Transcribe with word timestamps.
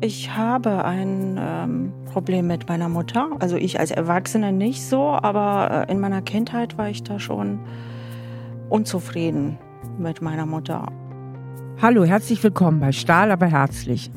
Ich 0.00 0.36
habe 0.36 0.84
ein 0.84 1.38
ähm, 1.40 1.92
Problem 2.12 2.46
mit 2.46 2.68
meiner 2.68 2.88
Mutter. 2.88 3.30
Also 3.38 3.56
ich 3.56 3.80
als 3.80 3.90
Erwachsene 3.90 4.52
nicht 4.52 4.82
so, 4.82 5.10
aber 5.10 5.86
äh, 5.88 5.92
in 5.92 6.00
meiner 6.00 6.22
Kindheit 6.22 6.76
war 6.76 6.90
ich 6.90 7.02
da 7.02 7.18
schon 7.18 7.60
unzufrieden 8.68 9.58
mit 9.98 10.20
meiner 10.20 10.46
Mutter. 10.46 10.86
Hallo, 11.80 12.04
herzlich 12.04 12.42
willkommen 12.42 12.80
bei 12.80 12.92
Stahl, 12.92 13.30
aber 13.30 13.46
herzlich. 13.46 14.10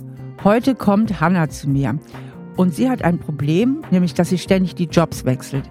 Heute 0.44 0.75
kommt 0.75 1.21
Hanna 1.21 1.49
zu 1.49 1.69
mir 1.69 1.97
und 2.55 2.73
sie 2.73 2.89
hat 2.89 3.03
ein 3.03 3.19
Problem, 3.19 3.83
nämlich 3.91 4.13
dass 4.13 4.29
sie 4.29 4.37
ständig 4.37 4.75
die 4.75 4.85
Jobs 4.85 5.25
wechselt. 5.25 5.69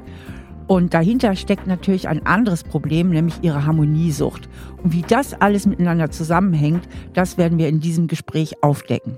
Und 0.69 0.93
dahinter 0.93 1.35
steckt 1.35 1.67
natürlich 1.67 2.09
ein 2.09 2.27
anderes 2.27 2.63
Problem, 2.63 3.09
nämlich 3.09 3.37
ihre 3.41 3.65
Harmoniesucht. 3.65 4.51
Und 4.83 4.93
wie 4.93 5.01
das 5.01 5.33
alles 5.33 5.65
miteinander 5.65 6.11
zusammenhängt, 6.11 6.87
das 7.15 7.39
werden 7.39 7.59
wir 7.59 7.69
in 7.69 7.81
diesem 7.81 8.07
Gespräch 8.07 8.63
aufdecken. 8.63 9.17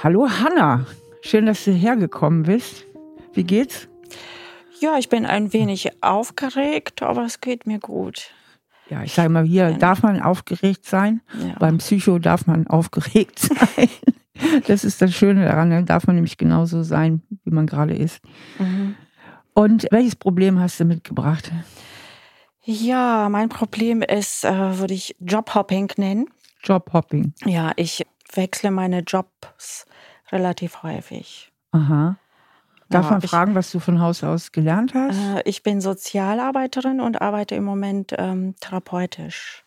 Hallo 0.00 0.28
Hanna, 0.30 0.86
schön, 1.22 1.46
dass 1.46 1.64
du 1.64 1.72
hergekommen 1.72 2.44
bist. 2.44 2.86
Wie 3.34 3.42
geht's? 3.42 3.88
Ja, 4.78 4.96
ich 4.96 5.08
bin 5.08 5.26
ein 5.26 5.52
wenig 5.52 5.90
aufgeregt, 6.02 7.02
aber 7.02 7.24
es 7.24 7.40
geht 7.40 7.66
mir 7.66 7.80
gut. 7.80 8.30
Ja, 8.90 9.02
ich 9.02 9.14
sage 9.14 9.28
mal, 9.28 9.44
hier 9.44 9.72
darf 9.72 10.04
man 10.04 10.22
aufgeregt 10.22 10.86
sein. 10.86 11.20
Ja. 11.40 11.56
Beim 11.58 11.78
Psycho 11.78 12.20
darf 12.20 12.46
man 12.46 12.68
aufgeregt 12.68 13.38
sein. 13.40 13.88
Das 14.68 14.84
ist 14.84 15.02
das 15.02 15.12
Schöne 15.14 15.46
daran, 15.46 15.70
dann 15.70 15.86
darf 15.86 16.06
man 16.06 16.14
nämlich 16.14 16.38
genauso 16.38 16.84
sein, 16.84 17.22
wie 17.44 17.50
man 17.50 17.66
gerade 17.66 17.94
ist. 17.94 18.20
Mhm. 18.60 18.94
Und 19.54 19.86
welches 19.90 20.16
Problem 20.16 20.58
hast 20.58 20.80
du 20.80 20.84
mitgebracht? 20.84 21.50
Ja, 22.64 23.28
mein 23.28 23.48
Problem 23.48 24.02
ist, 24.02 24.44
äh, 24.44 24.78
würde 24.78 24.94
ich 24.94 25.16
Jobhopping 25.20 25.92
nennen. 25.96 26.30
Jobhopping. 26.62 27.34
Ja, 27.44 27.72
ich 27.76 28.06
wechsle 28.34 28.70
meine 28.70 29.00
Jobs 29.00 29.86
relativ 30.30 30.82
häufig. 30.82 31.52
Aha. 31.72 32.16
Darf 32.88 33.06
ja, 33.06 33.10
man 33.12 33.22
fragen, 33.22 33.54
was 33.54 33.72
du 33.72 33.80
von 33.80 34.00
Haus 34.00 34.22
aus 34.22 34.52
gelernt 34.52 34.94
hast? 34.94 35.16
Äh, 35.16 35.42
ich 35.44 35.62
bin 35.62 35.80
Sozialarbeiterin 35.80 37.00
und 37.00 37.20
arbeite 37.20 37.54
im 37.54 37.64
Moment 37.64 38.14
ähm, 38.18 38.54
therapeutisch 38.60 39.64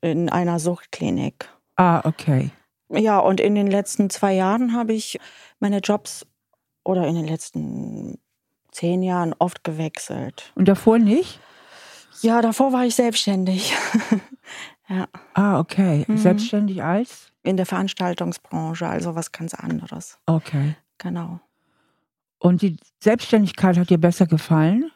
in 0.00 0.28
einer 0.28 0.58
Suchtklinik. 0.58 1.48
Ah, 1.76 2.02
okay. 2.04 2.50
Ja, 2.90 3.18
und 3.18 3.40
in 3.40 3.54
den 3.54 3.68
letzten 3.68 4.10
zwei 4.10 4.34
Jahren 4.34 4.74
habe 4.74 4.92
ich 4.92 5.18
meine 5.60 5.78
Jobs 5.78 6.26
oder 6.84 7.06
in 7.06 7.14
den 7.14 7.26
letzten 7.26 8.18
zehn 8.70 9.02
Jahren 9.02 9.34
oft 9.38 9.64
gewechselt. 9.64 10.52
Und 10.54 10.66
davor 10.66 10.98
nicht? 10.98 11.40
Ja, 12.22 12.40
davor 12.40 12.72
war 12.72 12.84
ich 12.84 12.94
selbstständig. 12.94 13.74
ja. 14.88 15.06
Ah, 15.34 15.58
okay. 15.58 16.04
Mhm. 16.06 16.16
Selbstständig 16.16 16.82
als? 16.82 17.28
In 17.42 17.56
der 17.56 17.66
Veranstaltungsbranche, 17.66 18.86
also 18.86 19.14
was 19.14 19.32
ganz 19.32 19.54
anderes. 19.54 20.18
Okay. 20.26 20.76
Genau. 20.98 21.40
Und 22.38 22.62
die 22.62 22.76
Selbstständigkeit 23.00 23.76
hat 23.76 23.90
dir 23.90 23.98
besser 23.98 24.26
gefallen? 24.26 24.90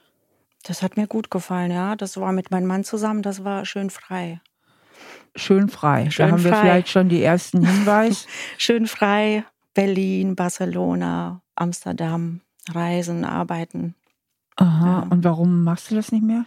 Das 0.62 0.82
hat 0.82 0.96
mir 0.96 1.06
gut 1.06 1.30
gefallen, 1.30 1.70
ja. 1.70 1.96
Das 1.96 2.16
war 2.16 2.32
mit 2.32 2.50
meinem 2.50 2.66
Mann 2.66 2.84
zusammen, 2.84 3.22
das 3.22 3.44
war 3.44 3.64
schön 3.64 3.90
frei. 3.90 4.40
Schön 5.34 5.68
frei. 5.68 6.10
Schön 6.10 6.26
da 6.26 6.32
haben 6.32 6.42
frei. 6.42 6.50
wir 6.50 6.56
vielleicht 6.56 6.88
schon 6.88 7.08
die 7.08 7.22
ersten 7.22 7.64
Hinweise. 7.64 8.26
schön 8.58 8.86
frei. 8.86 9.44
Berlin, 9.74 10.34
Barcelona, 10.34 11.42
Amsterdam, 11.56 12.40
Reisen, 12.68 13.24
Arbeiten. 13.24 13.94
Aha, 14.56 14.86
ja. 14.86 15.06
und 15.10 15.24
warum 15.24 15.64
machst 15.64 15.90
du 15.90 15.94
das 15.94 16.12
nicht 16.12 16.24
mehr? 16.24 16.44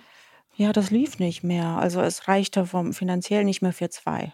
Ja, 0.55 0.73
das 0.73 0.91
lief 0.91 1.19
nicht 1.19 1.43
mehr. 1.43 1.77
Also 1.77 2.01
es 2.01 2.27
reichte 2.27 2.65
vom 2.65 2.93
finanziell 2.93 3.43
nicht 3.43 3.61
mehr 3.61 3.73
für 3.73 3.89
zwei. 3.89 4.33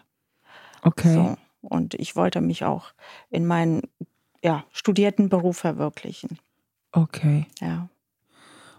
Okay. 0.82 1.14
So. 1.14 1.36
Und 1.60 1.94
ich 1.94 2.16
wollte 2.16 2.40
mich 2.40 2.64
auch 2.64 2.92
in 3.30 3.46
meinen 3.46 3.82
ja, 4.42 4.64
studierten 4.72 5.28
Beruf 5.28 5.58
verwirklichen. 5.58 6.38
Okay. 6.92 7.46
Ja. 7.60 7.88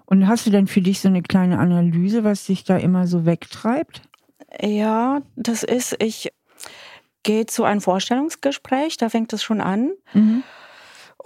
Und 0.06 0.28
hast 0.28 0.46
du 0.46 0.50
denn 0.50 0.68
für 0.68 0.82
dich 0.82 1.00
so 1.00 1.08
eine 1.08 1.22
kleine 1.22 1.60
Analyse, 1.60 2.24
was 2.24 2.46
dich 2.46 2.64
da 2.64 2.78
immer 2.78 3.08
so 3.08 3.26
wegtreibt? 3.26 4.02
Ja, 4.62 5.22
das 5.36 5.64
ist, 5.64 5.96
ich 6.02 6.32
gehe 7.24 7.46
zu 7.46 7.66
einem 7.66 7.82
Vorstellungsgespräch, 7.82 8.98
da 8.98 9.10
fängt 9.10 9.34
es 9.34 9.44
schon 9.44 9.62
an. 9.62 9.92
Mhm 10.14 10.44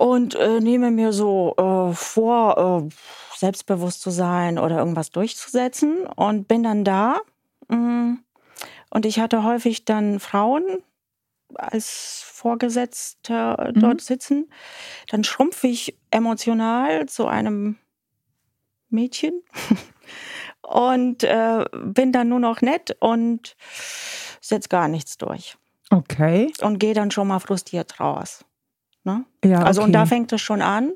und 0.02 0.34
äh, 0.34 0.60
nehme 0.60 0.90
mir 0.90 1.14
so 1.14 1.54
äh, 1.58 1.94
vor, 1.94 2.90
äh, 2.90 3.38
selbstbewusst 3.38 4.02
zu 4.02 4.10
sein 4.10 4.58
oder 4.58 4.80
irgendwas 4.80 5.12
durchzusetzen 5.12 6.08
und 6.08 6.48
bin 6.48 6.64
dann 6.64 6.84
da. 6.84 7.22
Mm, 7.68 8.16
und 8.90 9.06
ich 9.06 9.20
hatte 9.20 9.44
häufig 9.44 9.86
dann 9.86 10.20
Frauen 10.20 10.64
als 11.54 12.24
Vorgesetzte 12.26 13.56
mhm. 13.76 13.80
dort 13.80 14.02
sitzen. 14.02 14.52
Dann 15.08 15.24
schrumpfe 15.24 15.68
ich 15.68 15.96
emotional 16.10 17.06
zu 17.06 17.28
einem 17.28 17.78
Mädchen 18.90 19.44
und 20.64 21.24
äh, 21.24 21.64
bin 21.84 22.12
dann 22.12 22.30
nur 22.30 22.40
noch 22.40 22.62
nett 22.62 22.98
und 23.00 23.56
setze 24.42 24.68
gar 24.68 24.88
nichts 24.88 25.20
durch. 25.20 25.58
Okay. 25.92 26.52
Und 26.62 26.80
gehe 26.80 26.96
dann 26.96 27.12
schon 27.12 27.28
mal 27.28 27.40
frustriert 27.40 28.00
raus. 28.00 28.46
Ne? 29.04 29.26
Ja, 29.44 29.64
also 29.64 29.84
und 29.84 29.94
da 29.94 30.06
fängt 30.06 30.32
es 30.32 30.42
schon 30.42 30.62
an. 30.62 30.92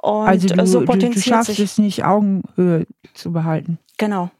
Und 0.00 0.28
also 0.28 0.48
du, 0.48 0.66
so 0.66 0.84
potenziert 0.84 1.16
du, 1.16 1.20
du 1.20 1.28
schaffst 1.28 1.46
sich, 1.46 1.60
es 1.60 1.78
nicht, 1.78 2.04
Augenhöhe 2.04 2.86
zu 3.14 3.32
behalten. 3.32 3.78
Genau. 3.96 4.30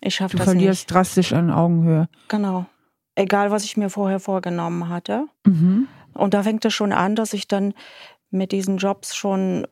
Ich 0.00 0.14
schaffe 0.14 0.36
das 0.36 0.46
nicht. 0.46 0.54
Du 0.54 0.58
verlierst 0.58 0.90
drastisch 0.90 1.32
an 1.32 1.50
Augenhöhe. 1.50 2.08
Genau. 2.28 2.66
Egal, 3.14 3.50
was 3.50 3.64
ich 3.64 3.76
mir 3.76 3.90
vorher 3.90 4.20
vorgenommen 4.20 4.88
hatte. 4.88 5.26
Mhm. 5.44 5.86
Und 6.14 6.34
da 6.34 6.42
fängt 6.42 6.64
es 6.64 6.72
schon 6.72 6.92
an, 6.92 7.14
dass 7.14 7.32
ich 7.32 7.46
dann 7.46 7.74
mit 8.30 8.52
diesen 8.52 8.78
Jobs 8.78 9.14
schon 9.14 9.66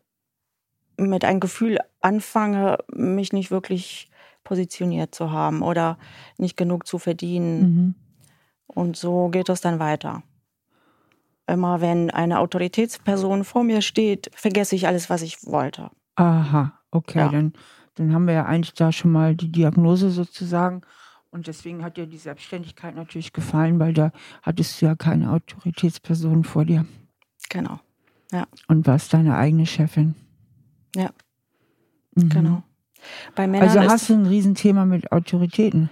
mit 0.97 1.25
einem 1.25 1.41
Gefühl 1.41 1.79
anfange, 2.01 2.79
mich 2.93 3.33
nicht 3.33 3.51
wirklich 3.51 4.11
positioniert 4.45 5.15
zu 5.15 5.31
haben 5.31 5.63
oder 5.63 5.99
nicht 6.37 6.57
genug 6.57 6.87
zu 6.87 6.99
verdienen. 6.99 7.61
Mhm. 7.61 7.95
Und 8.67 8.97
so 8.97 9.29
geht 9.29 9.49
es 9.49 9.61
dann 9.61 9.79
weiter. 9.79 10.23
Immer 11.53 11.83
wenn 11.83 12.11
eine 12.11 12.39
Autoritätsperson 12.39 13.45
vor 13.45 13.63
mir 13.63 13.83
steht, 13.83 14.31
vergesse 14.35 14.75
ich 14.75 14.87
alles, 14.87 15.11
was 15.11 15.21
ich 15.21 15.45
wollte. 15.45 15.91
Aha, 16.17 16.73
okay, 16.91 17.19
ja. 17.19 17.29
dann, 17.29 17.53
dann 17.95 18.15
haben 18.15 18.27
wir 18.27 18.33
ja 18.33 18.47
eigentlich 18.47 18.73
da 18.73 18.91
schon 18.91 19.13
mal 19.13 19.37
die 19.37 19.53
Diagnose 19.53 20.11
sozusagen. 20.11 20.81
Und 21.31 21.49
deswegen 21.49 21.85
hat 21.85 21.99
dir 21.99 22.07
die 22.07 22.17
Selbstständigkeit 22.17 22.95
natürlich 22.95 23.35
gefallen, 23.35 23.79
weil 23.79 23.93
da 23.93 24.13
hattest 24.41 24.81
du 24.81 24.87
ja 24.87 24.95
keine 24.95 25.31
Autoritätsperson 25.31 26.45
vor 26.45 26.65
dir. 26.65 26.87
Genau, 27.51 27.81
ja. 28.33 28.47
Und 28.69 28.87
warst 28.87 29.13
deine 29.13 29.37
eigene 29.37 29.67
Chefin. 29.67 30.15
Ja, 30.97 31.11
mhm. 32.15 32.31
genau. 32.31 32.63
Bei 33.35 33.47
Männern 33.47 33.69
also 33.69 33.81
hast 33.91 34.09
du 34.09 34.15
ein 34.15 34.25
Riesenthema 34.25 34.87
mit 34.87 35.13
Autoritäten. 35.13 35.91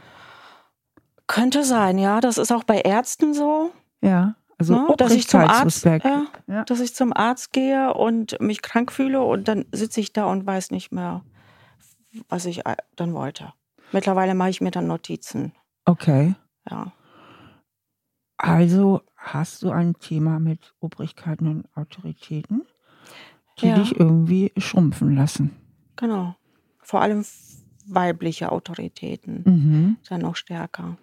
Könnte 1.26 1.64
sein, 1.64 1.98
ja. 1.98 2.22
Das 2.22 2.38
ist 2.38 2.50
auch 2.50 2.64
bei 2.64 2.80
Ärzten 2.80 3.34
so. 3.34 3.72
Ja. 4.00 4.36
Also 4.60 4.74
ne, 4.74 4.94
dass 4.98 5.12
ich 5.12 5.26
zum 5.26 5.40
Arzt, 5.40 5.86
äh, 5.86 6.00
ja. 6.46 6.64
dass 6.64 6.80
ich 6.80 6.94
zum 6.94 7.14
Arzt 7.14 7.54
gehe 7.54 7.94
und 7.94 8.38
mich 8.42 8.60
krank 8.60 8.92
fühle 8.92 9.22
und 9.22 9.48
dann 9.48 9.64
sitze 9.72 10.00
ich 10.00 10.12
da 10.12 10.26
und 10.26 10.44
weiß 10.44 10.70
nicht 10.70 10.92
mehr, 10.92 11.24
was 12.28 12.44
ich 12.44 12.66
äh, 12.66 12.76
dann 12.94 13.14
wollte. 13.14 13.54
Mittlerweile 13.90 14.34
mache 14.34 14.50
ich 14.50 14.60
mir 14.60 14.70
dann 14.70 14.86
Notizen. 14.86 15.52
Okay. 15.86 16.34
Ja. 16.70 16.92
Also 18.36 19.00
hast 19.16 19.62
du 19.62 19.70
ein 19.70 19.94
Thema 19.94 20.38
mit 20.40 20.74
Obrigkeiten 20.78 21.46
und 21.46 21.74
Autoritäten, 21.74 22.66
die 23.60 23.68
ja. 23.68 23.76
dich 23.76 23.98
irgendwie 23.98 24.52
schrumpfen 24.58 25.16
lassen. 25.16 25.56
Genau. 25.96 26.36
Vor 26.82 27.00
allem 27.00 27.24
weibliche 27.86 28.52
Autoritäten 28.52 29.42
mhm. 29.46 29.96
sind 30.02 30.20
noch 30.20 30.36
stärker. 30.36 30.98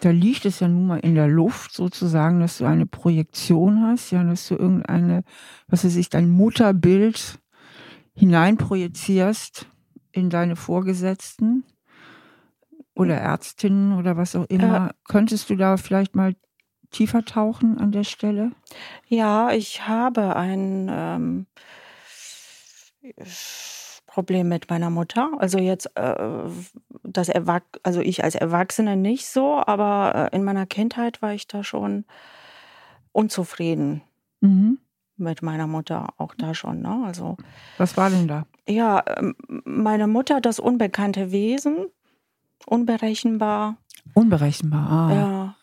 Da 0.00 0.10
liegt 0.10 0.44
es 0.44 0.60
ja 0.60 0.68
nun 0.68 0.86
mal 0.86 1.00
in 1.00 1.14
der 1.14 1.28
Luft 1.28 1.72
sozusagen, 1.72 2.40
dass 2.40 2.58
du 2.58 2.64
eine 2.64 2.86
Projektion 2.86 3.82
hast, 3.82 4.10
ja, 4.10 4.22
dass 4.22 4.48
du 4.48 4.54
irgendeine, 4.54 5.24
was 5.68 5.84
weiß 5.84 5.96
ich, 5.96 6.10
dein 6.10 6.30
Mutterbild 6.30 7.40
hineinprojizierst 8.14 9.66
in 10.12 10.30
deine 10.30 10.56
Vorgesetzten 10.56 11.64
oder 12.94 13.16
Ärztinnen 13.16 13.98
oder 13.98 14.16
was 14.16 14.36
auch 14.36 14.46
immer. 14.46 14.90
Äh, 14.90 14.94
Könntest 15.08 15.50
du 15.50 15.56
da 15.56 15.76
vielleicht 15.76 16.14
mal 16.14 16.34
tiefer 16.90 17.24
tauchen 17.24 17.78
an 17.78 17.90
der 17.90 18.04
Stelle? 18.04 18.52
Ja, 19.08 19.50
ich 19.50 19.88
habe 19.88 20.36
ein 20.36 20.88
ähm, 20.90 21.46
Problem 24.14 24.48
mit 24.48 24.70
meiner 24.70 24.90
Mutter. 24.90 25.32
Also 25.38 25.58
jetzt 25.58 25.90
äh, 25.96 26.14
das 27.02 27.28
Erwach 27.28 27.62
also 27.82 28.00
ich 28.00 28.22
als 28.22 28.36
Erwachsene 28.36 28.96
nicht 28.96 29.26
so, 29.26 29.60
aber 29.66 30.30
äh, 30.32 30.36
in 30.36 30.44
meiner 30.44 30.66
Kindheit 30.66 31.20
war 31.20 31.34
ich 31.34 31.48
da 31.48 31.64
schon 31.64 32.04
unzufrieden 33.10 34.02
mhm. 34.40 34.78
mit 35.16 35.42
meiner 35.42 35.66
Mutter, 35.66 36.14
auch 36.16 36.32
da 36.36 36.54
schon. 36.54 36.80
Ne? 36.80 37.02
Also 37.04 37.36
was 37.76 37.96
war 37.96 38.08
denn 38.08 38.28
da? 38.28 38.46
Ja, 38.68 39.02
ähm, 39.18 39.34
meine 39.64 40.06
Mutter, 40.06 40.40
das 40.40 40.60
unbekannte 40.60 41.32
Wesen, 41.32 41.86
unberechenbar. 42.66 43.78
Unberechenbar. 44.14 44.88
Ah. 44.88 45.12
Ja, 45.12 45.54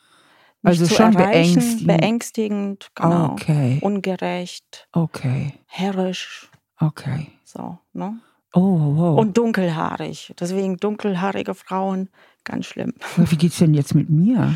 also 0.61 0.85
zu 0.85 0.93
schon 0.93 1.13
beängstigend. 1.13 1.87
beängstigend, 1.87 2.91
genau. 2.95 3.31
Okay. 3.31 3.79
Ungerecht, 3.81 4.89
Okay. 4.91 5.53
herrisch, 5.67 6.51
Okay. 6.81 7.27
so, 7.45 7.77
ne? 7.93 8.19
Oh, 8.53 8.95
wow. 8.97 9.19
Und 9.19 9.37
dunkelhaarig. 9.37 10.33
Deswegen 10.39 10.77
dunkelhaarige 10.77 11.53
Frauen, 11.53 12.09
ganz 12.43 12.65
schlimm. 12.65 12.93
Wie 13.15 13.37
geht's 13.37 13.59
denn 13.59 13.73
jetzt 13.73 13.95
mit 13.95 14.09
mir? 14.09 14.55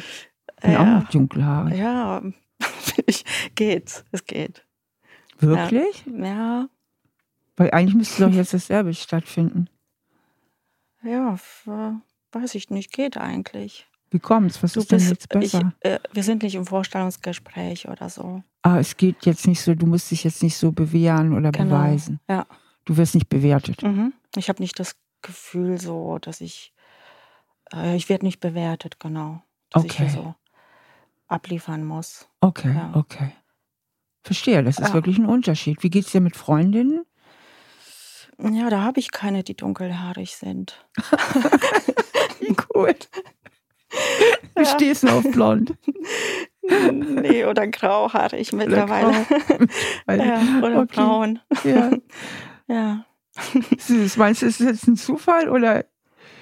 Ich 0.58 0.62
bin 0.64 0.76
auch 0.76 0.80
Ja. 0.86 1.00
noch 1.00 1.10
dunkelhaarig. 1.10 1.78
Ja, 1.78 2.22
ich, 3.06 3.24
geht's, 3.56 4.04
es 4.12 4.26
geht. 4.26 4.66
Wirklich? 5.40 6.04
Ja, 6.08 6.68
Weil 7.58 7.72
eigentlich 7.72 7.96
müsste 7.96 8.26
doch 8.26 8.34
jetzt 8.34 8.54
dasselbe 8.54 8.94
stattfinden. 8.94 9.70
ja, 11.04 11.38
weiß 12.32 12.56
ich 12.56 12.70
nicht, 12.70 12.92
geht 12.92 13.18
eigentlich. 13.18 13.88
Wie 14.12 14.20
kommt's? 14.20 14.62
Was 14.64 14.74
Du 14.74 14.80
ist 14.82 14.92
denn 14.92 15.00
bist, 15.00 15.10
jetzt 15.10 15.24
ich, 15.36 15.52
besser? 15.52 15.74
äh, 15.82 16.00
wir 16.14 16.24
sind 16.24 16.44
nicht 16.44 16.56
im 16.56 16.66
Vorstellungsgespräch 16.66 17.88
oder 17.90 18.10
so. 18.10 18.44
Ah, 18.62 18.80
es 18.80 18.96
geht 18.98 19.26
jetzt 19.26 19.48
nicht 19.48 19.62
so, 19.62 19.74
du 19.76 19.86
musst 19.86 20.10
dich 20.12 20.24
jetzt 20.24 20.42
nicht 20.44 20.56
so 20.58 20.72
bewähren 20.72 21.34
oder 21.34 21.52
Genau. 21.52 21.76
beweisen. 21.76 22.20
Ja. 22.30 22.46
Du 22.86 22.98
wirst 22.98 23.16
nicht 23.16 23.30
bewertet. 23.30 23.82
Mhm. 23.84 24.14
Ich 24.36 24.50
habe 24.50 24.62
nicht 24.62 24.80
das 24.80 24.96
Gefühl 25.22 25.80
so, 25.82 26.20
dass 26.20 26.40
ich, 26.42 26.74
äh, 27.74 27.96
ich 27.96 28.10
werde 28.10 28.26
nicht 28.26 28.40
bewertet, 28.40 29.00
genau. 29.00 29.42
Dass 29.72 29.84
ich 29.84 29.92
Okay. 29.92 30.04
hier 30.10 30.14
so 30.14 30.36
abliefern 31.28 31.84
muss. 31.84 32.28
Okay, 32.42 32.74
Ja. 32.74 32.92
okay. 32.96 33.32
Verstehe, 34.24 34.64
das 34.64 34.80
ist 34.80 34.90
Ja. 34.90 34.94
wirklich 34.94 35.18
ein 35.18 35.26
Unterschied. 35.26 35.82
Wie 35.84 35.90
geht's 35.90 36.12
dir 36.12 36.22
mit 36.22 36.36
Freundinnen? 36.36 37.06
Ja, 38.40 38.70
da 38.70 38.82
habe 38.82 39.00
ich 39.00 39.12
keine, 39.12 39.44
die 39.44 39.56
dunkelhaarig 39.56 40.36
sind. 40.36 40.86
Gut. 42.74 43.10
Du 44.56 44.62
Ja. 44.64 44.66
stehst 44.66 45.04
nur 45.04 45.14
auf 45.14 45.32
blond. 45.32 45.74
nee, 46.92 47.46
oder 47.46 47.68
grauhaarig 47.68 48.52
mittlerweile. 48.54 49.14
Weil, 50.06 50.20
ja, 50.28 50.42
oder 50.60 50.80
okay. 50.82 50.96
braun. 50.96 51.40
Ja. 51.64 51.92
Ja. 52.68 53.06
Meinst 54.18 54.42
du, 54.42 54.46
ist 54.46 54.60
das 54.60 54.68
jetzt 54.68 54.88
ein 54.88 54.96
Zufall 54.96 55.50
oder? 55.50 55.86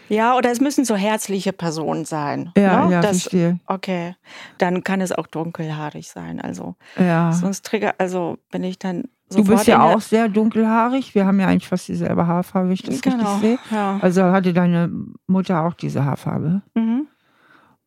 ja, 0.10 0.36
oder 0.36 0.52
es 0.52 0.60
müssen 0.62 0.86
so 0.86 0.96
herzliche 0.96 1.54
Personen 1.54 2.06
sein. 2.06 2.52
Ja, 2.56 2.86
ne? 2.86 2.92
ja, 2.94 3.02
das, 3.02 3.22
verstehe. 3.24 3.60
Okay, 3.66 4.16
dann 4.60 4.84
kann 4.84 5.02
es 5.02 5.12
auch 5.12 5.26
dunkelhaarig 5.28 6.08
sein. 6.10 6.40
Also 6.40 6.76
Ja. 7.00 7.32
sonst 7.32 7.66
trigger, 7.66 7.96
also 7.98 8.38
bin 8.52 8.64
ich 8.64 8.78
dann 8.78 9.06
Du 9.32 9.44
bist 9.44 9.66
ja 9.66 9.82
auch 9.82 10.02
sehr 10.02 10.30
dunkelhaarig. 10.30 11.16
Wir 11.16 11.26
haben 11.26 11.40
ja 11.40 11.48
eigentlich 11.48 11.68
fast 11.68 11.88
dieselbe 11.88 12.28
Haarfarbe, 12.28 12.68
wenn 12.68 12.74
ich 12.76 12.84
das 12.84 13.02
Genau, 13.02 13.38
richtig 13.38 13.60
sehe. 13.70 13.78
ja. 13.78 13.98
Also 14.00 14.24
hatte 14.26 14.54
deine 14.54 14.92
Mutter 15.26 15.64
auch 15.66 15.74
diese 15.74 16.06
Haarfarbe. 16.06 16.62
Mhm. 16.76 17.08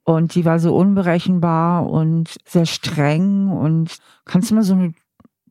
Und 0.03 0.35
die 0.35 0.45
war 0.45 0.59
so 0.59 0.75
unberechenbar 0.75 1.89
und 1.89 2.35
sehr 2.47 2.67
streng. 2.67 3.49
Und 3.53 3.99
kannst 4.25 4.51
du 4.51 4.57
mal 4.57 4.63
so 4.65 4.75
eine 4.75 4.93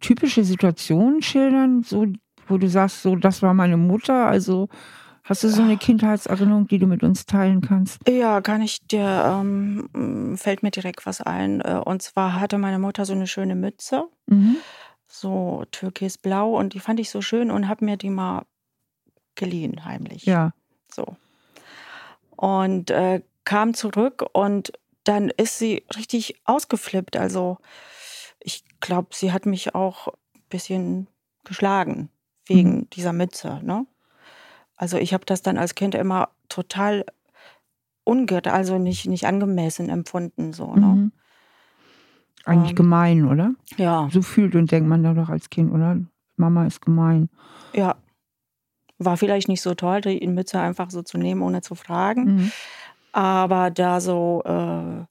typische 0.01 0.43
Situation 0.43 1.21
schildern, 1.21 1.83
so, 1.83 2.05
wo 2.47 2.57
du 2.57 2.67
sagst, 2.69 3.01
so, 3.01 3.15
das 3.15 3.41
war 3.41 3.53
meine 3.53 3.77
Mutter? 3.77 4.25
Also 4.27 4.69
hast 5.23 5.43
du 5.43 5.49
so 5.49 5.63
eine 5.63 5.77
Kindheitserinnerung, 5.77 6.67
die 6.67 6.77
du 6.79 6.85
mit 6.87 7.03
uns 7.03 7.25
teilen 7.25 7.61
kannst? 7.61 8.07
Ja, 8.07 8.41
kann 8.41 8.61
ich 8.61 8.85
dir, 8.87 9.23
ähm, 9.41 10.35
fällt 10.37 10.61
mir 10.63 10.71
direkt 10.71 11.05
was 11.05 11.21
ein. 11.21 11.61
Äh, 11.61 11.81
Und 11.83 12.01
zwar 12.03 12.39
hatte 12.39 12.57
meine 12.57 12.79
Mutter 12.79 13.05
so 13.05 13.13
eine 13.13 13.27
schöne 13.27 13.55
Mütze, 13.55 14.05
Mhm. 14.27 14.57
so 15.07 15.63
türkisblau, 15.71 16.55
und 16.57 16.73
die 16.73 16.79
fand 16.79 16.99
ich 16.99 17.09
so 17.09 17.21
schön 17.21 17.49
und 17.51 17.67
habe 17.67 17.85
mir 17.85 17.97
die 17.97 18.09
mal 18.09 18.43
geliehen, 19.35 19.83
heimlich. 19.85 20.25
Ja. 20.25 20.53
So. 20.91 21.15
Und 22.35 22.91
äh, 22.91 23.21
kam 23.45 23.73
zurück 23.73 24.25
und 24.33 24.73
dann 25.03 25.29
ist 25.29 25.59
sie 25.59 25.83
richtig 25.95 26.35
ausgeflippt. 26.45 27.15
Also 27.17 27.57
ich 28.39 28.63
glaube, 28.79 29.09
sie 29.13 29.31
hat 29.31 29.45
mich 29.45 29.75
auch 29.75 30.07
ein 30.35 30.41
bisschen 30.49 31.07
geschlagen 31.43 32.09
wegen 32.45 32.89
dieser 32.91 33.13
Mütze. 33.13 33.59
Ne? 33.63 33.85
Also 34.75 34.97
ich 34.97 35.13
habe 35.13 35.25
das 35.25 35.41
dann 35.41 35.57
als 35.57 35.75
Kind 35.75 35.95
immer 35.95 36.29
total 36.49 37.05
ungerecht, 38.03 38.47
also 38.47 38.77
nicht, 38.77 39.07
nicht 39.07 39.25
angemessen 39.25 39.89
empfunden. 39.89 40.53
So, 40.53 40.75
ne? 40.75 40.85
Mhm. 40.85 41.11
Eigentlich 42.45 42.71
Ähm. 42.71 42.75
gemein, 42.75 43.25
oder? 43.27 43.53
Ja, 43.77 44.07
So 44.11 44.21
fühlt 44.21 44.55
und 44.55 44.71
denkt 44.71 44.87
man 44.87 45.03
da 45.03 45.13
doch 45.13 45.29
als 45.29 45.49
Kind, 45.49 45.73
oder? 45.73 45.97
Mama 46.37 46.65
ist 46.65 46.81
gemein. 46.81 47.29
ja. 47.73 47.95
War 48.97 49.17
vielleicht 49.17 49.49
nicht 49.49 49.61
so 49.61 49.73
toll, 49.75 49.99
die 49.99 50.25
Mütze 50.25 50.57
einfach 50.57 50.89
so 50.89 51.01
zu 51.01 51.17
nehmen, 51.17 51.41
ohne 51.41 51.59
zu 51.61 51.75
fragen. 51.75 52.23
Mhm. 52.35 52.51
Aber 53.11 53.69
da 53.69 53.99
so 53.99 54.41
äh, 54.45 55.03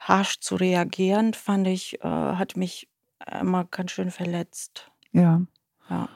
harsch 0.00 0.40
zu 0.40 0.56
reagieren, 0.56 1.34
fand 1.34 1.66
ich, 1.66 2.02
äh, 2.02 2.08
hat 2.08 2.56
mich 2.56 2.88
immer 3.38 3.64
ganz 3.66 3.90
schön 3.90 4.10
verletzt. 4.10 4.90
Ja. 5.12 5.42
Ja, 5.90 6.08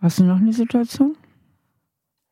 Hast 0.00 0.18
du 0.18 0.24
noch 0.24 0.36
eine 0.38 0.52
Situation? 0.52 1.16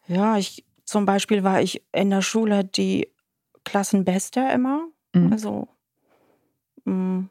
ja 0.06 0.36
ich, 0.36 0.64
zum 0.84 1.06
Beispiel 1.06 1.44
war 1.44 1.62
ich 1.62 1.82
in 1.92 2.10
der 2.10 2.20
Schule 2.22 2.64
die 2.64 3.08
Klassenbeste 3.64 4.40
immer, 4.52 4.86
Mhm. 5.14 5.32
also 5.32 5.68
mh, 6.84 7.24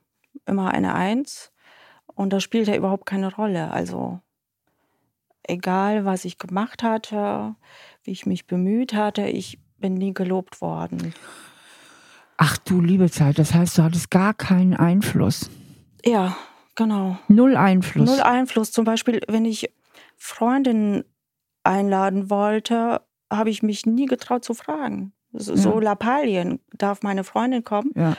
immer 0.45 0.71
eine 0.71 0.95
Eins. 0.95 1.51
Und 2.15 2.31
das 2.33 2.41
spielte 2.43 2.75
überhaupt 2.75 3.05
keine 3.05 3.33
Rolle. 3.33 3.69
Also 3.71 4.19
egal, 5.43 6.05
was 6.05 6.25
ich 6.25 6.37
gemacht 6.37 6.81
hatte, 6.83 7.55
wie 8.03 8.11
ich 8.11 8.25
mich 8.25 8.47
bemüht 8.47 8.93
hatte, 8.93 9.27
ich 9.27 9.59
bin 9.77 9.93
nie 9.95 10.13
gelobt 10.13 10.61
worden. 10.61 11.13
Ach 12.37 12.57
du 12.57 12.81
liebe 12.81 13.09
Zeit, 13.11 13.37
das 13.37 13.53
heißt, 13.53 13.77
du 13.77 13.83
hattest 13.83 14.09
gar 14.09 14.33
keinen 14.33 14.73
Einfluss. 14.75 15.49
Ja, 16.05 16.35
genau. 16.75 17.17
Null 17.27 17.55
Einfluss. 17.55 18.09
Null 18.09 18.21
Einfluss. 18.21 18.71
Zum 18.71 18.85
Beispiel, 18.85 19.21
wenn 19.27 19.45
ich 19.45 19.69
Freundinnen 20.25 21.03
einladen 21.63 22.29
wollte, 22.29 23.01
habe 23.29 23.49
ich 23.49 23.61
mich 23.61 23.85
nie 23.85 24.05
getraut 24.05 24.45
zu 24.45 24.53
fragen. 24.53 25.11
So, 25.33 25.53
so 25.55 25.79
Lappalien, 25.81 26.59
darf 26.71 27.03
meine 27.03 27.25
Freundin 27.25 27.63
kommen? 27.63 27.91
ja. 27.95 28.15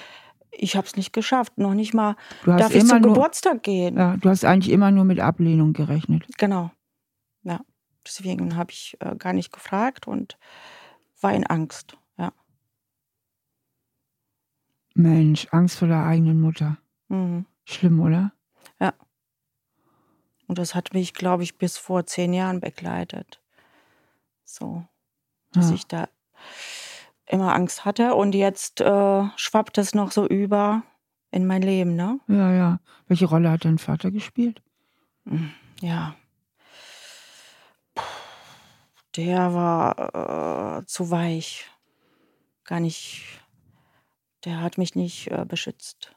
Ich 0.56 0.76
habe 0.76 0.86
es 0.86 0.94
nicht 0.94 1.12
geschafft. 1.12 1.58
Noch 1.58 1.74
nicht 1.74 1.94
mal, 1.94 2.14
darf 2.44 2.72
ich 2.72 2.86
zum 2.86 3.00
nur, 3.00 3.14
Geburtstag 3.14 3.64
gehen? 3.64 3.96
ja, 3.96 4.16
du 4.16 4.28
hast 4.28 4.44
eigentlich 4.44 4.72
immer 4.72 4.92
nur 4.92 5.04
mit 5.04 5.18
Ablehnung 5.18 5.72
gerechnet. 5.72 6.24
Genau. 6.38 6.70
Ja. 7.42 7.58
Deswegen 8.06 8.54
habe 8.54 8.70
ich 8.70 8.96
äh, 9.00 9.16
gar 9.16 9.32
nicht 9.32 9.52
gefragt 9.52 10.06
und 10.06 10.38
war 11.20 11.34
in 11.34 11.44
Angst. 11.44 11.96
Ja. 12.16 12.32
Mensch, 14.94 15.48
Angst 15.50 15.76
vor 15.76 15.88
der 15.88 16.04
eigenen 16.04 16.40
Mutter. 16.40 16.78
Mhm. 17.08 17.46
Schlimm, 17.64 17.98
oder? 17.98 18.32
Und 20.46 20.58
das 20.58 20.74
hat 20.74 20.92
mich, 20.92 21.14
glaube 21.14 21.42
ich, 21.42 21.56
bis 21.58 21.78
vor 21.78 22.06
zehn 22.06 22.32
Jahren 22.32 22.60
begleitet. 22.60 23.40
So, 24.44 24.84
Ja. 25.54 25.60
dass 25.62 25.70
ich 25.70 25.86
da 25.86 26.08
immer 27.26 27.54
Angst 27.54 27.84
hatte. 27.84 28.14
Und 28.14 28.34
jetzt 28.34 28.80
äh, 28.80 29.24
schwappt 29.36 29.78
es 29.78 29.94
noch 29.94 30.12
so 30.12 30.26
über 30.26 30.82
in 31.30 31.46
mein 31.46 31.62
Leben, 31.62 31.96
ne? 31.96 32.20
Ja, 32.28 32.52
ja. 32.52 32.80
Welche 33.08 33.26
Rolle 33.26 33.50
hat 33.50 33.64
dein 33.64 33.78
Vater 33.78 34.10
gespielt? 34.10 34.62
Ja. 35.80 36.14
Puh, 37.94 38.02
Der 39.16 39.54
war 39.54 40.78
äh, 40.80 40.86
zu 40.86 41.10
weich. 41.10 41.64
Gar 42.64 42.80
nicht. 42.80 43.40
Der 44.44 44.60
hat 44.60 44.76
mich 44.78 44.94
nicht 44.94 45.30
äh, 45.30 45.44
beschützt. 45.46 46.14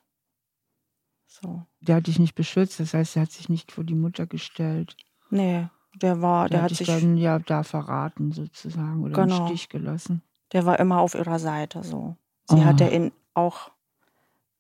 So. 1.42 1.64
Der 1.82 1.96
hat 1.98 2.08
dich 2.08 2.20
nicht 2.20 2.36
beschützt, 2.36 2.80
das 2.80 2.94
heißt, 2.94 3.16
er 3.16 3.24
hat 3.24 3.32
sich 3.32 3.50
nicht 3.50 3.72
vor 3.72 3.84
die 3.84 3.96
Mutter 3.96 4.26
gestellt. 4.26 4.96
Nee, 5.30 5.68
der 5.96 6.22
war, 6.22 6.48
der, 6.50 6.60
Der, 6.60 6.64
hat 6.64 6.76
sich, 6.76 6.88
dann 6.88 7.18
ja 7.18 7.40
da 7.40 7.64
verraten, 7.64 8.32
sozusagen, 8.32 9.04
oder 9.04 9.14
Genau. 9.14 9.42
im 9.42 9.48
Stich 9.48 9.70
gelassen. 9.70 10.22
der 10.54 10.66
war 10.66 10.80
immer 10.80 11.00
auf 11.00 11.14
ihrer 11.16 11.40
Seite. 11.40 11.84
So. 11.84 12.16
Sie 12.50 12.56
Oh. 12.58 12.64
hatte 12.66 12.88
ihn 12.90 13.12
auch 13.34 13.72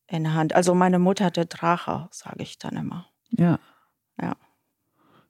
in 0.07 0.23
der 0.23 0.33
Hand. 0.33 0.53
Also 0.53 0.75
meine 0.75 0.99
Mutter 0.99 1.25
hatte 1.25 1.45
Drache, 1.45 2.07
sage 2.11 2.43
ich 2.43 2.57
dann 2.59 2.75
immer. 2.75 3.07
Ja. 3.29 3.59
Ja. 4.21 4.35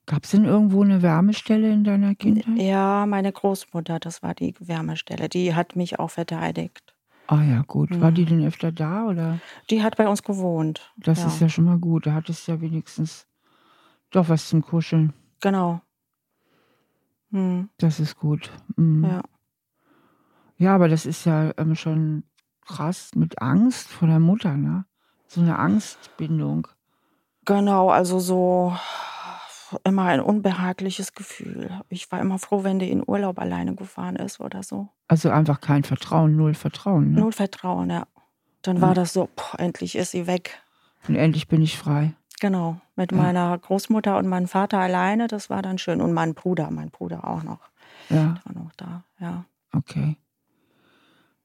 Gab 0.08 0.24
es 0.24 0.32
denn 0.32 0.46
irgendwo 0.46 0.84
eine 0.84 1.01
Wärmestelle 1.01 1.70
in 1.72 1.84
deiner 1.84 2.16
Kindheit? 2.16 2.58
Ja, 2.58 3.06
meine 3.06 3.32
Großmutter, 3.32 4.00
das 4.00 4.24
war 4.24 4.34
die 4.34 4.56
Wärmestelle. 4.60 5.30
Die 5.30 5.54
hat 5.54 5.75
mich 5.75 6.00
auch 6.00 6.10
verteidigt. 6.10 6.96
Ah 7.27 7.43
ja, 7.43 7.62
gut. 7.67 8.00
War 8.00 8.12
Mhm. 8.12 8.15
die 8.15 8.25
denn 8.25 8.46
öfter 8.48 8.72
da 8.72 9.05
oder? 9.05 9.39
Die 9.69 9.84
hat 9.84 9.98
bei 9.98 10.07
uns 10.07 10.24
gewohnt. 10.24 10.93
Das 10.98 11.19
Ja. 11.19 11.27
ist 11.27 11.39
ja 11.41 11.50
schon 11.50 11.65
mal 11.65 11.77
gut. 11.77 12.05
Da 12.07 12.13
hattest 12.13 12.48
du 12.48 12.53
ja 12.53 12.62
wenigstens 12.62 13.27
doch 14.12 14.29
was 14.29 14.48
zum 14.48 14.62
Kuscheln. 14.62 15.13
Genau. 15.41 15.81
Hm, 17.31 17.69
Das 17.77 18.00
ist 18.00 18.15
gut. 18.17 18.50
Mhm. 18.77 19.03
ja. 19.05 19.22
Ja, 20.60 20.74
aber 20.74 20.88
das 20.88 21.05
ist 21.05 21.25
ja 21.25 21.51
ähm, 21.57 21.75
schon 21.75 22.24
krass 22.65 23.12
mit 23.15 23.41
Angst 23.41 23.89
vor 23.89 24.07
der 24.07 24.19
Mutter, 24.19 24.55
ne? 24.57 24.86
So 25.27 25.41
eine 25.41 25.60
Angstbindung. 25.60 26.67
Genau, 27.46 27.89
also 27.89 28.19
so 28.19 28.75
immer 29.83 30.05
ein 30.05 30.19
unbehagliches 30.19 31.13
Gefühl. 31.13 31.69
Ich 31.89 32.12
war 32.12 32.19
immer 32.19 32.39
froh, 32.39 32.63
wenn 32.63 32.79
die 32.79 32.91
in 32.91 33.03
Urlaub 33.05 33.39
alleine 33.39 33.75
gefahren 33.75 34.15
ist 34.15 34.39
oder 34.39 34.63
so. 34.63 34.89
Also 35.07 35.29
einfach 35.29 35.62
kein 35.62 35.83
Vertrauen, 35.83 36.36
null 36.36 36.53
Vertrauen. 36.53 37.12
Ne? 37.12 37.19
Null 37.19 37.31
Vertrauen, 37.31 37.89
ja. 37.89 38.07
dann 38.62 38.81
war 38.81 38.93
das 38.93 39.13
so, 39.13 39.29
boah, 39.36 39.59
endlich 39.59 39.95
ist 39.95 40.12
sie 40.12 40.27
weg. 40.27 40.62
Und 41.07 41.15
endlich 41.15 41.47
bin 41.47 41.62
ich 41.62 41.77
frei. 41.77 42.13
Genau, 42.39 42.79
mit 42.95 43.12
ja. 43.12 43.17
meiner 43.17 43.57
Großmutter 43.57 44.17
und 44.17 44.27
meinem 44.27 44.47
Vater 44.47 44.79
alleine, 44.79 45.27
das 45.27 45.50
war 45.50 45.62
dann 45.62 45.77
schön. 45.77 46.01
Und 46.01 46.13
mein 46.13 46.33
Bruder, 46.33 46.69
mein 46.69 46.91
Bruder 46.91 47.27
auch 47.27 47.43
noch. 47.43 47.69
Ja. 48.09 48.39
Der 48.45 48.55
war 48.55 48.63
noch 48.63 48.71
da, 48.77 49.03
ja. 49.19 49.45
Okay. 49.74 50.17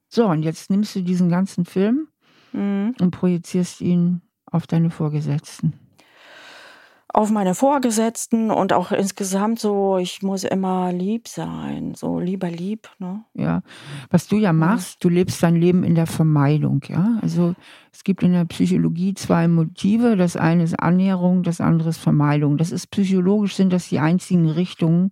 So, 0.09 0.27
und 0.27 0.43
jetzt 0.43 0.71
nimmst 0.71 0.95
du 0.95 1.03
diesen 1.03 1.31
ganzen 1.31 1.65
Film 1.65 2.09
mhm. 2.53 2.95
und 3.01 3.11
projizierst 3.13 3.81
ihn 3.81 4.21
auf 4.45 4.67
deine 4.67 4.91
Vorgesetzten 4.91 5.73
auf 7.15 7.31
meine 7.31 7.55
Vorgesetzten 7.55 8.51
und 8.51 8.73
auch 8.73 8.91
insgesamt 8.91 9.59
so, 9.59 9.99
ich 9.99 10.23
muss 10.23 10.45
immer 10.45 10.93
lieb 10.93 11.29
sein, 11.29 11.95
so 11.95 12.19
lieber 12.19 12.49
lieb. 12.49 12.89
Ne? 12.99 13.25
Ja, 13.35 13.63
was 14.11 14.29
du 14.29 14.37
ja 14.37 14.53
machst, 14.53 15.05
du 15.05 15.09
lebst 15.09 15.43
dein 15.43 15.57
Leben 15.57 15.85
in 15.85 15.95
der 15.95 16.07
Vermeidung, 16.07 16.83
ja. 16.89 17.19
Also 17.21 17.55
es 17.93 18.05
gibt 18.05 18.23
in 18.23 18.33
der 18.33 18.47
Psychologie 18.47 19.15
zwei 19.15 19.47
Motive. 19.47 20.17
Das 20.17 20.37
eine 20.37 20.63
ist 20.63 20.81
Annäherung, 20.81 21.43
das 21.43 21.61
andere 21.61 21.91
ist 21.91 21.99
Vermeidung. 21.99 22.57
Das 22.57 22.73
ist 22.73 22.87
psychologisch 22.87 23.57
sind 23.57 23.73
das 23.73 23.89
die 23.89 23.99
einzigen 23.99 24.49
Richtungen, 24.49 25.11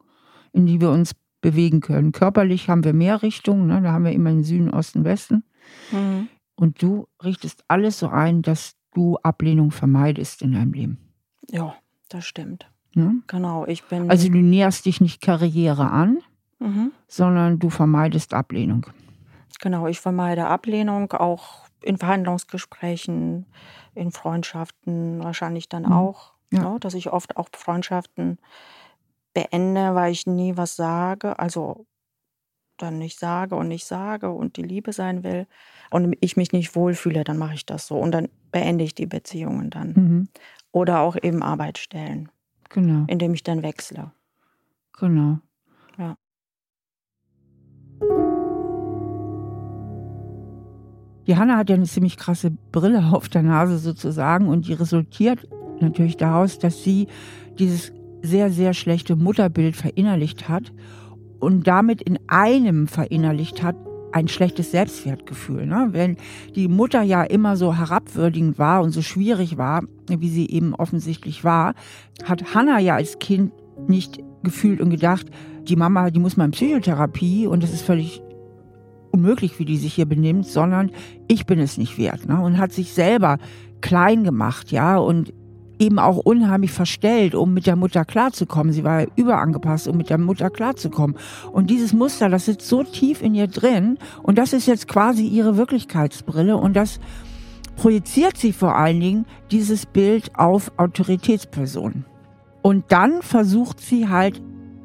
in 0.52 0.66
die 0.66 0.80
wir 0.80 0.90
uns 0.90 1.14
bewegen 1.42 1.80
können. 1.80 2.12
Körperlich 2.12 2.69
haben 2.69 2.85
wir 2.85 2.95
mehr 2.95 3.23
Richtungen, 3.23 3.66
ne? 3.66 3.80
da 3.83 3.92
haben 3.92 4.04
wir 4.04 4.12
immer 4.12 4.30
den 4.30 4.45
Süden, 4.45 4.71
Osten, 4.71 5.04
Westen. 5.04 5.45
Mhm. 5.92 6.28
Und 6.54 6.83
du 6.83 7.09
richtest 7.23 7.64
alles 7.69 7.99
so 7.99 8.09
ein, 8.09 8.42
dass 8.42 8.76
du 8.95 9.16
Ablehnung 9.19 9.71
vermeidest 9.71 10.42
in 10.42 10.52
deinem 10.52 10.73
Leben. 10.73 10.99
Ja. 11.50 11.75
Das 12.10 12.26
stimmt. 12.26 12.70
Ja? 12.94 13.12
Genau, 13.28 13.66
ich 13.66 13.84
bin. 13.84 14.10
Also 14.10 14.28
du 14.28 14.38
näherst 14.38 14.84
dich 14.84 15.00
nicht 15.00 15.22
Karriere 15.22 15.90
an, 15.90 16.18
mhm. 16.58 16.92
sondern 17.08 17.58
du 17.58 17.70
vermeidest 17.70 18.34
Ablehnung. 18.34 18.86
Genau, 19.60 19.86
ich 19.86 20.00
vermeide 20.00 20.46
Ablehnung 20.46 21.12
auch 21.12 21.66
in 21.82 21.96
Verhandlungsgesprächen, 21.96 23.46
in 23.94 24.10
Freundschaften 24.10 25.22
wahrscheinlich 25.22 25.68
dann 25.68 25.84
mhm. 25.84 25.92
auch. 25.92 26.32
Ja. 26.52 26.72
Ne, 26.72 26.80
dass 26.80 26.94
ich 26.94 27.12
oft 27.12 27.36
auch 27.36 27.48
Freundschaften 27.54 28.38
beende, 29.34 29.94
weil 29.94 30.10
ich 30.10 30.26
nie 30.26 30.56
was 30.56 30.74
sage, 30.74 31.38
also 31.38 31.86
dann 32.76 32.98
nicht 32.98 33.20
sage 33.20 33.54
und 33.54 33.68
nicht 33.68 33.84
sage 33.84 34.30
und 34.30 34.56
die 34.56 34.62
Liebe 34.62 34.92
sein 34.92 35.22
will 35.22 35.46
und 35.90 36.16
ich 36.20 36.36
mich 36.36 36.50
nicht 36.52 36.74
wohlfühle, 36.74 37.22
dann 37.22 37.38
mache 37.38 37.54
ich 37.54 37.66
das 37.66 37.86
so 37.86 37.98
und 37.98 38.10
dann 38.10 38.28
beende 38.50 38.82
ich 38.82 38.96
die 38.96 39.06
Beziehungen 39.06 39.70
dann. 39.70 39.92
Mhm. 39.92 40.28
Oder 40.72 41.00
auch 41.00 41.16
eben 41.20 41.42
Arbeitsstellen. 41.42 42.28
Genau. 42.68 43.04
Indem 43.08 43.34
ich 43.34 43.42
dann 43.42 43.62
wechsle. 43.62 44.12
Genau. 44.98 45.38
Ja. 45.98 46.16
Die 51.26 51.36
Hanna 51.36 51.56
hat 51.56 51.70
ja 51.70 51.76
eine 51.76 51.84
ziemlich 51.84 52.16
krasse 52.16 52.50
Brille 52.72 53.10
auf 53.12 53.28
der 53.28 53.42
Nase 53.42 53.78
sozusagen 53.78 54.48
und 54.48 54.68
die 54.68 54.72
resultiert 54.72 55.48
natürlich 55.80 56.16
daraus, 56.16 56.58
dass 56.58 56.82
sie 56.82 57.08
dieses 57.58 57.92
sehr, 58.22 58.50
sehr 58.50 58.74
schlechte 58.74 59.16
Mutterbild 59.16 59.76
verinnerlicht 59.76 60.48
hat 60.48 60.72
und 61.38 61.66
damit 61.66 62.02
in 62.02 62.18
einem 62.28 62.86
verinnerlicht 62.86 63.62
hat, 63.62 63.76
ein 64.12 64.28
schlechtes 64.28 64.70
Selbstwertgefühl. 64.70 65.66
Ne? 65.66 65.88
Wenn 65.92 66.16
die 66.54 66.68
Mutter 66.68 67.02
ja 67.02 67.22
immer 67.22 67.56
so 67.56 67.76
herabwürdigend 67.76 68.58
war 68.58 68.82
und 68.82 68.90
so 68.90 69.02
schwierig 69.02 69.58
war, 69.58 69.82
wie 70.08 70.28
sie 70.28 70.48
eben 70.50 70.74
offensichtlich 70.74 71.44
war, 71.44 71.74
hat 72.24 72.54
Hannah 72.54 72.78
ja 72.78 72.96
als 72.96 73.18
Kind 73.18 73.52
nicht 73.88 74.20
gefühlt 74.42 74.80
und 74.80 74.90
gedacht, 74.90 75.26
die 75.62 75.76
Mama, 75.76 76.10
die 76.10 76.20
muss 76.20 76.36
mal 76.36 76.46
in 76.46 76.50
Psychotherapie 76.50 77.46
und 77.46 77.62
das 77.62 77.72
ist 77.72 77.82
völlig 77.82 78.22
unmöglich, 79.12 79.58
wie 79.58 79.64
die 79.64 79.76
sich 79.76 79.94
hier 79.94 80.06
benimmt, 80.06 80.46
sondern 80.46 80.90
ich 81.28 81.46
bin 81.46 81.58
es 81.58 81.78
nicht 81.78 81.98
wert. 81.98 82.26
Ne? 82.26 82.40
Und 82.40 82.58
hat 82.58 82.72
sich 82.72 82.92
selber 82.92 83.38
klein 83.80 84.24
gemacht, 84.24 84.70
ja, 84.70 84.98
und 84.98 85.32
eben 85.80 85.99
auch 85.99 86.18
unheimlich 86.18 86.70
verstellt, 86.70 87.34
um 87.34 87.54
mit 87.54 87.66
der 87.66 87.75
Mutter 87.75 88.04
klarzukommen. 88.04 88.72
Sie 88.72 88.84
war 88.84 89.06
überangepasst, 89.16 89.88
um 89.88 89.96
mit 89.96 90.10
der 90.10 90.18
Mutter 90.18 90.50
klarzukommen. 90.50 91.16
Und 91.50 91.70
dieses 91.70 91.92
Muster, 91.92 92.28
das 92.28 92.44
sitzt 92.44 92.68
so 92.68 92.84
tief 92.84 93.22
in 93.22 93.34
ihr 93.34 93.49
drin 93.49 93.99
und 94.22 94.37
das 94.37 94.52
ist 94.52 94.66
jetzt 94.66 94.87
quasi 94.87 95.26
ihre 95.26 95.56
Wirklichkeitsbrille 95.56 96.56
und 96.56 96.75
das 96.75 97.00
projiziert 97.76 98.37
sie 98.37 98.52
vor 98.52 98.76
allen 98.76 99.00
Dingen 99.00 99.26
dieses 99.50 99.87
Bild 99.87 100.30
auf 100.37 100.70
Autoritätspersonen. 100.76 102.04
Und 102.62 102.84
dann 102.88 103.22
versucht 103.22 103.80
sie 103.80 104.08
halt 104.08 104.42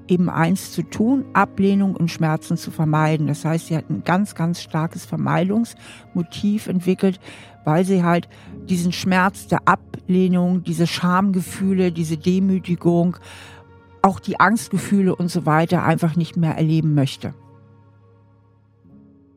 eben 0.08 0.30
eins 0.30 0.72
zu 0.72 0.84
tun, 0.84 1.26
Ablehnung 1.34 1.96
und 1.96 2.10
Schmerzen 2.10 2.58
zu 2.58 2.72
vermeiden. 2.72 3.28
Das 3.28 3.44
heißt, 3.44 3.68
sie 3.68 3.76
hat 3.76 3.90
ein 3.90 4.04
ganz, 4.04 4.36
ganz 4.36 4.62
starkes 4.62 5.06
Vermeidungsmotiv 5.06 6.68
entwickelt, 6.68 7.20
weil 7.66 7.84
sie 7.84 8.04
halt 8.04 8.30
diesen 8.70 8.92
Schmerz 8.92 9.48
der 9.48 9.68
Ablehnung, 9.68 10.64
diese 10.64 10.88
Schamgefühle, 10.88 11.92
diese 11.92 12.18
Demütigung, 12.18 13.18
auch 14.02 14.20
die 14.20 14.40
Angstgefühle 14.40 15.16
und 15.16 15.30
so 15.30 15.46
weiter 15.46 15.84
einfach 15.84 16.16
nicht 16.16 16.38
mehr 16.38 16.56
erleben 16.56 16.94
möchte. 16.94 17.34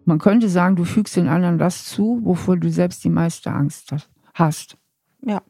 Man 0.05 0.19
könnte 0.19 0.49
sagen, 0.49 0.77
du 0.77 0.85
fügst 0.85 1.17
den 1.17 1.29
anderen 1.29 1.59
das 1.59 1.85
zu, 1.85 2.21
wovor 2.23 2.57
du 2.57 2.71
selbst 2.71 3.05
die 3.05 3.11
meiste 3.11 3.51
Angst 3.51 3.95
hast. 4.35 4.77
Ja. 5.23 5.43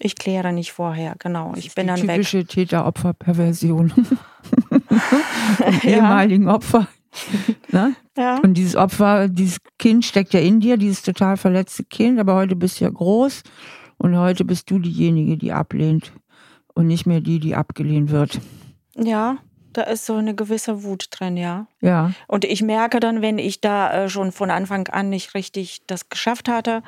Ich 0.00 0.16
kläre 0.16 0.52
nicht 0.52 0.72
vorher, 0.72 1.16
genau. 1.18 1.52
Ich 1.56 1.74
bin 1.74 1.88
dann 1.88 2.00
typische 2.00 2.38
weg. 2.38 2.48
Täter-Opfer-Perversion. 2.48 3.92
Ja. 5.82 5.96
ehemaligen 5.96 6.48
Opfer. 6.48 6.86
ne? 7.72 7.94
ja. 8.16 8.38
Und 8.38 8.54
dieses 8.54 8.76
Opfer, 8.76 9.28
dieses 9.28 9.58
Kind 9.78 10.04
steckt 10.04 10.34
ja 10.34 10.40
in 10.40 10.60
dir, 10.60 10.76
dieses 10.76 11.02
total 11.02 11.36
verletzte 11.36 11.84
Kind, 11.84 12.18
aber 12.18 12.34
heute 12.34 12.56
bist 12.56 12.80
du 12.80 12.84
ja 12.84 12.90
groß 12.90 13.42
und 13.98 14.16
heute 14.16 14.44
bist 14.44 14.70
du 14.70 14.78
diejenige, 14.78 15.36
die 15.36 15.52
ablehnt 15.52 16.12
und 16.74 16.86
nicht 16.86 17.06
mehr 17.06 17.20
die, 17.20 17.40
die 17.40 17.54
abgelehnt 17.54 18.10
wird. 18.10 18.40
Ja, 18.96 19.38
da 19.72 19.82
ist 19.82 20.06
so 20.06 20.16
eine 20.16 20.34
gewisse 20.34 20.82
Wut 20.82 21.06
drin, 21.10 21.36
ja. 21.36 21.66
Ja. 21.80 22.12
Und 22.26 22.44
ich 22.44 22.62
merke 22.62 23.00
dann, 23.00 23.22
wenn 23.22 23.38
ich 23.38 23.60
da 23.60 23.92
äh, 23.92 24.08
schon 24.08 24.32
von 24.32 24.50
Anfang 24.50 24.88
an 24.88 25.08
nicht 25.08 25.34
richtig 25.34 25.82
das 25.86 26.08
geschafft 26.08 26.48
hatte, 26.48 26.82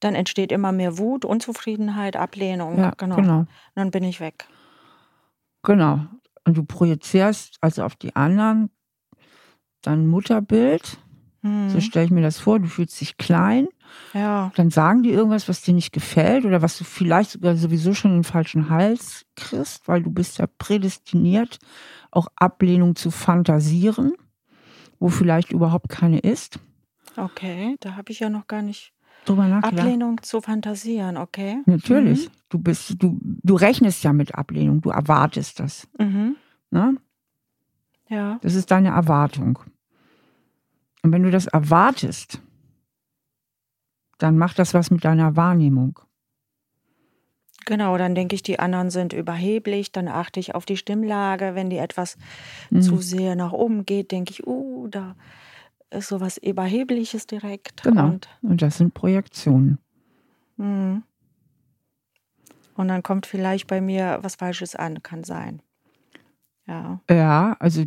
dann 0.00 0.14
entsteht 0.14 0.52
immer 0.52 0.72
mehr 0.72 0.98
Wut, 0.98 1.24
Unzufriedenheit, 1.24 2.16
Ablehnung. 2.16 2.78
Ja, 2.78 2.92
genau. 2.96 3.16
genau. 3.16 3.38
Und 3.38 3.48
dann 3.74 3.90
bin 3.90 4.04
ich 4.04 4.20
weg. 4.20 4.46
Genau. 5.62 6.00
Und 6.44 6.56
du 6.56 6.62
projizierst 6.62 7.56
also 7.60 7.82
auf 7.82 7.96
die 7.96 8.14
anderen 8.14 8.70
dein 9.86 10.06
Mutterbild. 10.06 10.98
Hm. 11.42 11.70
So 11.70 11.80
stelle 11.80 12.06
ich 12.06 12.10
mir 12.10 12.22
das 12.22 12.38
vor. 12.38 12.58
Du 12.58 12.66
fühlst 12.66 13.00
dich 13.00 13.16
klein. 13.16 13.68
Ja. 14.12 14.52
Dann 14.56 14.70
sagen 14.70 15.02
die 15.02 15.10
irgendwas, 15.10 15.48
was 15.48 15.62
dir 15.62 15.74
nicht 15.74 15.92
gefällt 15.92 16.44
oder 16.44 16.62
was 16.62 16.76
du 16.78 16.84
vielleicht 16.84 17.30
sogar 17.30 17.56
sowieso 17.56 17.94
schon 17.94 18.12
den 18.12 18.24
falschen 18.24 18.68
Hals 18.68 19.26
kriegst, 19.36 19.86
weil 19.88 20.02
du 20.02 20.10
bist 20.10 20.38
ja 20.38 20.46
prädestiniert, 20.58 21.58
auch 22.10 22.28
Ablehnung 22.36 22.96
zu 22.96 23.10
fantasieren, 23.10 24.14
wo 24.98 25.08
vielleicht 25.08 25.52
überhaupt 25.52 25.88
keine 25.88 26.18
ist. 26.18 26.58
Okay, 27.16 27.76
da 27.80 27.96
habe 27.96 28.12
ich 28.12 28.20
ja 28.20 28.28
noch 28.28 28.46
gar 28.46 28.62
nicht 28.62 28.92
drüber 29.24 29.46
nachgedacht. 29.48 29.80
Ablehnung 29.80 30.22
zu 30.22 30.40
fantasieren, 30.40 31.16
okay. 31.16 31.58
Natürlich. 31.66 32.28
Mhm. 32.28 32.32
Du 32.48 32.58
bist, 32.58 32.94
du, 32.98 33.18
du 33.22 33.54
rechnest 33.54 34.04
ja 34.04 34.12
mit 34.12 34.34
Ablehnung, 34.34 34.80
du 34.80 34.90
erwartest 34.90 35.60
das. 35.60 35.88
Mhm. 35.98 36.36
Ne? 36.70 36.96
Ja. 38.08 38.38
Das 38.42 38.54
ist 38.54 38.70
deine 38.70 38.90
Erwartung. 38.90 39.58
Und 41.06 41.12
wenn 41.12 41.22
du 41.22 41.30
das 41.30 41.46
erwartest, 41.46 42.42
dann 44.18 44.36
macht 44.36 44.58
das 44.58 44.74
was 44.74 44.90
mit 44.90 45.04
deiner 45.04 45.36
Wahrnehmung. 45.36 46.00
Genau, 47.64 47.96
dann 47.96 48.16
denke 48.16 48.34
ich, 48.34 48.42
die 48.42 48.58
anderen 48.58 48.90
sind 48.90 49.12
überheblich, 49.12 49.92
dann 49.92 50.08
achte 50.08 50.40
ich 50.40 50.56
auf 50.56 50.66
die 50.66 50.76
Stimmlage. 50.76 51.54
Wenn 51.54 51.70
die 51.70 51.76
etwas 51.76 52.18
mhm. 52.70 52.82
zu 52.82 52.96
sehr 52.96 53.36
nach 53.36 53.52
oben 53.52 53.86
geht, 53.86 54.10
denke 54.10 54.32
ich, 54.32 54.48
uh, 54.48 54.88
da 54.88 55.14
ist 55.90 56.08
sowas 56.08 56.38
Überhebliches 56.38 57.28
direkt. 57.28 57.84
Genau. 57.84 58.06
Und, 58.06 58.28
und 58.42 58.60
das 58.60 58.78
sind 58.78 58.92
Projektionen. 58.92 59.78
Mhm. 60.56 61.04
Und 62.74 62.88
dann 62.88 63.04
kommt 63.04 63.26
vielleicht 63.26 63.68
bei 63.68 63.80
mir 63.80 64.18
was 64.22 64.34
Falsches 64.34 64.74
an, 64.74 65.04
kann 65.04 65.22
sein. 65.22 65.62
Ja. 66.66 67.00
Ja, 67.08 67.56
also 67.60 67.84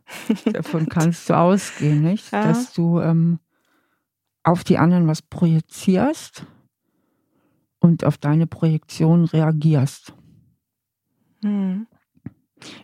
davon 0.52 0.88
kannst 0.88 1.28
du 1.28 1.36
ausgehen, 1.36 2.02
nicht? 2.02 2.32
Ja. 2.32 2.44
Dass 2.44 2.72
du 2.72 3.00
ähm, 3.00 3.38
auf 4.42 4.64
die 4.64 4.78
anderen 4.78 5.06
was 5.06 5.22
projizierst 5.22 6.46
und 7.78 8.04
auf 8.04 8.16
deine 8.16 8.46
Projektion 8.46 9.24
reagierst. 9.24 10.14
Mhm. 11.42 11.86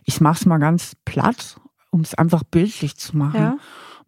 Ich 0.03 0.21
mach's 0.21 0.45
mal 0.45 0.57
ganz 0.57 0.95
platt, 1.05 1.59
um 1.89 2.01
es 2.01 2.13
einfach 2.13 2.43
bildlich 2.43 2.97
zu 2.97 3.17
machen. 3.17 3.39
Ja. 3.39 3.57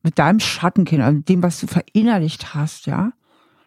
Mit 0.04 0.20
deinem 0.20 0.40
Schattenkind, 0.40 1.02
also 1.02 1.20
dem, 1.22 1.44
was 1.44 1.60
du 1.60 1.68
verinnerlicht 1.68 2.54
hast, 2.54 2.88
ja. 2.88 3.14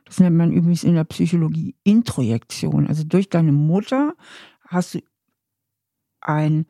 Das 0.04 0.21
nennt 0.21 0.37
man 0.37 0.52
übrigens 0.52 0.85
in 0.85 0.95
der 0.95 1.04
Psychologie 1.04 1.76
Introjektion. 1.83 2.87
Also 2.87 3.04
durch 3.04 3.31
deine 3.31 3.52
Mutter 3.52 4.14
hast 4.69 4.95
du 4.95 5.00
ein 6.21 6.66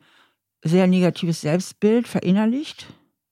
sehr 0.65 0.87
negatives 0.87 1.41
Selbstbild 1.41 2.07
verinnerlicht, 2.07 2.87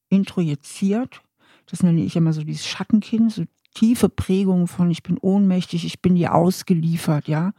introjiziert. 0.09 1.21
Das 1.65 1.81
nenne 1.81 2.03
ich 2.03 2.15
immer 2.15 2.31
so 2.31 2.43
dieses 2.43 2.67
Schattenkind, 2.67 3.31
so 3.31 3.43
tiefe 3.73 4.07
Prägung 4.07 4.67
von 4.67 4.91
ich 4.91 5.01
bin 5.01 5.17
ohnmächtig, 5.17 5.83
ich 5.83 6.01
bin 6.01 6.15
dir 6.15 6.35
ausgeliefert, 6.35 7.27
ja. 7.27 7.53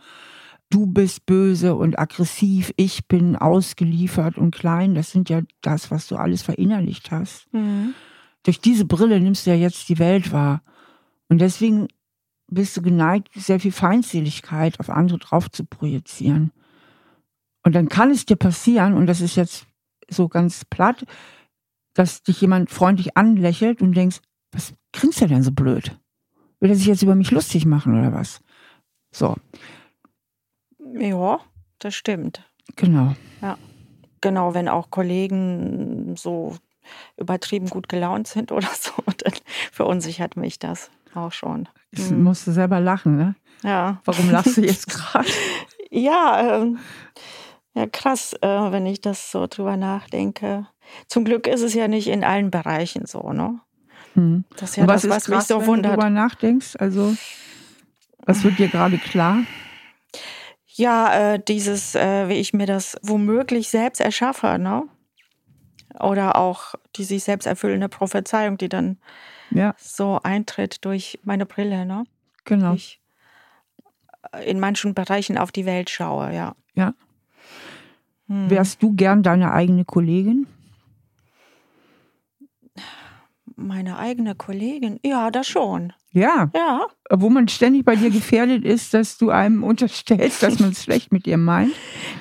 Du 0.70 0.86
bist 0.86 1.26
böse 1.26 1.74
und 1.74 1.98
aggressiv, 1.98 2.72
ich 2.76 3.06
bin 3.06 3.36
ausgeliefert 3.36 4.38
und 4.38 4.54
klein. 4.54 4.94
Das 4.94 5.10
sind 5.10 5.28
ja 5.28 5.42
das, 5.60 5.90
was 5.90 6.06
du 6.06 6.16
alles 6.16 6.42
verinnerlicht 6.42 7.10
hast. 7.10 7.52
Mhm. 7.52 7.94
Durch 8.44 8.60
diese 8.60 8.84
Brille 8.84 9.20
nimmst 9.20 9.46
du 9.46 9.50
ja 9.50 9.56
jetzt 9.56 9.88
die 9.88 9.98
Welt 9.98 10.32
wahr. 10.32 10.62
Und 11.28 11.40
deswegen 11.40 11.88
bist 12.48 12.76
du 12.76 12.82
geneigt, 12.82 13.28
sehr 13.34 13.60
viel 13.60 13.72
Feindseligkeit 13.72 14.80
auf 14.80 14.90
andere 14.90 15.18
drauf 15.18 15.50
zu 15.50 15.64
projizieren. 15.64 16.52
Und 17.64 17.74
dann 17.74 17.88
kann 17.88 18.10
es 18.10 18.26
dir 18.26 18.36
passieren, 18.36 18.94
und 18.94 19.06
das 19.06 19.20
ist 19.20 19.36
jetzt 19.36 19.66
so 20.08 20.28
ganz 20.28 20.64
platt, 20.64 21.04
dass 21.94 22.22
dich 22.22 22.40
jemand 22.40 22.70
freundlich 22.70 23.16
anlächelt 23.16 23.80
und 23.80 23.96
denkst, 23.96 24.20
was 24.52 24.74
grinst 24.92 25.20
der 25.20 25.28
denn 25.28 25.42
so 25.42 25.50
blöd? 25.50 25.98
Will 26.60 26.70
er 26.70 26.76
sich 26.76 26.86
jetzt 26.86 27.02
über 27.02 27.14
mich 27.14 27.30
lustig 27.30 27.66
machen 27.66 27.98
oder 27.98 28.12
was? 28.12 28.40
So. 29.10 29.36
Ja, 30.98 31.40
das 31.78 31.94
stimmt. 31.94 32.44
Genau. 32.76 33.14
Ja. 33.40 33.58
Genau, 34.20 34.54
wenn 34.54 34.68
auch 34.68 34.90
Kollegen 34.90 36.16
so 36.16 36.56
übertrieben 37.16 37.68
gut 37.68 37.88
gelaunt 37.88 38.26
sind 38.26 38.52
oder 38.52 38.68
so, 38.78 38.92
dann 39.18 39.34
verunsichert 39.72 40.36
mich 40.36 40.58
das 40.58 40.90
auch 41.14 41.32
schon. 41.32 41.68
Jetzt 41.92 42.10
hm. 42.10 42.22
musst 42.22 42.46
du 42.46 42.52
selber 42.52 42.80
lachen, 42.80 43.16
ne? 43.16 43.34
Ja. 43.62 44.00
Warum 44.04 44.30
lachst 44.30 44.56
du 44.56 44.62
jetzt 44.62 44.88
gerade? 44.88 45.28
ja, 45.90 46.62
ähm, 46.62 46.78
ja, 47.74 47.86
krass, 47.86 48.34
äh, 48.40 48.48
wenn 48.48 48.86
ich 48.86 49.00
das 49.00 49.30
so 49.30 49.46
drüber 49.46 49.76
nachdenke. 49.76 50.66
Zum 51.08 51.24
Glück 51.24 51.46
ist 51.46 51.62
es 51.62 51.74
ja 51.74 51.88
nicht 51.88 52.08
in 52.08 52.24
allen 52.24 52.50
Bereichen 52.50 53.06
so, 53.06 53.32
ne? 53.32 53.60
Hm. 54.14 54.44
Das 54.56 54.70
ist 54.70 54.76
ja 54.76 54.86
was 54.86 55.02
das, 55.02 55.10
was 55.10 55.24
krass, 55.24 55.36
mich 55.36 55.46
so 55.48 55.60
wenn 55.60 55.66
wundert. 55.66 55.92
Wenn 55.92 55.98
du 55.98 56.02
drüber 56.02 56.10
nachdenkst, 56.10 56.76
also 56.78 57.16
was 58.26 58.44
wird 58.44 58.58
dir 58.58 58.68
gerade 58.68 58.98
klar? 58.98 59.38
Ja, 60.66 61.34
äh, 61.34 61.40
dieses, 61.46 61.94
äh, 61.94 62.28
wie 62.28 62.34
ich 62.34 62.52
mir 62.52 62.66
das 62.66 62.96
womöglich 63.02 63.68
selbst 63.68 64.00
erschaffe, 64.00 64.58
ne? 64.58 64.84
Oder 66.00 66.36
auch 66.36 66.74
die 66.96 67.04
sich 67.04 67.22
selbst 67.22 67.46
erfüllende 67.46 67.88
Prophezeiung, 67.88 68.58
die 68.58 68.68
dann 68.68 68.98
ja. 69.50 69.74
so 69.78 70.20
eintritt 70.22 70.84
durch 70.84 71.20
meine 71.22 71.46
Brille, 71.46 71.86
ne? 71.86 72.04
Genau. 72.44 72.74
Ich 72.74 73.00
in 74.44 74.58
manchen 74.58 74.94
Bereichen 74.94 75.38
auf 75.38 75.52
die 75.52 75.66
Welt 75.66 75.90
schaue, 75.90 76.34
ja. 76.34 76.56
Ja. 76.74 76.94
Hm. 78.28 78.50
Wärst 78.50 78.82
du 78.82 78.94
gern 78.94 79.22
deine 79.22 79.52
eigene 79.52 79.84
Kollegin? 79.84 80.46
Meine 83.56 83.98
eigene 83.98 84.34
Kollegin? 84.34 84.98
Ja, 85.04 85.30
das 85.30 85.46
schon. 85.46 85.92
Ja. 86.10 86.50
Ja. 86.54 86.86
Wo 87.10 87.28
man 87.28 87.48
ständig 87.48 87.84
bei 87.84 87.96
dir 87.96 88.10
gefährdet 88.10 88.64
ist, 88.64 88.94
dass 88.94 89.18
du 89.18 89.30
einem 89.30 89.62
unterstellst, 89.62 90.42
dass 90.42 90.58
man 90.58 90.70
es 90.70 90.82
schlecht 90.84 91.12
mit 91.12 91.26
dir 91.26 91.36
meint? 91.36 91.72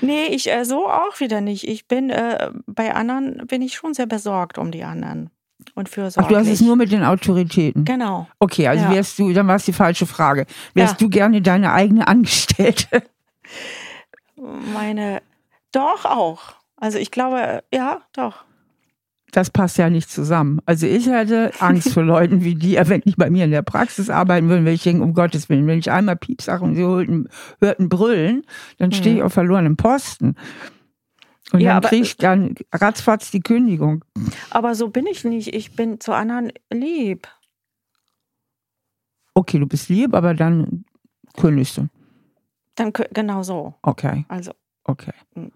Nee, 0.01 0.25
ich 0.27 0.51
äh, 0.51 0.63
so 0.65 0.87
auch 0.87 1.19
wieder 1.19 1.41
nicht. 1.41 1.67
Ich 1.67 1.87
bin 1.87 2.09
äh, 2.09 2.51
bei 2.67 2.93
anderen 2.93 3.45
bin 3.47 3.61
ich 3.61 3.73
schon 3.75 3.93
sehr 3.93 4.05
besorgt 4.05 4.57
um 4.57 4.71
die 4.71 4.83
anderen 4.83 5.29
und 5.75 5.89
fürsorglich. 5.89 6.25
Ach, 6.25 6.29
du 6.29 6.37
hast 6.37 6.53
es 6.53 6.61
nur 6.61 6.75
mit 6.75 6.91
den 6.91 7.03
Autoritäten. 7.03 7.85
Genau. 7.85 8.27
Okay, 8.39 8.67
also 8.67 8.85
ja. 8.85 8.91
wärst 8.91 9.17
du, 9.17 9.31
dann 9.33 9.47
war 9.47 9.55
es 9.55 9.65
die 9.65 9.73
falsche 9.73 10.05
Frage. 10.05 10.45
Wärst 10.73 10.93
ja. 10.93 10.97
du 10.99 11.09
gerne 11.09 11.41
deine 11.41 11.71
eigene 11.71 12.07
Angestellte? 12.07 13.03
Meine 14.73 15.21
doch 15.73 16.05
auch. 16.05 16.53
Also 16.77 16.97
ich 16.97 17.11
glaube, 17.11 17.63
ja, 17.73 18.01
doch. 18.13 18.45
Das 19.31 19.49
passt 19.49 19.77
ja 19.79 19.89
nicht 19.89 20.11
zusammen. 20.11 20.61
Also 20.65 20.85
ich 20.85 21.07
hätte 21.07 21.51
Angst 21.59 21.91
vor 21.93 22.03
Leuten 22.03 22.43
wie 22.43 22.53
die, 22.53 22.77
wenn 22.79 23.01
die 23.01 23.15
bei 23.15 23.31
mir 23.31 23.45
in 23.45 23.51
der 23.51 23.63
Praxis 23.63 24.11
arbeiten 24.11 24.47
würden, 24.47 24.63
wenn 24.63 24.75
ich 24.75 24.83
denke, 24.83 25.03
um 25.03 25.13
Gottes 25.13 25.49
Willen, 25.49 25.65
wenn 25.65 25.79
ich 25.79 25.89
einmal 25.89 26.15
Piep 26.15 26.41
sage 26.41 26.63
und 26.63 26.75
sie 26.75 26.83
hörten, 26.83 27.27
hörten 27.59 27.89
brüllen, 27.89 28.43
dann 28.77 28.91
stehe 28.91 29.15
ich 29.15 29.21
mhm. 29.21 29.25
auf 29.25 29.33
verlorenem 29.33 29.75
Posten. 29.75 30.35
Und 31.51 31.61
ja, 31.61 31.79
dann 31.79 31.89
kriege 31.89 32.03
ich 32.03 32.17
dann 32.17 32.55
ratzfatz 32.71 33.31
die 33.31 33.41
Kündigung. 33.41 34.05
Aber 34.51 34.75
so 34.75 34.89
bin 34.89 35.07
ich 35.07 35.23
nicht. 35.23 35.53
Ich 35.53 35.75
bin 35.75 35.99
zu 35.99 36.13
anderen 36.13 36.51
lieb. 36.71 37.27
Okay, 39.33 39.57
du 39.57 39.67
bist 39.67 39.89
lieb, 39.89 40.13
aber 40.13 40.35
dann 40.35 40.85
kündigst 41.37 41.77
du. 41.77 41.87
Dann 42.75 42.91
genau 42.91 43.43
so. 43.43 43.73
Okay. 43.81 44.25
Also 44.27 44.51
Okay. 44.83 45.13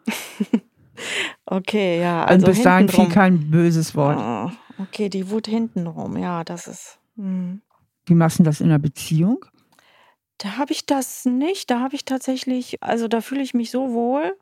okay, 1.46 2.02
ja. 2.02 2.26
Also 2.26 2.46
Und 2.46 2.54
bis 2.54 2.64
dahin 2.64 2.90
fiel 2.90 3.10
kein 3.10 3.52
böses 3.52 3.96
Wort. 3.96 4.18
Oh, 4.20 4.84
okay, 4.84 5.10
die 5.10 5.30
Wut 5.30 5.48
hintenrum, 5.48 6.18
ja, 6.18 6.44
das 6.44 6.68
ist. 6.68 7.00
Hm. 7.16 7.62
Wie 8.06 8.14
machst 8.14 8.40
du 8.40 8.44
das 8.44 8.62
in 8.62 8.68
einer 8.68 8.80
Beziehung? 8.80 9.46
Da 10.38 10.58
habe 10.58 10.72
ich 10.72 10.86
das 10.86 11.26
nicht. 11.26 11.70
Da 11.70 11.80
habe 11.82 11.96
ich 11.96 12.06
tatsächlich, 12.06 12.82
also 12.82 13.08
da 13.08 13.22
fühle 13.22 13.42
ich 13.42 13.54
mich 13.54 13.72
so 13.72 13.92
wohl. 13.92 14.38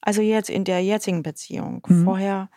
Also 0.00 0.22
jetzt 0.22 0.50
in 0.50 0.64
der 0.64 0.82
jetzigen 0.82 1.22
Beziehung. 1.22 1.84
Mhm. 1.88 2.04
Vorher 2.04 2.50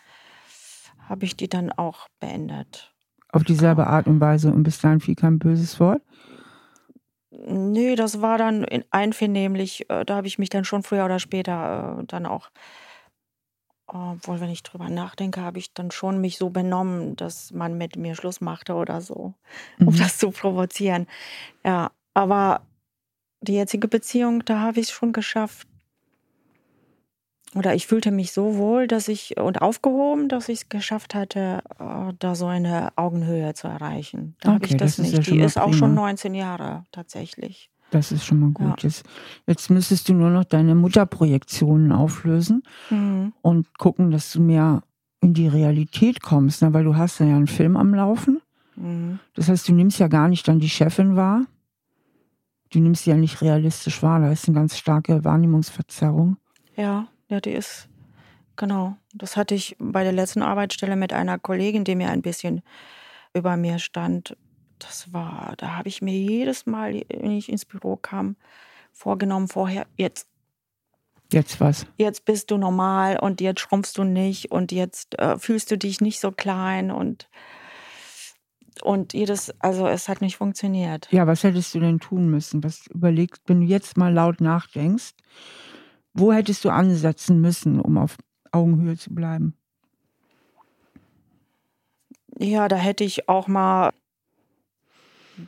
habe 1.07 1.25
ich 1.25 1.36
die 1.36 1.49
dann 1.49 1.71
auch 1.71 2.07
beendet. 2.19 2.93
Auf 3.29 3.43
dieselbe 3.43 3.88
Art 3.88 4.07
und 4.07 4.19
Weise 4.19 4.51
und 4.51 4.63
bis 4.63 4.79
dahin 4.79 4.99
fiel 4.99 5.15
kein 5.15 5.39
böses 5.39 5.79
Wort? 5.79 6.01
Nee, 7.32 7.96
das 7.96 8.22
war 8.22 8.38
dann 8.38 8.65
einvernehmlich. 8.91 9.89
Äh, 9.89 10.04
da 10.06 10.15
habe 10.17 10.28
ich 10.28 10.38
mich 10.38 10.50
dann 10.50 10.65
schon 10.65 10.84
früher 10.84 11.06
oder 11.06 11.20
später 11.20 12.00
äh, 12.02 12.06
dann 12.06 12.26
auch 12.26 12.50
obwohl, 13.88 14.39
wenn 14.39 14.50
ich 14.50 14.63
drüber 14.63 14.89
nachdenke, 14.89 15.41
habe 15.41 15.60
ich 15.60 15.74
dann 15.74 15.91
schon 15.91 16.22
mich 16.22 16.38
so 16.38 16.50
benommen, 16.50 17.15
dass 17.17 17.52
man 17.52 17.78
mit 17.78 17.98
mir 17.98 18.15
Schluss 18.15 18.39
machte 18.39 18.74
oder 18.76 19.02
so, 19.02 19.34
um 19.86 19.94
Mhm. 19.94 19.98
das 19.98 20.17
zu 20.17 20.32
provozieren. 20.32 21.08
Ja, 21.65 21.91
aber 22.13 22.62
die 23.41 23.54
jetzige 23.56 23.88
Beziehung, 23.88 24.46
da 24.46 24.60
habe 24.62 24.80
ich 24.82 24.88
es 24.88 24.91
schon 24.91 25.13
geschafft, 25.13 25.67
oder 27.56 27.76
ich 27.76 27.88
fühlte 27.88 28.12
mich 28.12 28.32
so 28.32 28.56
wohl, 28.56 28.88
dass 28.88 29.08
ich 29.08 29.38
und 29.38 29.62
aufgehoben, 29.62 30.30
dass 30.30 30.48
ich 30.50 30.60
es 30.62 30.70
geschafft 30.70 31.14
hatte, 31.16 31.62
äh, 31.80 32.14
da 32.20 32.36
so 32.36 32.46
eine 32.48 32.90
Augenhöhe 32.96 33.54
zu 33.54 33.68
erreichen. 33.68 34.36
Da 34.42 34.54
habe 34.54 34.66
ich 34.66 34.78
das, 34.78 34.96
das 34.96 35.06
ist 35.08 35.12
ja 35.12 35.18
nicht. 35.20 35.32
Die 35.32 35.40
ist 35.40 35.60
auch 35.60 35.74
schon 35.74 35.94
19 35.94 36.34
Jahre 36.34 36.86
tatsächlich. 36.92 37.70
Das 37.92 38.14
ist 38.14 38.24
schon 38.26 38.40
mal 38.40 38.52
gut. 38.52 38.84
Ja. 38.84 38.88
Jetzt, 38.90 39.04
jetzt 39.48 39.70
müsstest 39.70 40.08
du 40.08 40.14
nur 40.14 40.30
noch 40.30 40.46
deine 40.46 40.76
Mutterprojektionen 40.76 41.92
auflösen 41.92 42.64
Mhm. 42.90 43.34
und 43.42 43.78
gucken, 43.78 44.12
dass 44.12 44.32
du 44.32 44.42
mehr 44.42 44.84
in 45.20 45.34
die 45.34 45.48
Realität 45.50 46.22
kommst, 46.22 46.62
ne? 46.62 46.74
weil 46.74 46.86
du 46.86 46.96
hast 46.96 47.20
ja 47.20 47.26
einen 47.26 47.48
Film 47.48 47.76
am 47.76 47.94
Laufen. 47.94 48.40
Mhm. 48.78 49.20
Das 49.36 49.50
heißt, 49.50 49.68
du 49.68 49.74
nimmst 49.74 50.00
ja 50.00 50.08
gar 50.08 50.30
nicht 50.30 50.48
dann 50.48 50.60
die 50.60 50.70
Chefin 50.70 51.18
wahr. 51.18 51.42
Du 52.72 52.80
nimmst 52.80 53.04
sie 53.04 53.10
ja 53.10 53.18
nicht 53.18 53.42
realistisch 53.42 54.02
wahr. 54.02 54.22
Da 54.22 54.32
ist 54.32 54.48
eine 54.48 54.56
ganz 54.56 54.78
starke 54.78 55.26
Wahrnehmungsverzerrung. 55.26 56.38
Ja. 56.78 57.08
Ja, 57.32 57.39
die 57.39 57.52
ist, 57.52 57.88
genau. 58.58 58.98
Das 59.13 59.38
hatte 59.38 59.56
ich 59.56 59.78
bei 59.80 60.04
der 60.04 60.12
letzten 60.12 60.41
Arbeitsstelle 60.41 60.98
mit 60.98 61.13
einer 61.13 61.39
Kollegin, 61.39 61.86
die 61.86 61.96
mir 61.96 62.10
ein 62.10 62.22
bisschen 62.22 62.62
über 63.34 63.56
mir 63.56 63.80
stand. 63.80 64.36
Das 64.80 65.13
war, 65.13 65.54
da 65.56 65.78
habe 65.78 65.88
ich 65.88 66.02
mir 66.02 66.13
jedes 66.13 66.65
Mal, 66.65 67.06
wenn 67.08 67.32
ich 67.32 67.48
ins 67.48 67.63
Büro 67.63 67.96
kam, 67.96 68.36
vorgenommen, 68.91 69.48
vorher, 69.48 69.88
jetzt. 69.96 70.28
Jetzt 71.32 71.62
was? 71.62 71.86
Jetzt 71.96 72.26
bist 72.26 72.52
du 72.52 72.58
normal 72.58 73.17
und 73.17 73.39
jetzt 73.39 73.62
schrumpfst 73.62 73.94
du 73.96 74.04
nicht 74.04 74.52
und 74.52 74.74
jetzt 74.74 75.17
äh, 75.17 75.39
fühlst 75.39 75.72
du 75.72 75.78
dich 75.78 76.02
nicht 76.02 76.20
so 76.20 76.34
klein 76.34 76.91
und 76.91 77.30
und 78.84 79.13
jedes, 79.13 79.54
also 79.62 79.88
es 79.88 80.10
hat 80.10 80.20
nicht 80.20 80.36
funktioniert. 80.36 81.08
Ja, 81.12 81.28
was 81.28 81.44
hättest 81.44 81.74
du 81.76 81.80
denn 81.80 82.00
tun 82.00 82.30
müssen? 82.30 82.62
Was 82.63 82.88
überlegst, 82.88 83.41
wenn 83.46 83.62
du 83.62 83.67
jetzt 83.67 83.96
mal 83.96 84.12
laut 84.12 84.41
nachdenkst, 84.41 85.12
wo 86.13 86.34
hättest 86.34 86.65
du 86.65 86.69
ansetzen 86.69 87.41
müssen, 87.41 87.80
um 87.80 87.97
auf 87.97 88.17
Augenhöhe 88.52 88.97
zu 88.97 89.13
bleiben? 89.13 89.56
Ja, 92.38 92.67
da 92.67 92.76
hätte 92.76 93.04
ich 93.04 93.30
auch 93.30 93.47
mal 93.47 93.91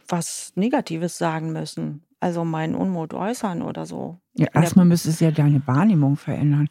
was 0.07 0.53
Negatives 0.55 1.17
sagen 1.17 1.51
müssen. 1.53 2.03
Also 2.19 2.45
meinen 2.45 2.75
Unmut 2.75 3.13
äußern 3.13 3.61
oder 3.61 3.85
so. 3.85 4.17
Ja, 4.35 4.47
erstmal 4.53 4.85
müsstest 4.85 5.19
du 5.19 5.25
ja 5.25 5.31
deine 5.31 5.61
Wahrnehmung 5.67 6.15
verändern. 6.15 6.69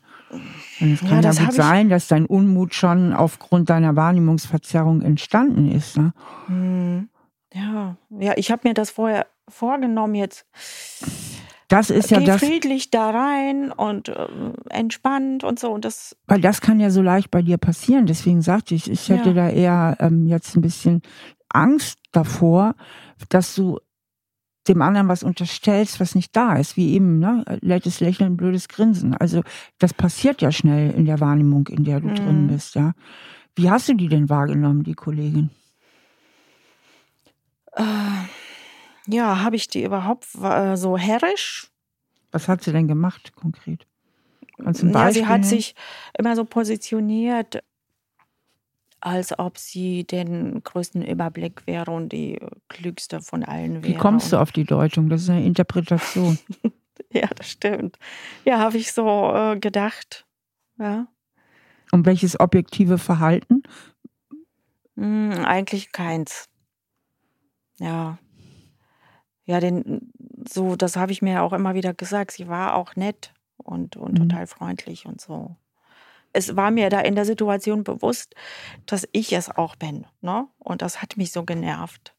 Und 0.80 0.92
es 0.94 1.00
kann 1.00 1.16
ja, 1.16 1.20
das 1.20 1.38
ja 1.38 1.44
gut 1.44 1.54
sein, 1.54 1.88
dass 1.90 2.08
dein 2.08 2.24
Unmut 2.24 2.74
schon 2.74 3.12
aufgrund 3.12 3.68
deiner 3.68 3.94
Wahrnehmungsverzerrung 3.94 5.02
entstanden 5.02 5.70
ist. 5.70 5.98
Ne? 5.98 6.14
Hm. 6.46 7.08
Ja, 7.52 7.96
ja, 8.18 8.32
ich 8.36 8.50
habe 8.50 8.66
mir 8.66 8.72
das 8.72 8.90
vorher 8.90 9.26
vorgenommen, 9.46 10.14
jetzt 10.14 10.46
das 11.72 11.88
ist 11.88 12.10
ja 12.10 12.18
Geh 12.18 12.26
das. 12.26 12.44
friedlich 12.44 12.90
da 12.90 13.10
rein 13.10 13.72
und 13.72 14.10
äh, 14.10 14.26
entspannt 14.68 15.42
und 15.42 15.58
so. 15.58 15.70
Und 15.70 15.86
das 15.86 16.14
Weil 16.26 16.42
das 16.42 16.60
kann 16.60 16.78
ja 16.80 16.90
so 16.90 17.00
leicht 17.00 17.30
bei 17.30 17.40
dir 17.40 17.56
passieren. 17.56 18.04
Deswegen 18.04 18.42
sagte 18.42 18.74
ich, 18.74 18.90
ich 18.90 19.08
hätte 19.08 19.30
ja. 19.30 19.34
da 19.34 19.48
eher 19.48 19.96
ähm, 19.98 20.26
jetzt 20.26 20.54
ein 20.54 20.60
bisschen 20.60 21.00
Angst 21.48 21.98
davor, 22.12 22.74
dass 23.30 23.54
du 23.54 23.78
dem 24.68 24.82
anderen 24.82 25.08
was 25.08 25.22
unterstellst, 25.22 25.98
was 25.98 26.14
nicht 26.14 26.36
da 26.36 26.56
ist, 26.56 26.76
wie 26.76 26.92
eben, 26.92 27.18
ne, 27.18 27.42
nettes 27.62 28.00
Lächeln, 28.00 28.36
blödes 28.36 28.68
Grinsen. 28.68 29.14
Also 29.14 29.42
das 29.78 29.94
passiert 29.94 30.42
ja 30.42 30.52
schnell 30.52 30.90
in 30.90 31.06
der 31.06 31.20
Wahrnehmung, 31.20 31.68
in 31.68 31.84
der 31.84 32.00
du 32.00 32.08
mhm. 32.08 32.14
drin 32.16 32.46
bist, 32.48 32.74
ja. 32.74 32.92
Wie 33.54 33.70
hast 33.70 33.88
du 33.88 33.94
die 33.94 34.08
denn 34.08 34.28
wahrgenommen, 34.28 34.82
die 34.82 34.94
Kollegin? 34.94 35.48
Äh 37.72 37.82
Ja, 39.06 39.42
habe 39.42 39.56
ich 39.56 39.68
die 39.68 39.84
überhaupt 39.84 40.26
äh, 40.42 40.76
so 40.76 40.96
herrisch? 40.96 41.70
Was 42.30 42.48
hat 42.48 42.62
sie 42.62 42.72
denn 42.72 42.88
gemacht 42.88 43.34
konkret? 43.34 43.86
ja, 44.58 45.12
sie 45.12 45.26
hat 45.26 45.44
sich 45.44 45.74
immer 46.16 46.36
so 46.36 46.44
positioniert, 46.44 47.62
als 49.00 49.36
ob 49.38 49.58
sie 49.58 50.04
den 50.04 50.62
größten 50.62 51.02
Überblick 51.02 51.66
wäre 51.66 51.90
und 51.90 52.10
die 52.12 52.38
klügste 52.68 53.20
von 53.20 53.42
allen 53.42 53.82
wäre. 53.82 53.94
Wie 53.94 53.98
kommst 53.98 54.32
du 54.32 54.36
auf 54.36 54.52
die 54.52 54.64
Deutung? 54.64 55.08
Das 55.08 55.22
ist 55.22 55.30
eine 55.30 55.44
Interpretation. 55.44 56.38
ja, 57.12 57.26
das 57.34 57.50
stimmt. 57.50 57.98
Ja, 58.44 58.58
habe 58.58 58.76
ich 58.76 58.92
so 58.92 59.32
äh, 59.34 59.58
gedacht. 59.58 60.26
Ja. 60.78 61.08
Und 61.90 62.06
welches 62.06 62.38
objektive 62.38 62.98
Verhalten? 62.98 63.64
Hm, 64.96 65.44
eigentlich 65.44 65.90
keins. 65.90 66.48
Ja. 67.78 68.18
Ja, 69.44 69.60
den, 69.60 70.12
so, 70.48 70.76
das 70.76 70.96
habe 70.96 71.12
ich 71.12 71.22
mir 71.22 71.42
auch 71.42 71.52
immer 71.52 71.74
wieder 71.74 71.94
gesagt. 71.94 72.32
Sie 72.32 72.48
war 72.48 72.74
auch 72.74 72.96
nett 72.96 73.32
und, 73.56 73.96
und 73.96 74.12
mhm. 74.12 74.28
total 74.28 74.46
freundlich 74.46 75.06
und 75.06 75.20
so 75.20 75.56
es 76.32 76.56
war 76.56 76.70
mir 76.70 76.90
da 76.90 77.00
in 77.00 77.14
der 77.14 77.24
Situation 77.24 77.84
bewusst, 77.84 78.34
dass 78.86 79.06
ich 79.12 79.32
es 79.32 79.50
auch 79.50 79.76
bin. 79.76 80.06
Ne? 80.20 80.46
Und 80.58 80.82
das 80.82 81.02
hat 81.02 81.16
mich 81.16 81.32
so 81.32 81.44
genervt. 81.44 82.14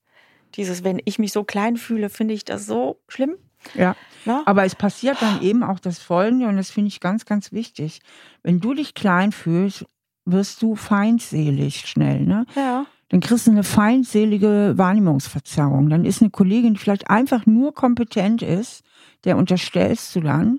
Dieses, 0.56 0.84
wenn 0.84 1.02
ich 1.04 1.18
mich 1.18 1.32
so 1.32 1.44
klein 1.44 1.78
fühle, 1.78 2.10
finde 2.10 2.34
ich 2.34 2.46
das 2.46 2.66
so 2.66 3.00
schlimm. 3.08 3.36
Ja, 3.76 3.96
ne? 4.26 4.44
aber 4.46 4.66
es 4.66 4.76
passiert 4.76 5.22
dann 5.22 5.42
eben 5.42 5.64
auch 5.64 5.80
das 5.80 6.00
Folgende 6.00 6.48
und 6.48 6.58
das 6.58 6.70
finde 6.70 6.90
ich 6.90 7.00
ganz, 7.00 7.26
ganz 7.26 7.54
wichtig. 7.54 8.02
Wenn 8.44 8.60
du 8.60 8.74
dich 8.74 8.94
klein 8.94 9.32
fühlst, 9.32 9.86
wirst 10.26 10.62
du 10.62 10.76
feindselig 10.76 11.88
schnell. 11.88 12.22
Ne? 12.22 12.46
Ja. 12.56 12.86
Dann 13.14 13.20
kriegst 13.20 13.46
du 13.46 13.52
eine 13.52 13.62
feindselige 13.62 14.74
Wahrnehmungsverzerrung. 14.76 15.88
Dann 15.88 16.04
ist 16.04 16.24
eine 16.24 16.32
Kollegin, 16.32 16.74
die 16.74 16.80
vielleicht 16.80 17.12
einfach 17.12 17.46
nur 17.46 17.72
kompetent 17.72 18.42
ist, 18.42 18.84
der 19.24 19.38
unterstellst 19.38 20.16
du 20.16 20.22
dann, 20.22 20.58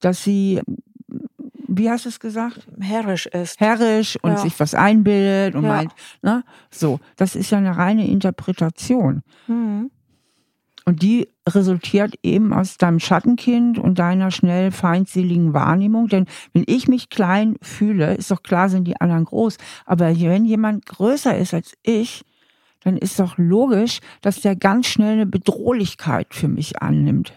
dass 0.00 0.24
sie 0.24 0.60
wie 1.68 1.88
hast 1.88 2.04
du 2.04 2.08
es 2.08 2.18
gesagt? 2.18 2.66
Herrisch 2.80 3.26
ist. 3.26 3.60
Herrisch 3.60 4.18
und 4.22 4.32
ja. 4.32 4.36
sich 4.38 4.58
was 4.58 4.74
einbildet 4.74 5.54
und 5.54 5.62
ja. 5.62 5.68
meint, 5.68 5.92
ne? 6.22 6.42
So, 6.72 6.98
das 7.14 7.36
ist 7.36 7.50
ja 7.52 7.58
eine 7.58 7.76
reine 7.76 8.08
Interpretation. 8.08 9.22
Mhm. 9.46 9.92
Und 10.88 11.02
die 11.02 11.28
resultiert 11.48 12.14
eben 12.22 12.52
aus 12.52 12.76
deinem 12.76 13.00
Schattenkind 13.00 13.76
und 13.76 13.98
deiner 13.98 14.30
schnell 14.30 14.70
feindseligen 14.70 15.52
Wahrnehmung. 15.52 16.06
Denn 16.06 16.26
wenn 16.52 16.62
ich 16.68 16.86
mich 16.86 17.10
klein 17.10 17.56
fühle, 17.60 18.14
ist 18.14 18.30
doch 18.30 18.44
klar, 18.44 18.68
sind 18.68 18.84
die 18.84 19.00
anderen 19.00 19.24
groß. 19.24 19.58
Aber 19.84 20.16
wenn 20.16 20.44
jemand 20.44 20.86
größer 20.86 21.36
ist 21.36 21.54
als 21.54 21.74
ich, 21.82 22.24
dann 22.80 22.96
ist 22.96 23.18
doch 23.18 23.36
logisch, 23.36 23.98
dass 24.20 24.40
der 24.40 24.54
ganz 24.54 24.86
schnell 24.86 25.14
eine 25.14 25.26
Bedrohlichkeit 25.26 26.32
für 26.32 26.46
mich 26.46 26.80
annimmt. 26.80 27.32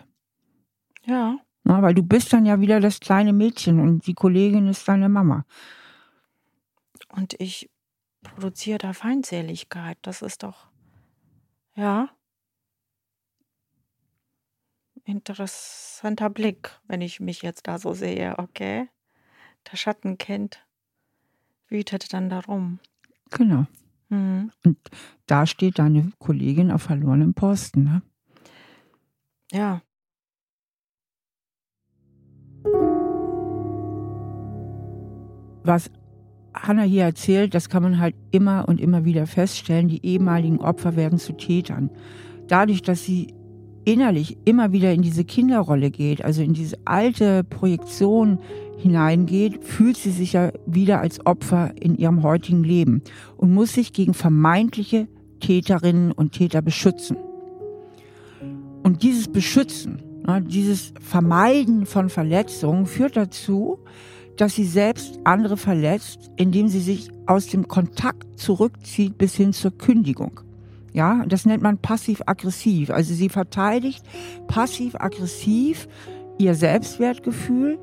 Ja. 1.06 1.40
Na, 1.64 1.82
weil 1.82 1.96
du 1.96 2.04
bist 2.04 2.32
dann 2.32 2.46
ja 2.46 2.62
wieder 2.62 2.80
das 2.80 3.00
kleine 3.00 3.34
Mädchen 3.34 3.80
und 3.80 4.06
die 4.06 4.14
Kollegin 4.14 4.68
ist 4.68 4.88
deine 4.88 5.10
Mama. 5.10 5.44
Und 7.16 7.36
ich 7.40 7.68
produziere 8.22 8.78
da 8.78 8.94
Feindseligkeit. 8.94 9.98
Das 10.04 10.22
ist 10.22 10.44
doch, 10.44 10.68
ja, 11.76 12.10
interessanter 15.10 16.30
Blick, 16.30 16.80
wenn 16.88 17.02
ich 17.02 17.20
mich 17.20 17.42
jetzt 17.42 17.68
da 17.68 17.80
so 17.80 17.94
sehe. 17.94 18.36
Okay, 18.38 18.88
der 19.70 19.78
Schattenkind 19.78 20.66
wütet 21.68 22.14
dann 22.14 22.30
darum. 22.30 22.80
Genau. 23.32 23.66
Mhm. 24.10 24.52
Und 24.64 24.78
da 25.26 25.46
steht 25.46 25.80
deine 25.80 26.12
Kollegin 26.20 26.72
auf 26.72 26.84
verlorenem 26.84 27.34
Posten, 27.34 27.84
ne? 27.84 28.02
Ja. 29.52 29.82
Was 35.64 35.92
Hanna 36.54 36.84
hier 36.84 37.04
erzählt, 37.04 37.54
das 37.54 37.70
kann 37.70 37.84
man 37.84 38.00
halt 38.00 38.16
immer 38.32 38.68
und 38.68 38.80
immer 38.80 39.06
wieder 39.06 39.28
feststellen. 39.28 39.88
Die 39.88 40.06
ehemaligen 40.06 40.60
Opfer 40.60 40.96
werden 40.96 41.20
zu 41.20 41.34
Tätern. 41.34 41.92
Dadurch, 42.48 42.82
dass 42.82 43.04
sie 43.04 43.34
innerlich 43.86 44.38
immer 44.46 44.72
wieder 44.72 44.94
in 44.94 45.02
diese 45.02 45.24
Kinderrolle 45.24 45.92
geht, 45.92 46.24
also 46.24 46.42
in 46.42 46.54
diese 46.54 46.78
alte 46.86 47.44
Projektion 47.44 48.40
hineingeht, 48.78 49.64
fühlt 49.64 49.98
sie 49.98 50.12
sich 50.12 50.34
ja 50.34 50.52
wieder 50.66 51.02
als 51.02 51.26
Opfer 51.26 51.74
in 51.80 51.98
ihrem 51.98 52.24
heutigen 52.24 52.64
Leben 52.64 53.02
und 53.38 53.54
muss 53.54 53.74
sich 53.74 53.94
gegen 53.94 54.14
vermeintliche 54.14 55.08
Täterinnen 55.40 56.12
und 56.12 56.34
Täter 56.34 56.62
beschützen. 56.62 57.18
Und 58.84 59.04
dieses 59.04 59.28
Beschützen, 59.28 60.02
dieses 60.48 60.94
Vermeiden 61.02 61.86
von 61.86 62.10
Verletzungen 62.10 62.86
führt 62.86 63.18
dazu, 63.18 63.80
dass 64.38 64.56
sie 64.56 64.66
selbst 64.66 65.20
andere 65.26 65.58
verletzt, 65.58 66.32
indem 66.38 66.70
sie 66.70 66.80
sich 66.80 67.10
aus 67.26 67.48
dem 67.48 67.68
Kontakt 67.68 68.40
zurückzieht 68.40 69.18
bis 69.18 69.36
hin 69.36 69.52
zur 69.52 69.78
Kündigung. 69.78 70.40
Ja, 71.00 71.24
das 71.26 71.46
nennt 71.46 71.64
man 71.64 71.78
passiv-aggressiv. 71.78 72.90
Also 72.90 73.14
sie 73.14 73.30
verteidigt 73.30 74.04
passiv-aggressiv 74.48 75.88
ihr 76.38 76.56
Selbstwertgefühl, 76.56 77.80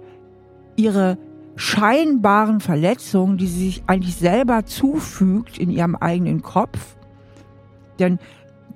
ihre 0.77 1.17
scheinbaren 1.55 2.61
Verletzungen, 2.61 3.39
die 3.39 3.47
sie 3.47 3.65
sich 3.69 3.85
eigentlich 3.87 4.17
selber 4.17 4.67
zufügt 4.67 5.57
in 5.57 5.71
ihrem 5.71 5.97
eigenen 5.97 6.43
Kopf. 6.43 6.99
Denn 7.99 8.19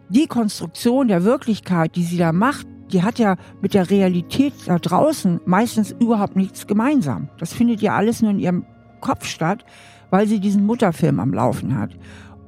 die 0.08 0.26
Konstruktion 0.26 1.08
der 1.08 1.22
Wirklichkeit, 1.24 1.94
die 1.94 2.04
sie 2.04 2.16
da 2.16 2.32
macht, 2.32 2.66
die 2.90 3.02
hat 3.02 3.18
ja 3.18 3.36
mit 3.60 3.74
der 3.74 3.90
Realität 3.90 4.54
da 4.64 4.78
draußen 4.78 5.42
meistens 5.44 5.90
überhaupt 5.90 6.36
nichts 6.36 6.66
gemeinsam. 6.66 7.28
Das 7.36 7.52
findet 7.52 7.82
ja 7.82 7.94
alles 7.94 8.22
nur 8.22 8.30
in 8.30 8.38
ihrem 8.38 8.64
Kopf 9.02 9.26
statt, 9.26 9.66
weil 10.08 10.26
sie 10.26 10.40
diesen 10.40 10.64
Mutterfilm 10.64 11.20
am 11.20 11.34
Laufen 11.34 11.76
hat. 11.76 11.90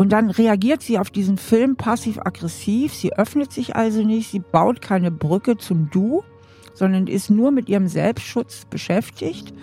Und 0.02 0.08
dann 0.08 0.30
reagiert 0.30 0.82
sie 0.82 0.98
auf 0.98 1.10
diesen 1.10 1.38
Film 1.38 1.76
passiv-aggressiv. 1.76 2.92
Sie 2.92 3.12
öffnet 3.12 3.52
sich 3.52 3.76
also 3.76 4.02
nicht, 4.02 4.32
sie 4.32 4.40
baut 4.40 4.82
keine 4.82 5.12
Brücke 5.12 5.58
zum 5.58 5.90
Du, 5.90 6.24
sondern 6.74 7.06
ist 7.06 7.30
nur 7.30 7.52
mit 7.52 7.68
ihrem 7.68 7.86
Selbstschutz 7.86 8.64
beschäftigt. 8.64 9.54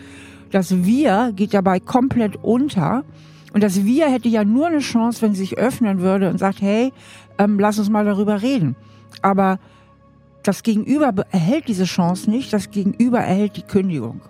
Das 0.49 0.85
Wir 0.85 1.33
geht 1.35 1.53
dabei 1.53 1.81
komplett 1.81 2.37
unter. 2.41 3.03
Und 3.51 3.63
das 3.63 3.83
Wir 3.83 4.09
hätte 4.09 4.29
ja 4.29 4.45
nur 4.45 4.67
eine 4.67 4.79
Chance, 4.79 5.21
wenn 5.23 5.33
sie 5.33 5.41
sich 5.41 5.57
öffnen 5.57 5.99
würde 5.99 6.29
und 6.29 6.37
sagt, 6.37 6.61
hey, 6.61 6.93
ähm, 7.37 7.59
lass 7.59 7.77
uns 7.77 7.89
mal 7.89 8.05
darüber 8.05 8.41
reden. 8.41 8.77
Aber 9.21 9.59
das 10.43 10.63
Gegenüber 10.63 11.13
erhält 11.31 11.67
diese 11.67 11.83
Chance 11.83 12.29
nicht, 12.29 12.53
das 12.53 12.71
Gegenüber 12.71 13.19
erhält 13.19 13.57
die 13.57 13.63
Kündigung. 13.63 14.21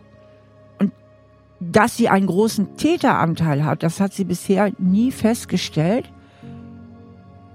Dass 1.60 1.98
sie 1.98 2.08
einen 2.10 2.28
großen 2.28 2.78
Täteranteil 2.78 3.66
hat, 3.66 3.84
das 3.84 4.00
hat 4.00 4.14
sie 4.14 4.24
bisher 4.24 4.72
nie 4.78 5.12
festgestellt. 5.12 6.12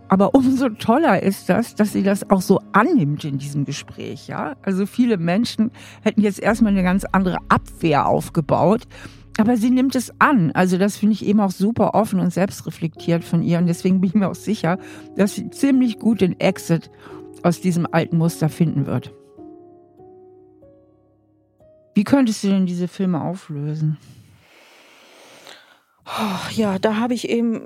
Aber 0.09 0.35
umso 0.35 0.69
toller 0.69 1.23
ist 1.23 1.49
das, 1.49 1.75
dass 1.75 1.93
sie 1.93 2.03
das 2.03 2.31
auch 2.31 2.43
so 2.43 2.61
annimmt 2.73 3.25
in 3.25 3.39
diesem 3.39 3.65
Gespräch, 3.65 4.29
ja. 4.29 4.55
Also 4.63 4.87
viele 4.87 5.17
Menschen 5.17 5.71
hätten 6.03 6.21
jetzt 6.21 6.41
erstmal 6.41 6.73
eine 6.73 6.83
ganz 6.83 7.05
andere 7.11 7.39
Abwehr 7.49 8.07
aufgebaut. 8.07 8.83
Aber 9.39 9.57
sie 9.57 9.71
nimmt 9.71 9.97
es 9.97 10.13
an. 10.21 10.53
Also 10.53 10.79
das 10.79 10.97
finde 10.97 11.15
ich 11.15 11.27
eben 11.27 11.41
auch 11.41 11.51
super 11.51 11.95
offen 11.95 12.21
und 12.21 12.33
selbstreflektiert 12.33 13.25
von 13.25 13.43
ihr. 13.43 13.59
Und 13.59 13.67
deswegen 13.67 14.01
bin 14.01 14.11
ich 14.11 14.15
mir 14.15 14.29
auch 14.29 14.37
sicher, 14.37 14.79
dass 15.17 15.35
sie 15.35 15.51
ziemlich 15.51 15.99
gut 15.99 16.21
den 16.21 16.39
Exit 16.39 16.91
aus 17.43 17.61
diesem 17.61 17.89
alten 17.91 18.19
Muster 18.19 18.49
finden 18.49 18.87
wird. 18.87 19.13
Wie 21.95 22.05
könntest 22.05 22.43
du 22.45 22.49
denn 22.49 22.67
diese 22.67 22.89
Filme 22.89 23.23
auflösen? 23.23 23.99
Oh, 26.07 26.51
ja, 26.53 26.79
da 26.79 26.97
habe 26.97 27.15
ich 27.15 27.29
eben 27.29 27.63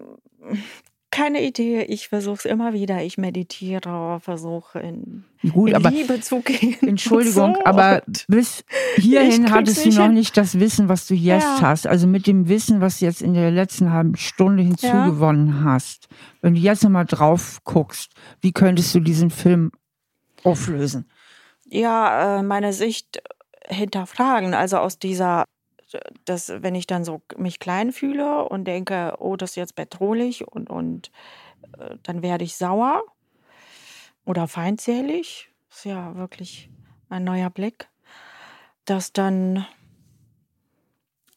keine 1.11 1.43
Idee. 1.43 1.83
Ich 1.83 2.09
versuche 2.09 2.37
es 2.37 2.45
immer 2.45 2.75
wieder. 2.75 3.03
Ich 3.03 3.19
meditiere, 3.19 4.21
versuche 4.21 4.79
in, 4.79 5.25
Gut, 5.53 5.71
in 5.71 5.83
Liebe 5.83 6.21
zu 6.21 6.41
gehen. 6.41 6.77
Entschuldigung, 6.87 7.57
so. 7.57 7.65
aber 7.65 8.03
bis 8.29 8.65
hierhin 8.97 9.51
hattest 9.51 9.85
du 9.85 9.89
noch 9.91 10.05
hin. 10.05 10.15
nicht 10.15 10.37
das 10.37 10.61
Wissen, 10.61 10.89
was 10.89 11.07
du 11.07 11.15
jetzt 11.15 11.45
ja. 11.45 11.61
hast. 11.63 11.87
Also 11.87 12.07
mit 12.07 12.27
dem 12.27 12.49
Wissen, 12.49 12.81
was 12.81 12.99
du 12.99 13.07
jetzt 13.07 13.23
in 13.23 13.35
der 13.35 13.51
letzten 13.51 13.93
halben 13.93 14.17
Stunde 14.17 14.63
hinzugewonnen 14.63 15.49
ja. 15.49 15.65
hast. 15.65 16.09
Wenn 16.43 16.55
du 16.55 16.61
jetzt 16.61 16.85
nochmal 16.85 17.07
drauf 17.07 17.61
guckst, 17.65 18.13
wie 18.41 18.53
könntest 18.53 18.95
du 18.95 19.01
diesen 19.01 19.31
Film 19.31 19.73
auflösen? 20.45 21.11
Ja, 21.65 22.39
äh, 22.39 22.43
meine 22.43 22.73
Sicht 22.73 23.23
hinterfragen. 23.69 24.55
Also 24.55 24.79
aus 24.79 24.99
dieser 24.99 25.45
dass 26.25 26.53
wenn 26.63 26.75
ich 26.75 26.87
dann 26.87 27.05
so 27.05 27.23
mich 27.37 27.59
klein 27.59 27.93
fühle 27.93 28.45
und 28.49 28.65
denke, 28.65 29.15
oh, 29.19 29.37
das 29.37 29.51
ist 29.51 29.57
jetzt 29.57 29.75
bedrohlich 29.75 30.47
und, 30.47 30.69
und 30.69 31.11
äh, 31.79 31.97
dann 32.03 32.23
werde 32.23 32.45
ich 32.45 32.57
sauer 32.57 33.03
oder 34.25 34.49
feindselig, 34.49 35.51
ist 35.71 35.85
ja 35.85 36.15
wirklich 36.17 36.71
ein 37.09 37.25
neuer 37.25 37.51
Blick, 37.51 37.89
das 38.85 39.13
dann 39.13 39.67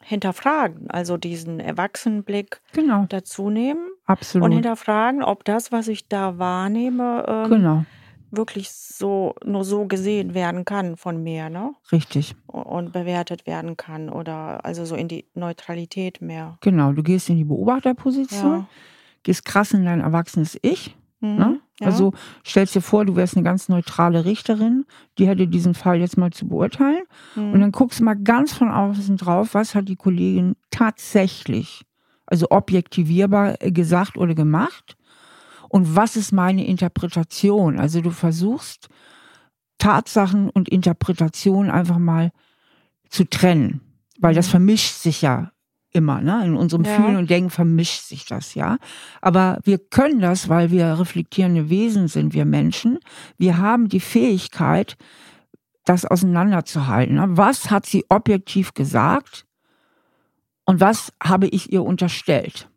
hinterfragen, 0.02 0.90
also 0.90 1.16
diesen 1.16 1.60
Erwachsenenblick 1.60 2.60
genau. 2.72 3.06
dazu 3.08 3.50
nehmen 3.50 3.88
Absolut. 4.04 4.46
und 4.46 4.52
hinterfragen, 4.52 5.22
ob 5.22 5.44
das, 5.44 5.72
was 5.72 5.88
ich 5.88 6.08
da 6.08 6.38
wahrnehme, 6.38 7.24
ähm, 7.28 7.50
genau. 7.50 7.84
Wirklich 8.32 8.70
so 8.70 9.34
nur 9.44 9.64
so 9.64 9.86
gesehen 9.86 10.34
werden 10.34 10.64
kann 10.64 10.96
von 10.96 11.22
mir, 11.22 11.50
ne? 11.50 11.74
Richtig. 11.92 12.34
Und 12.46 12.92
bewertet 12.92 13.46
werden 13.46 13.76
kann 13.76 14.08
oder 14.08 14.64
also 14.64 14.84
so 14.84 14.96
in 14.96 15.08
die 15.08 15.26
Neutralität 15.34 16.20
mehr. 16.22 16.56
Genau, 16.62 16.92
du 16.92 17.02
gehst 17.02 17.28
in 17.28 17.36
die 17.36 17.44
Beobachterposition, 17.44 18.52
ja. 18.52 18.66
gehst 19.22 19.44
krass 19.44 19.72
in 19.72 19.84
dein 19.84 20.00
erwachsenes 20.00 20.58
Ich. 20.62 20.96
Mhm, 21.20 21.36
ne? 21.36 21.60
ja. 21.78 21.86
Also 21.86 22.12
stellst 22.44 22.74
dir 22.74 22.80
vor, 22.80 23.04
du 23.04 23.14
wärst 23.14 23.36
eine 23.36 23.44
ganz 23.44 23.68
neutrale 23.68 24.24
Richterin, 24.24 24.86
die 25.18 25.28
hätte 25.28 25.46
diesen 25.46 25.74
Fall 25.74 26.00
jetzt 26.00 26.16
mal 26.16 26.32
zu 26.32 26.48
beurteilen. 26.48 27.04
Mhm. 27.36 27.52
Und 27.52 27.60
dann 27.60 27.72
guckst 27.72 28.00
du 28.00 28.04
mal 28.04 28.16
ganz 28.16 28.52
von 28.52 28.70
außen 28.70 29.18
drauf, 29.18 29.54
was 29.54 29.74
hat 29.74 29.88
die 29.88 29.96
Kollegin 29.96 30.56
tatsächlich, 30.70 31.82
also 32.26 32.46
objektivierbar 32.50 33.58
gesagt 33.58 34.16
oder 34.16 34.34
gemacht 34.34 34.96
und 35.72 35.96
was 35.96 36.16
ist 36.16 36.32
meine 36.32 36.66
Interpretation? 36.66 37.80
Also 37.80 38.02
du 38.02 38.10
versuchst 38.10 38.90
Tatsachen 39.78 40.50
und 40.50 40.68
Interpretation 40.68 41.70
einfach 41.70 41.96
mal 41.96 42.30
zu 43.08 43.24
trennen, 43.24 43.80
weil 44.18 44.34
das 44.34 44.48
mhm. 44.48 44.50
vermischt 44.50 44.96
sich 44.96 45.22
ja 45.22 45.50
immer, 45.90 46.20
ne? 46.20 46.44
In 46.44 46.56
unserem 46.56 46.84
ja. 46.84 46.94
Fühlen 46.94 47.16
und 47.16 47.30
Denken 47.30 47.48
vermischt 47.48 48.02
sich 48.02 48.26
das, 48.26 48.54
ja. 48.54 48.76
Aber 49.22 49.60
wir 49.64 49.78
können 49.78 50.20
das, 50.20 50.50
weil 50.50 50.70
wir 50.70 50.98
reflektierende 50.98 51.70
Wesen 51.70 52.06
sind, 52.06 52.34
wir 52.34 52.44
Menschen. 52.44 52.98
Wir 53.38 53.56
haben 53.56 53.88
die 53.88 54.00
Fähigkeit, 54.00 54.98
das 55.86 56.04
auseinanderzuhalten. 56.04 57.16
Ne? 57.16 57.28
Was 57.30 57.70
hat 57.70 57.86
sie 57.86 58.04
objektiv 58.10 58.74
gesagt 58.74 59.46
und 60.66 60.80
was 60.80 61.14
habe 61.22 61.48
ich 61.48 61.72
ihr 61.72 61.82
unterstellt? 61.82 62.68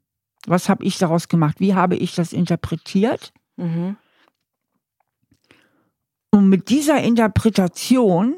Was 0.48 0.70
habe 0.70 0.84
ich 0.84 0.98
daraus 0.98 1.28
gemacht? 1.28 1.60
Wie 1.60 1.74
habe 1.74 1.96
ich 1.96 2.16
das 2.16 2.34
interpretiert? 2.34 3.34
Mhm. 3.58 3.98
Und 6.32 6.50
mit 6.50 6.70
dieser 6.70 7.02
Interpretation, 7.02 8.36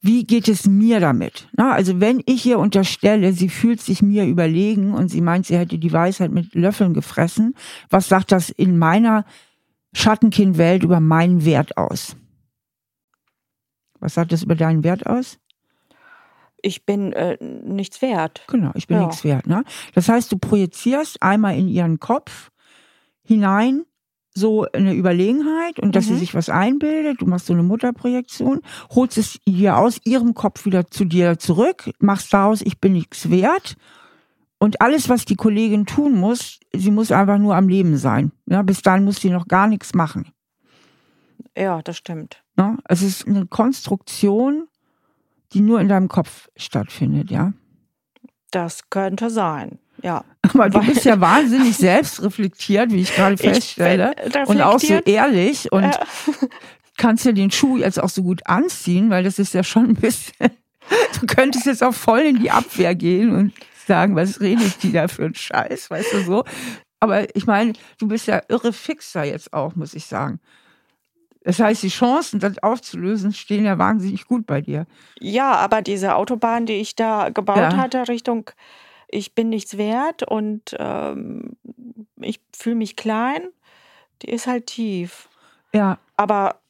wie 0.00 0.24
geht 0.24 0.48
es 0.48 0.66
mir 0.66 0.98
damit? 0.98 1.48
Na, 1.52 1.72
also 1.72 2.00
wenn 2.00 2.22
ich 2.26 2.44
ihr 2.46 2.58
unterstelle, 2.58 3.32
sie 3.32 3.48
fühlt 3.48 3.80
sich 3.80 4.02
mir 4.02 4.26
überlegen 4.26 4.94
und 4.94 5.08
sie 5.08 5.20
meint, 5.20 5.46
sie 5.46 5.56
hätte 5.56 5.78
die 5.78 5.92
Weisheit 5.92 6.32
mit 6.32 6.54
Löffeln 6.54 6.94
gefressen, 6.94 7.54
was 7.90 8.08
sagt 8.08 8.32
das 8.32 8.50
in 8.50 8.78
meiner 8.78 9.24
Schattenkindwelt 9.94 10.82
über 10.82 11.00
meinen 11.00 11.44
Wert 11.44 11.76
aus? 11.76 12.16
Was 14.00 14.14
sagt 14.14 14.32
das 14.32 14.42
über 14.42 14.56
deinen 14.56 14.82
Wert 14.82 15.06
aus? 15.06 15.38
Ich 16.62 16.86
bin 16.86 17.12
äh, 17.12 17.36
nichts 17.42 18.00
wert. 18.00 18.44
Genau, 18.46 18.70
ich 18.74 18.86
bin 18.86 18.98
ja. 18.98 19.06
nichts 19.06 19.24
wert. 19.24 19.46
Ne? 19.46 19.64
Das 19.94 20.08
heißt, 20.08 20.30
du 20.32 20.38
projizierst 20.38 21.22
einmal 21.22 21.58
in 21.58 21.68
ihren 21.68 22.00
Kopf 22.00 22.50
hinein 23.22 23.84
so 24.34 24.66
eine 24.72 24.94
Überlegenheit 24.94 25.78
und 25.78 25.94
dass 25.94 26.06
mhm. 26.06 26.14
sie 26.14 26.20
sich 26.20 26.34
was 26.34 26.48
einbildet. 26.48 27.20
Du 27.20 27.26
machst 27.26 27.46
so 27.46 27.52
eine 27.52 27.62
Mutterprojektion, 27.62 28.62
holst 28.90 29.18
es 29.18 29.38
hier 29.46 29.76
aus 29.76 30.00
ihrem 30.04 30.34
Kopf 30.34 30.64
wieder 30.64 30.88
zu 30.88 31.04
dir 31.04 31.38
zurück, 31.38 31.90
machst 31.98 32.32
daraus, 32.32 32.62
ich 32.62 32.80
bin 32.80 32.94
nichts 32.94 33.30
wert. 33.30 33.76
Und 34.58 34.80
alles, 34.80 35.08
was 35.08 35.24
die 35.24 35.34
Kollegin 35.34 35.86
tun 35.86 36.14
muss, 36.14 36.60
sie 36.72 36.92
muss 36.92 37.10
einfach 37.10 37.38
nur 37.38 37.56
am 37.56 37.68
Leben 37.68 37.96
sein. 37.96 38.32
Ja, 38.46 38.62
bis 38.62 38.80
dann 38.80 39.04
muss 39.04 39.16
sie 39.16 39.30
noch 39.30 39.48
gar 39.48 39.66
nichts 39.66 39.92
machen. 39.92 40.32
Ja, 41.56 41.82
das 41.82 41.96
stimmt. 41.96 42.42
Ja, 42.56 42.76
es 42.88 43.02
ist 43.02 43.26
eine 43.26 43.46
Konstruktion, 43.46 44.68
die 45.52 45.60
nur 45.60 45.80
in 45.80 45.88
deinem 45.88 46.08
Kopf 46.08 46.48
stattfindet, 46.56 47.30
ja? 47.30 47.52
Das 48.50 48.90
könnte 48.90 49.30
sein, 49.30 49.78
ja. 50.02 50.24
Aber 50.42 50.68
du 50.68 50.80
bist 50.80 51.04
ja 51.04 51.20
wahnsinnig 51.20 51.76
selbstreflektiert, 51.76 52.92
wie 52.92 53.02
ich 53.02 53.14
gerade 53.14 53.36
feststelle. 53.38 54.14
Und 54.46 54.60
auch 54.60 54.78
so 54.78 54.94
ehrlich 54.94 55.70
und 55.72 55.84
ja. 55.84 56.00
kannst 56.96 57.24
ja 57.24 57.32
den 57.32 57.50
Schuh 57.50 57.78
jetzt 57.78 58.00
auch 58.00 58.08
so 58.08 58.22
gut 58.22 58.46
anziehen, 58.46 59.10
weil 59.10 59.24
das 59.24 59.38
ist 59.38 59.54
ja 59.54 59.64
schon 59.64 59.90
ein 59.90 59.94
bisschen. 59.94 60.50
Du 61.20 61.26
könntest 61.26 61.66
jetzt 61.66 61.82
auch 61.82 61.94
voll 61.94 62.20
in 62.20 62.40
die 62.40 62.50
Abwehr 62.50 62.94
gehen 62.94 63.34
und 63.34 63.52
sagen, 63.86 64.16
was 64.16 64.40
rede 64.40 64.62
ich 64.62 64.76
die 64.78 64.92
da 64.92 65.08
für 65.08 65.24
einen 65.24 65.34
Scheiß, 65.34 65.90
weißt 65.90 66.12
du 66.12 66.22
so. 66.24 66.44
Aber 67.00 67.34
ich 67.34 67.46
meine, 67.46 67.72
du 67.98 68.08
bist 68.08 68.26
ja 68.26 68.42
irre 68.48 68.72
fixer 68.72 69.24
jetzt 69.24 69.52
auch, 69.52 69.74
muss 69.74 69.94
ich 69.94 70.06
sagen. 70.06 70.40
Das 71.44 71.58
heißt, 71.58 71.82
die 71.82 71.88
Chancen, 71.88 72.38
das 72.38 72.62
aufzulösen, 72.62 73.32
stehen 73.32 73.64
ja 73.64 73.76
wahnsinnig 73.78 74.26
gut 74.26 74.46
bei 74.46 74.60
dir. 74.60 74.86
Ja, 75.18 75.52
aber 75.54 75.82
diese 75.82 76.14
Autobahn, 76.14 76.66
die 76.66 76.74
ich 76.74 76.94
da 76.94 77.30
gebaut 77.30 77.56
ja. 77.56 77.76
hatte, 77.76 78.08
Richtung 78.08 78.50
ich 79.12 79.34
bin 79.34 79.50
nichts 79.50 79.76
wert 79.76 80.22
und 80.22 80.74
ähm, 80.78 81.56
ich 82.16 82.40
fühle 82.56 82.76
mich 82.76 82.96
klein, 82.96 83.42
die 84.22 84.30
ist 84.30 84.46
halt 84.46 84.66
tief. 84.66 85.28
Ja. 85.72 85.98
Aber 86.16 86.60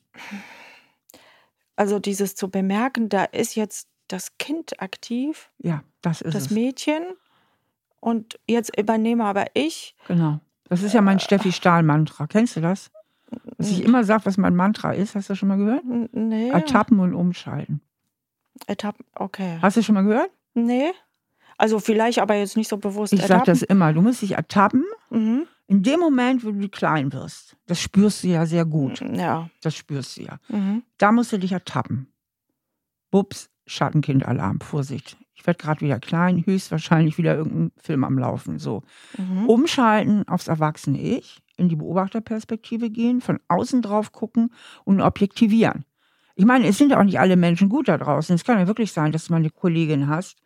also 1.76 1.98
dieses 1.98 2.34
zu 2.34 2.50
bemerken, 2.50 3.08
da 3.08 3.24
ist 3.24 3.54
jetzt 3.54 3.88
das 4.08 4.36
Kind 4.38 4.82
aktiv. 4.82 5.50
Ja, 5.58 5.84
das 6.02 6.20
ist 6.20 6.34
das 6.34 6.46
es. 6.46 6.50
Mädchen. 6.50 7.02
Und 8.00 8.40
jetzt 8.48 8.76
übernehme 8.76 9.24
aber 9.24 9.46
ich. 9.54 9.94
Genau. 10.08 10.40
Das 10.68 10.82
ist 10.82 10.92
ja 10.92 11.00
mein 11.00 11.18
äh, 11.18 11.20
Steffi 11.20 11.52
Stahl-Mantra. 11.52 12.26
Kennst 12.26 12.56
du 12.56 12.60
das? 12.60 12.90
Was 13.58 13.70
ich 13.70 13.84
immer 13.84 14.04
sage, 14.04 14.26
was 14.26 14.36
mein 14.38 14.56
Mantra 14.56 14.92
ist, 14.92 15.14
hast 15.14 15.30
du 15.30 15.34
schon 15.34 15.48
mal 15.48 15.58
gehört? 15.58 15.82
Nee. 16.12 16.50
Ertappen 16.50 16.98
und 17.00 17.14
umschalten. 17.14 17.80
Ertappen, 18.66 19.04
okay. 19.14 19.58
Hast 19.62 19.76
du 19.76 19.82
schon 19.82 19.94
mal 19.94 20.04
gehört? 20.04 20.30
Nee. 20.54 20.92
Also 21.58 21.78
vielleicht 21.78 22.18
aber 22.18 22.34
jetzt 22.34 22.56
nicht 22.56 22.68
so 22.68 22.76
bewusst. 22.76 23.12
Ich 23.12 23.22
sage 23.22 23.44
das 23.46 23.62
immer. 23.62 23.92
Du 23.92 24.02
musst 24.02 24.22
dich 24.22 24.32
ertappen. 24.32 24.84
Mhm. 25.10 25.46
In 25.68 25.82
dem 25.82 26.00
Moment, 26.00 26.44
wo 26.44 26.50
du 26.50 26.68
klein 26.68 27.12
wirst, 27.12 27.56
das 27.66 27.80
spürst 27.80 28.24
du 28.24 28.28
ja 28.28 28.44
sehr 28.46 28.64
gut. 28.64 29.00
Mm, 29.00 29.14
ja. 29.14 29.48
Das 29.62 29.74
spürst 29.74 30.16
du 30.16 30.22
ja. 30.22 30.38
Mhm. 30.48 30.82
Da 30.98 31.12
musst 31.12 31.32
du 31.32 31.38
dich 31.38 31.52
ertappen. 31.52 32.08
Bups, 33.10 33.48
Schattenkind-Alarm, 33.66 34.60
Vorsicht. 34.60 35.16
Ich 35.34 35.46
werde 35.46 35.58
gerade 35.58 35.80
wieder 35.80 35.98
klein, 35.98 36.44
höchstwahrscheinlich 36.44 37.16
wieder 37.16 37.36
irgendein 37.36 37.72
Film 37.76 38.04
am 38.04 38.18
Laufen. 38.18 38.58
So. 38.58 38.82
Mhm. 39.16 39.48
Umschalten 39.48 40.28
aufs 40.28 40.48
erwachsene 40.48 41.00
Ich 41.00 41.42
in 41.56 41.68
die 41.68 41.76
Beobachterperspektive 41.76 42.90
gehen, 42.90 43.20
von 43.20 43.40
außen 43.48 43.82
drauf 43.82 44.12
gucken 44.12 44.52
und 44.84 45.00
objektivieren. 45.00 45.84
Ich 46.34 46.44
meine, 46.44 46.66
es 46.66 46.78
sind 46.78 46.90
ja 46.90 46.98
auch 46.98 47.04
nicht 47.04 47.20
alle 47.20 47.36
Menschen 47.36 47.68
gut 47.68 47.88
da 47.88 47.98
draußen. 47.98 48.34
Es 48.34 48.44
kann 48.44 48.58
ja 48.58 48.66
wirklich 48.66 48.92
sein, 48.92 49.12
dass 49.12 49.26
du 49.26 49.32
mal 49.32 49.38
eine 49.38 49.50
Kollegin 49.50 50.08
hast, 50.08 50.38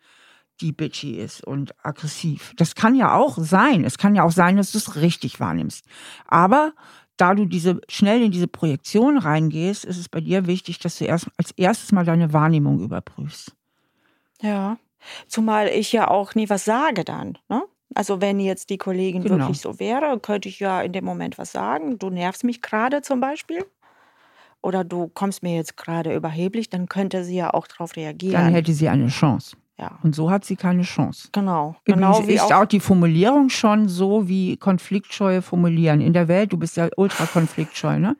die 0.61 0.71
bitchy 0.71 1.15
ist 1.15 1.43
und 1.43 1.73
aggressiv. 1.83 2.53
Das 2.57 2.75
kann 2.75 2.95
ja 2.95 3.13
auch 3.13 3.37
sein. 3.37 3.83
Es 3.83 3.97
kann 3.97 4.15
ja 4.15 4.23
auch 4.23 4.31
sein, 4.31 4.57
dass 4.57 4.71
du 4.71 4.79
es 4.79 4.95
richtig 4.95 5.39
wahrnimmst. 5.39 5.85
Aber 6.25 6.73
da 7.15 7.33
du 7.33 7.45
diese 7.45 7.81
schnell 7.89 8.21
in 8.21 8.31
diese 8.31 8.47
Projektion 8.47 9.17
reingehst, 9.17 9.85
ist 9.85 9.97
es 9.97 10.09
bei 10.09 10.21
dir 10.21 10.45
wichtig, 10.45 10.79
dass 10.79 10.97
du 10.97 11.05
erst 11.05 11.27
als 11.37 11.51
erstes 11.51 11.91
mal 11.91 12.05
deine 12.05 12.33
Wahrnehmung 12.33 12.79
überprüfst. 12.79 13.55
Ja. 14.41 14.77
Zumal 15.27 15.67
ich 15.67 15.91
ja 15.91 16.09
auch 16.09 16.35
nie 16.35 16.49
was 16.49 16.65
sage 16.65 17.03
dann. 17.05 17.37
Ne? 17.49 17.63
Also 17.97 18.21
wenn 18.21 18.39
jetzt 18.39 18.69
die 18.69 18.77
Kollegin 18.77 19.23
genau. 19.23 19.39
wirklich 19.39 19.59
so 19.59 19.79
wäre, 19.79 20.19
könnte 20.19 20.47
ich 20.49 20.59
ja 20.59 20.83
in 20.83 20.93
dem 20.93 21.03
Moment 21.03 21.39
was 21.39 21.51
sagen. 21.51 21.97
Du 21.97 22.11
nervst 22.11 22.43
mich 22.43 22.61
gerade 22.61 23.01
zum 23.01 23.19
Beispiel. 23.19 23.65
Oder 24.61 24.83
du 24.83 25.07
kommst 25.07 25.41
mir 25.41 25.55
jetzt 25.55 25.77
gerade 25.77 26.13
überheblich, 26.15 26.69
dann 26.69 26.87
könnte 26.87 27.23
sie 27.23 27.37
ja 27.37 27.51
auch 27.55 27.65
darauf 27.65 27.95
reagieren. 27.95 28.33
Dann 28.33 28.53
hätte 28.53 28.71
sie 28.73 28.87
eine 28.87 29.07
Chance. 29.07 29.57
Ja. 29.79 29.97
Und 30.03 30.13
so 30.13 30.29
hat 30.29 30.45
sie 30.45 30.55
keine 30.55 30.83
Chance. 30.83 31.29
Genau. 31.31 31.75
genau 31.85 32.21
ist 32.21 32.41
auch, 32.41 32.51
auch, 32.51 32.65
die 32.65 32.79
Formulierung 32.79 33.49
schon 33.49 33.89
so 33.89 34.27
wie 34.27 34.57
konfliktscheue 34.57 35.41
formulieren. 35.41 35.99
In 35.99 36.13
der 36.13 36.27
Welt, 36.27 36.53
du 36.53 36.57
bist 36.57 36.77
ja 36.77 36.89
ultra 36.97 37.25
konfliktscheu, 37.25 37.97
ne? 37.97 38.15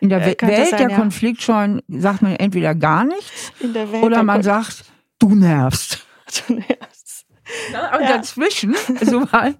In 0.00 0.08
der 0.08 0.22
äh, 0.22 0.40
Welt 0.40 0.68
sein, 0.68 0.78
der 0.78 0.90
ja. 0.90 0.96
Konfliktscheuen 0.96 1.82
sagt 1.88 2.22
man 2.22 2.36
entweder 2.36 2.76
gar 2.76 3.04
nichts 3.04 3.52
oder 4.02 4.22
man 4.22 4.44
sagt, 4.44 4.84
du 5.18 5.34
nervst. 5.34 6.04
Du 6.48 6.54
nervst. 6.54 6.95
Und 7.94 8.02
ja. 8.02 8.16
dazwischen, 8.16 8.74
also 9.00 9.20
mal, 9.32 9.54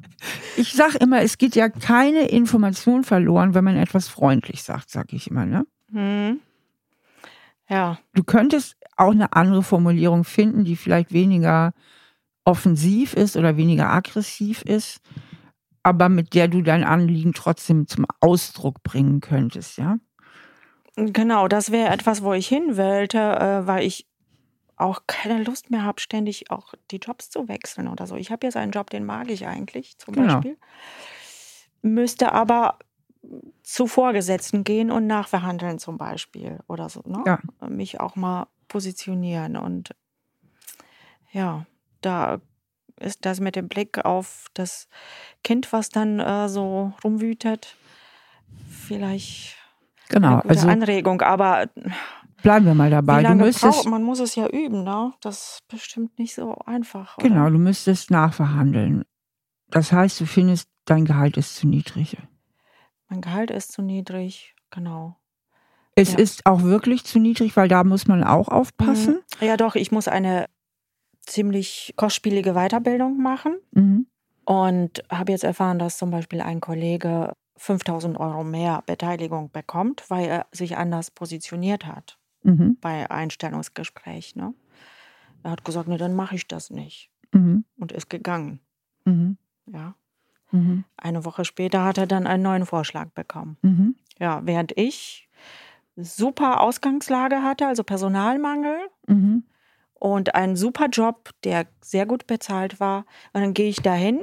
ich 0.57 0.73
sage 0.73 0.99
immer, 0.99 1.23
es 1.23 1.39
geht 1.39 1.55
ja 1.55 1.69
keine 1.69 2.29
Information 2.29 3.05
verloren, 3.05 3.55
wenn 3.55 3.65
man 3.65 3.77
etwas 3.77 4.09
freundlich 4.09 4.63
sagt, 4.63 4.91
sage 4.91 5.15
ich 5.15 5.31
immer. 5.31 5.47
Ne? 5.47 5.67
Hm. 5.93 6.41
Ja. 7.69 7.99
Du 8.15 8.25
könntest 8.25 8.77
auch 8.97 9.13
eine 9.13 9.33
andere 9.35 9.63
Formulierung 9.63 10.25
finden, 10.25 10.65
die 10.65 10.77
vielleicht 10.77 11.13
weniger 11.13 11.73
offensiv 12.45 13.15
ist 13.15 13.37
oder 13.37 13.57
weniger 13.57 13.93
aggressiv 13.93 14.63
ist, 14.63 15.01
aber 15.83 16.09
mit 16.09 16.35
der 16.35 16.49
du 16.49 16.63
dein 16.63 16.85
Anliegen 16.85 17.33
trotzdem 17.35 17.87
zum 17.87 18.07
Ausdruck 18.21 18.83
bringen 18.83 19.21
könntest, 19.21 19.79
ja? 19.79 19.99
Genau, 20.97 21.47
das 21.47 21.73
wäre 21.73 21.93
etwas, 21.93 22.23
wo 22.23 22.33
ich 22.33 22.49
hin 22.49 22.77
wollte, 22.77 23.19
äh, 23.19 23.67
weil 23.67 23.85
ich 23.85 24.07
auch 24.77 25.03
keine 25.07 25.43
Lust 25.43 25.71
mehr 25.71 25.83
habe, 25.83 26.01
ständig 26.01 26.51
auch 26.51 26.75
die 26.91 26.99
Jobs 26.99 27.31
zu 27.31 27.49
wechseln 27.49 27.89
oder 27.89 28.07
so. 28.07 28.17
Ich 28.17 28.31
habe 28.31 28.47
jetzt 28.47 28.57
einen 28.57 28.73
Job, 28.73 28.91
den 28.91 29.05
mag 29.05 29.31
ich 29.31 29.47
eigentlich 29.47 29.99
zum 29.99 30.15
genau. 30.15 30.35
Beispiel. 30.35 30.57
Müsste 31.83 32.33
aber 32.33 32.79
zu 33.63 33.87
Vorgesetzten 33.87 34.65
gehen 34.65 34.91
und 34.91 35.07
nachverhandeln 35.07 35.79
zum 35.79 35.99
Beispiel 35.99 36.61
oder 36.69 36.89
so. 36.89 37.03
Ne? 37.07 37.23
Ja. 37.27 37.69
Mich 37.69 38.01
auch 38.01 38.17
mal 38.17 38.47
positionieren 38.69 39.57
und 39.57 39.95
ja, 41.33 41.67
da 42.01 42.41
ist 42.99 43.25
das 43.27 43.41
mit 43.41 43.57
dem 43.57 43.69
Blick 43.69 44.05
auf 44.05 44.47
das 44.55 44.89
Kind, 45.45 45.73
was 45.73 45.91
dann 45.91 46.21
äh, 46.21 46.49
so 46.49 46.93
rumwütet, 47.05 47.77
vielleicht 48.71 49.57
Genau, 50.09 50.29
eine 50.29 50.43
gute 50.43 50.49
also 50.51 50.69
Anregung. 50.69 51.21
Aber 51.23 51.69
bleiben 52.47 52.65
wir 52.67 52.75
mal 52.75 52.91
dabei. 52.91 53.19
wie 53.19 53.23
Du 53.25 53.29
lange 53.31 53.45
müsstest, 53.45 53.73
braucht 53.83 53.87
man? 53.89 54.03
muss 54.03 54.21
es 54.21 54.35
ja 54.37 54.47
üben, 54.49 54.85
ne? 54.85 55.13
Das 55.21 55.37
ist 55.37 55.69
bestimmt 55.69 56.19
nicht 56.19 56.35
so 56.35 56.55
einfach. 56.65 57.17
genau, 57.19 57.43
Oder? 57.43 57.51
du 57.51 57.59
müsstest 57.59 58.11
nachverhandeln. 58.11 59.05
Das 59.69 59.91
heißt, 59.93 60.21
du 60.21 60.27
findest, 60.27 60.69
dein 60.85 61.05
Gehalt 61.05 61.37
ist 61.37 61.57
zu 61.57 61.67
niedrig. 61.67 62.17
Mein 63.09 63.21
Gehalt 63.21 63.51
ist 63.51 63.73
zu 63.73 63.83
niedrig, 63.83 64.55
genau. 64.71 65.17
Es 65.97 66.13
Ja. 66.13 66.19
ist 66.19 66.47
auch 66.47 66.63
wirklich 66.63 67.05
zu 67.05 67.19
niedrig, 67.19 67.57
weil 67.57 67.69
da 67.69 67.83
muss 67.83 68.07
man 68.07 68.23
auch 68.23 68.49
aufpassen. 68.49 69.23
Mhm. 69.41 69.47
Ja, 69.47 69.57
doch, 69.57 69.75
ich 69.75 69.91
muss 69.91 70.07
eine 70.09 70.47
ziemlich 71.21 71.95
kostspielige 71.97 72.53
Weiterbildung 72.55 73.21
machen 73.21 73.57
Mhm. 73.73 74.07
und 74.45 75.03
habe 75.11 75.33
jetzt 75.33 75.43
erfahren, 75.45 75.79
dass 75.81 75.99
zum 75.99 76.11
Beispiel 76.11 76.41
ein 76.43 76.61
Kollege 76.61 77.33
5000 77.57 78.19
Euro 78.21 78.45
mehr 78.45 78.83
Beteiligung 78.87 79.51
bekommt, 79.51 80.05
weil 80.09 80.29
er 80.29 80.47
sich 80.53 80.77
anders 80.77 81.11
positioniert 81.11 81.87
hat 81.87 82.19
Mhm. 82.47 82.77
bei 82.81 83.11
Einstellungsgespräch. 83.11 84.37
Ne? 84.37 84.55
Er 85.43 85.51
hat 85.51 85.65
gesagt, 85.65 85.89
ne, 85.89 85.97
dann 85.99 86.15
mache 86.15 86.37
ich 86.37 86.47
das 86.47 86.71
nicht 86.71 87.11
Mhm. 87.33 87.65
und 87.77 87.93
ist 87.93 88.09
gegangen. 88.09 88.61
Mhm. 89.05 89.37
Ja. 89.67 89.95
Mhm. 90.53 90.85
Eine 90.97 91.25
Woche 91.25 91.45
später 91.45 91.85
hat 91.85 91.99
er 91.99 92.07
dann 92.07 92.27
einen 92.27 92.43
neuen 92.45 92.67
Vorschlag 92.67 93.09
bekommen. 93.11 93.57
Mhm. 93.63 93.97
Ja, 94.19 94.41
während 94.45 94.73
ich 94.79 95.29
super 95.97 96.61
Ausgangslage 96.61 97.43
hatte, 97.43 97.67
also 97.67 97.83
Personalmangel 97.83 98.79
Mhm. 99.09 99.43
und 99.95 100.35
einen 100.37 100.55
super 100.57 100.87
Job, 100.87 101.31
der 101.43 101.67
sehr 101.81 102.07
gut 102.07 102.27
bezahlt 102.29 102.79
war. 102.79 103.07
Und 103.33 103.41
dann 103.43 103.55
gehe 103.55 103.69
ich 103.69 103.83
dahin 103.83 104.23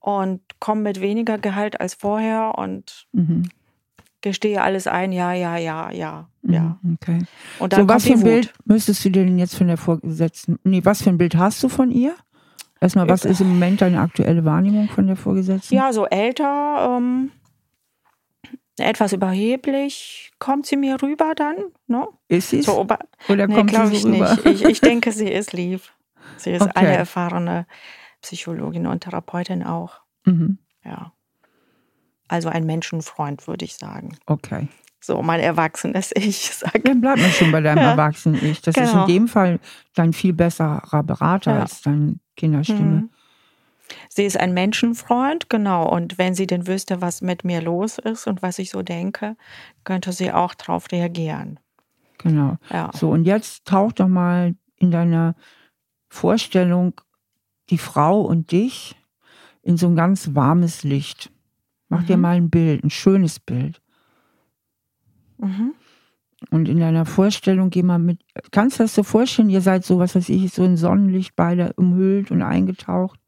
und 0.00 0.40
komme 0.60 0.80
mit 0.82 1.00
weniger 1.00 1.38
Gehalt 1.38 1.80
als 1.80 1.94
vorher 1.94 2.56
und 2.56 3.06
Mhm. 3.12 3.50
Gestehe 4.24 4.60
alles 4.62 4.86
ein, 4.88 5.12
ja, 5.12 5.32
ja, 5.32 5.56
ja, 5.56 5.90
ja, 5.92 6.28
ja. 6.42 6.78
Mhm. 6.82 6.98
Okay. 7.00 7.18
Und 7.60 7.72
dann 7.72 7.82
So, 7.82 7.88
was 7.88 8.04
für 8.04 8.14
ein. 8.14 8.22
Bild 8.24 8.52
müsstest 8.64 9.04
du 9.04 9.10
dir 9.10 9.24
denn 9.24 9.38
jetzt 9.38 9.54
von 9.56 9.68
der 9.68 9.76
Vorgesetzten, 9.76 10.58
nee, 10.64 10.80
was 10.84 11.02
für 11.02 11.10
ein 11.10 11.18
Bild 11.18 11.36
hast 11.36 11.62
du 11.62 11.68
von 11.68 11.90
ihr? 11.90 12.14
Erstmal, 12.80 13.08
was 13.08 13.24
Äh, 13.24 13.30
ist 13.30 13.40
im 13.40 13.48
Moment 13.48 13.80
deine 13.80 14.00
aktuelle 14.00 14.44
Wahrnehmung 14.44 14.88
von 14.88 15.06
der 15.06 15.16
Vorgesetzten? 15.16 15.74
Ja, 15.74 15.92
so 15.92 16.06
älter, 16.06 16.96
ähm, 16.98 17.30
etwas 18.78 19.12
überheblich 19.12 20.32
kommt 20.38 20.66
sie 20.66 20.76
mir 20.76 21.00
rüber 21.00 21.34
dann, 21.36 21.56
ne? 21.86 22.08
Ist 22.28 22.50
sie 22.50 22.62
So, 22.62 22.86
Oder 23.28 23.46
nee, 23.46 23.54
kommt 23.54 23.70
sie 23.70 23.96
so 23.96 24.08
rüber? 24.08 24.34
nicht. 24.34 24.46
Ich, 24.46 24.64
ich 24.64 24.80
denke, 24.80 25.12
sie 25.12 25.28
ist 25.28 25.52
lieb. 25.52 25.80
Sie 26.36 26.50
ist 26.50 26.62
Okay. 26.66 26.72
eine 26.74 26.96
erfahrene 26.96 27.66
Psychologin 28.20 28.86
und 28.86 29.00
Therapeutin 29.04 29.62
auch. 29.62 30.00
Mhm. 30.24 30.58
Ja. 30.84 31.12
Also 32.28 32.48
ein 32.48 32.64
Menschenfreund, 32.64 33.46
würde 33.46 33.64
ich 33.64 33.74
sagen. 33.76 34.16
Okay. 34.26 34.68
So, 35.00 35.22
mein 35.22 35.40
erwachsenes 35.40 36.12
Ich 36.14 36.50
sage. 36.54 36.80
Dann 36.80 37.00
bleibt 37.02 37.20
man 37.20 37.30
schon 37.30 37.52
bei 37.52 37.60
deinem 37.60 37.78
Ja. 37.82 37.90
Erwachsenen-Ich. 37.90 38.62
Das 38.62 38.74
ist 38.76 38.82
in 38.82 38.88
Genau. 38.92 39.06
dem 39.06 39.28
Fall 39.28 39.60
dein 39.94 40.12
viel 40.14 40.32
besserer 40.32 41.02
Berater 41.02 41.54
Ja. 41.54 41.60
als 41.62 41.82
deine 41.82 42.16
Kinderstimme. 42.36 42.80
Mhm. 42.80 43.10
Sie 44.08 44.24
ist 44.24 44.38
ein 44.38 44.54
Menschenfreund, 44.54 45.50
genau. 45.50 45.86
Und 45.86 46.16
wenn 46.16 46.34
sie 46.34 46.46
denn 46.46 46.66
wüsste, 46.66 47.02
was 47.02 47.20
mit 47.20 47.44
mir 47.44 47.60
los 47.60 47.98
ist 47.98 48.26
und 48.26 48.40
was 48.40 48.58
ich 48.58 48.70
so 48.70 48.80
denke, 48.82 49.36
könnte 49.84 50.12
sie 50.12 50.32
auch 50.32 50.54
darauf 50.54 50.90
reagieren. 50.90 51.60
Genau. 52.18 52.56
Ja. 52.70 52.90
So, 52.94 53.10
und 53.10 53.24
jetzt 53.26 53.66
tauch 53.66 53.92
doch 53.92 54.08
mal 54.08 54.54
in 54.78 54.90
deiner 54.90 55.34
Vorstellung 56.08 56.94
die 57.70 57.78
Frau 57.78 58.22
und 58.22 58.52
dich 58.52 58.96
in 59.62 59.76
so 59.76 59.86
ein 59.88 59.96
ganz 59.96 60.34
warmes 60.34 60.82
Licht. 60.82 61.30
Mach 61.94 62.04
dir 62.04 62.16
Mhm. 62.16 62.22
mal 62.22 62.36
ein 62.36 62.50
Bild, 62.50 62.82
ein 62.84 62.90
schönes 62.90 63.38
Bild. 63.40 63.80
Mhm. 65.38 65.74
Und 66.50 66.68
in 66.68 66.78
deiner 66.80 67.06
Vorstellung 67.06 67.70
geh 67.70 67.82
mal 67.82 67.98
mit. 67.98 68.20
Kannst 68.50 68.78
du 68.78 68.84
das 68.84 68.94
so 68.94 69.02
vorstellen? 69.02 69.48
Ihr 69.48 69.60
seid 69.60 69.84
so, 69.84 69.98
was 69.98 70.14
weiß 70.14 70.28
ich, 70.28 70.52
so 70.52 70.64
in 70.64 70.76
Sonnenlicht 70.76 71.34
beide 71.36 71.72
umhüllt 71.74 72.30
und 72.30 72.42
eingetaucht. 72.42 73.18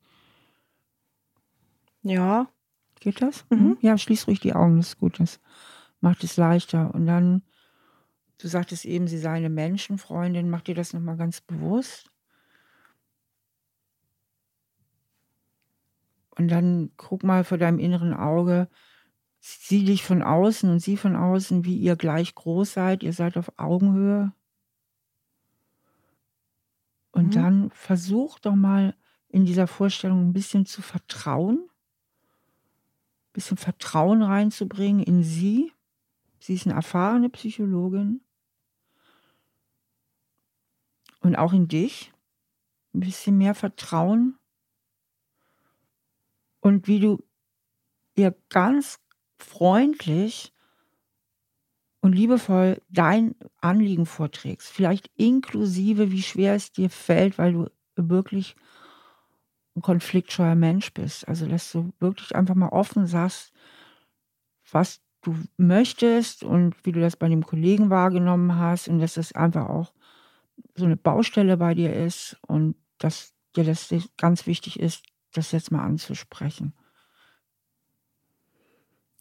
Ja. 2.03 2.49
Geht 3.01 3.23
das? 3.23 3.45
Mhm. 3.51 3.77
Ja, 3.81 3.97
schließ 3.99 4.27
ruhig 4.27 4.41
die 4.41 4.55
Augen, 4.55 4.79
das 4.79 4.89
ist 4.89 4.99
gut. 4.99 5.21
Das 5.21 5.39
macht 6.01 6.25
es 6.25 6.37
leichter. 6.37 6.95
Und 6.95 7.07
dann, 7.07 7.43
du 8.39 8.49
sagtest 8.49 8.85
eben, 8.85 9.07
sie 9.07 9.19
sei 9.19 9.33
eine 9.33 9.51
Menschenfreundin. 9.51 10.51
Mach 10.51 10.63
dir 10.63 10.75
das 10.75 10.93
nochmal 10.93 11.17
ganz 11.17 11.41
bewusst. 11.41 12.11
Und 16.39 16.49
dann 16.49 16.93
guck 16.97 17.23
mal 17.23 17.45
vor 17.45 17.59
deinem 17.59 17.79
inneren 17.79 18.13
Auge, 18.15 18.69
sieh 19.41 19.85
dich 19.85 20.05
von 20.05 20.23
außen 20.23 20.71
und 20.71 20.81
sie 20.81 20.97
von 20.97 21.17
außen, 21.17 21.65
wie 21.65 21.77
ihr 21.79 21.97
gleich 21.97 22.35
groß 22.35 22.73
seid. 22.73 23.03
Ihr 23.03 23.13
seid 23.13 23.37
auf 23.37 23.59
Augenhöhe. 23.59 24.33
Und 27.13 27.29
Mhm. 27.29 27.31
dann 27.31 27.71
versuch 27.71 28.39
doch 28.39 28.55
mal 28.55 28.95
in 29.29 29.45
dieser 29.47 29.67
Vorstellung 29.67 30.29
ein 30.29 30.33
bisschen 30.33 30.67
zu 30.67 30.83
vertrauen, 30.83 31.59
ein 31.59 33.33
bisschen 33.33 33.57
Vertrauen 33.57 34.23
reinzubringen 34.23 35.03
in 35.03 35.23
sie. 35.23 35.73
Sie 36.39 36.55
ist 36.55 36.67
eine 36.67 36.75
erfahrene 36.75 37.31
Psychologin. 37.31 38.21
Und 41.21 41.37
auch 41.37 41.53
in 41.53 41.67
dich. 41.69 42.13
Ein 42.95 43.01
bisschen 43.01 43.37
mehr 43.39 43.55
Vertrauen. 43.55 44.39
Und 46.67 46.89
wie 46.89 46.99
du 46.99 47.23
ihr 48.17 48.35
ganz 48.49 48.99
freundlich 49.39 50.53
und 52.01 52.13
liebevoll 52.13 52.83
dein 52.89 53.37
Anliegen 53.61 54.05
vorträgst. 54.05 54.67
Vielleicht 54.73 55.09
inklusive, 55.15 56.11
wie 56.11 56.23
schwer 56.23 56.57
es 56.57 56.73
dir 56.73 56.91
fällt, 56.91 57.39
weil 57.39 57.53
du 57.53 57.71
wirklich 57.95 58.57
ein 59.77 59.83
konfliktscheuer 59.83 60.57
Mensch 60.57 60.93
bist. 60.93 61.29
Also, 61.29 61.47
dass 61.47 61.71
du 61.71 61.93
wirklich 62.01 62.35
einfach 62.35 62.57
mal 62.57 62.71
offen 62.71 63.07
sagst, 63.07 63.53
was 64.73 65.01
du 65.23 65.37
möchtest 65.57 66.43
und 66.43 66.75
wie 66.85 66.91
du 66.91 66.99
das 66.99 67.15
bei 67.15 67.29
dem 67.29 67.47
Kollegen 67.47 67.91
wahrgenommen 67.91 68.57
hast 68.57 68.89
und 68.89 68.99
dass 68.99 69.15
das 69.15 69.31
einfach 69.37 69.69
auch 69.69 69.93
so 70.75 70.85
eine 70.85 70.97
Baustelle 70.97 71.59
bei 71.59 71.75
dir 71.75 71.95
ist 71.95 72.37
und 72.49 72.75
dass 72.99 73.37
dir 73.55 73.63
das 73.63 73.95
ganz 74.17 74.49
wichtig 74.49 74.81
ist, 74.81 75.05
das 75.33 75.53
jetzt 75.53 75.71
mal 75.73 75.83
anzusprechen. 75.85 76.73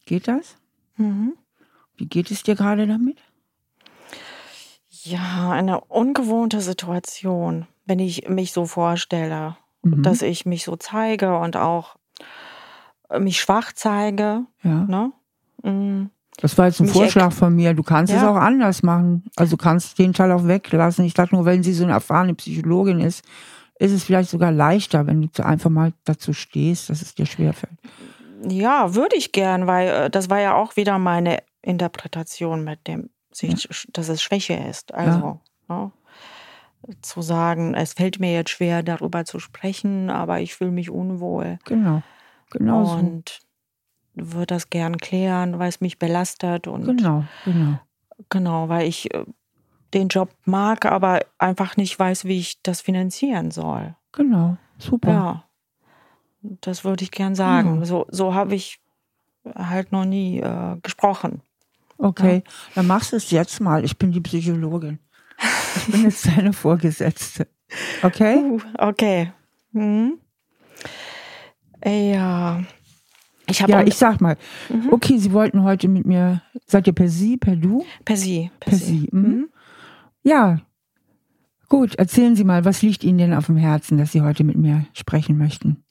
Geht 0.06 0.28
das? 0.28 0.56
Mhm. 0.96 1.34
Wie 1.96 2.06
geht 2.06 2.30
es 2.30 2.42
dir 2.42 2.54
gerade 2.54 2.86
damit? 2.86 3.18
Ja, 5.02 5.50
eine 5.50 5.80
ungewohnte 5.82 6.60
Situation, 6.60 7.66
wenn 7.84 7.98
ich 7.98 8.28
mich 8.28 8.52
so 8.52 8.66
vorstelle, 8.66 9.56
Mhm. 9.82 10.02
dass 10.02 10.22
ich 10.22 10.46
mich 10.46 10.64
so 10.64 10.76
zeige 10.76 11.38
und 11.38 11.56
auch 11.56 11.96
äh, 13.08 13.20
mich 13.20 13.38
schwach 13.40 13.72
zeige. 13.72 14.46
Ja. 14.62 14.84
Ne? 14.84 15.12
Mm, 15.62 16.06
Das 16.38 16.58
war 16.58 16.66
jetzt 16.66 16.80
ein 16.80 16.86
Mich 16.86 16.92
Vorschlag 16.92 17.32
von 17.32 17.54
mir. 17.54 17.72
Du 17.72 17.82
kannst 17.84 18.12
es 18.12 18.20
Ja. 18.20 18.28
auch 18.30 18.34
anders 18.36 18.82
machen. 18.82 19.24
Also 19.36 19.56
du 19.56 19.62
kannst 19.62 19.98
den 19.98 20.12
Teil 20.12 20.32
auch 20.32 20.46
weglassen. 20.46 21.04
Ich 21.04 21.14
dachte 21.14 21.34
nur, 21.36 21.44
wenn 21.44 21.62
sie 21.62 21.72
so 21.72 21.84
eine 21.84 21.92
erfahrene 21.92 22.34
Psychologin 22.34 22.98
ist, 23.00 23.24
ist 23.78 23.92
es 23.92 24.04
vielleicht 24.04 24.30
sogar 24.30 24.52
leichter, 24.52 25.06
wenn 25.06 25.30
du 25.32 25.44
einfach 25.44 25.70
mal 25.70 25.92
dazu 26.04 26.32
stehst, 26.32 26.90
dass 26.90 27.02
es 27.02 27.14
dir 27.14 27.26
schwerfällt. 27.26 27.78
Ja, 28.48 28.94
würde 28.94 29.16
ich 29.16 29.32
gern, 29.32 29.66
weil 29.66 29.88
äh, 29.88 30.10
das 30.10 30.30
war 30.30 30.40
ja 30.40 30.54
auch 30.54 30.76
wieder 30.76 30.98
meine 30.98 31.38
Interpretation 31.62 32.64
mit 32.64 32.86
dem, 32.86 33.10
sich, 33.32 33.68
dass 33.92 34.08
es 34.08 34.22
Schwäche 34.22 34.54
ist. 34.54 34.94
Also 34.94 35.40
ne? 35.68 35.90
zu 37.02 37.22
sagen, 37.22 37.74
es 37.74 37.94
fällt 37.94 38.20
mir 38.20 38.32
jetzt 38.32 38.50
schwer, 38.50 38.82
darüber 38.82 39.24
zu 39.24 39.38
sprechen, 39.38 40.10
aber 40.10 40.40
ich 40.40 40.54
fühle 40.54 40.70
mich 40.70 40.90
unwohl. 40.90 41.58
Genau. 41.64 42.02
Genau 42.50 42.84
so. 42.84 42.92
und 42.96 43.40
würde 44.14 44.46
das 44.46 44.70
gern 44.70 44.96
klären, 44.98 45.58
weil 45.58 45.68
es 45.68 45.80
mich 45.80 45.98
belastet 45.98 46.66
und 46.68 46.84
Genau, 46.84 47.24
genau. 47.44 47.78
genau, 48.30 48.68
weil 48.68 48.86
ich 48.86 49.12
äh, 49.12 49.24
den 49.94 50.08
Job 50.08 50.30
mag, 50.44 50.84
aber 50.84 51.20
einfach 51.38 51.76
nicht 51.76 51.98
weiß, 51.98 52.24
wie 52.24 52.38
ich 52.38 52.60
das 52.62 52.80
finanzieren 52.80 53.50
soll. 53.50 53.94
Genau. 54.12 54.56
Super. 54.78 55.10
Ja, 55.10 55.44
das 56.60 56.84
würde 56.84 57.04
ich 57.04 57.10
gern 57.10 57.34
sagen. 57.34 57.80
Ja. 57.80 57.84
So, 57.86 58.06
so 58.10 58.34
habe 58.34 58.54
ich 58.54 58.78
halt 59.54 59.92
noch 59.92 60.04
nie 60.04 60.40
äh, 60.40 60.76
gesprochen. 60.82 61.40
Okay, 61.98 62.42
dann 62.74 62.86
machst 62.86 63.12
du 63.12 63.16
es 63.16 63.30
jetzt 63.30 63.60
mal. 63.60 63.84
Ich 63.84 63.96
bin 63.96 64.12
die 64.12 64.20
Psychologin. 64.20 64.98
Ich 65.76 65.92
bin 65.92 66.02
jetzt 66.02 66.26
deine 66.36 66.52
Vorgesetzte. 66.52 67.46
Okay? 68.02 68.36
Uh, 68.36 68.60
okay. 68.78 69.32
Mhm. 69.72 70.18
Ja. 71.84 72.62
Ich 73.48 73.62
habe 73.62 73.72
Ja, 73.72 73.82
ich 73.82 73.94
sag 73.94 74.20
mal. 74.20 74.36
Mhm. 74.68 74.92
Okay, 74.92 75.18
Sie 75.18 75.32
wollten 75.32 75.62
heute 75.62 75.88
mit 75.88 76.04
mir, 76.04 76.42
seid 76.66 76.86
ihr 76.86 76.92
per 76.92 77.08
Sie, 77.08 77.36
per 77.36 77.56
Du? 77.56 77.84
per 78.04 78.16
Sie. 78.16 78.50
Per 78.60 78.74
Sie. 78.74 79.08
Mhm. 79.12 79.22
Mhm. 79.22 79.48
Ja. 80.26 80.58
Gut, 81.68 81.94
erzählen 81.94 82.34
Sie 82.34 82.42
mal, 82.42 82.64
was 82.64 82.82
liegt 82.82 83.04
Ihnen 83.04 83.18
denn 83.18 83.34
auf 83.34 83.46
dem 83.46 83.56
Herzen, 83.56 83.96
dass 83.96 84.10
Sie 84.10 84.22
heute 84.22 84.42
mit 84.42 84.56
mir 84.56 84.84
sprechen 84.92 85.38
möchten? 85.38 85.84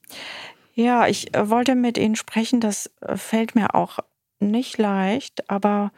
Ja, 0.74 1.06
ich 1.06 1.34
äh, 1.34 1.48
wollte 1.48 1.74
mit 1.74 1.96
Ihnen 1.96 2.16
sprechen. 2.16 2.60
Das 2.60 2.90
äh, 3.00 3.16
fällt 3.16 3.54
mir 3.54 3.74
auch 3.74 3.98
nicht 4.38 4.76
leicht, 4.76 5.48
aber 5.48 5.90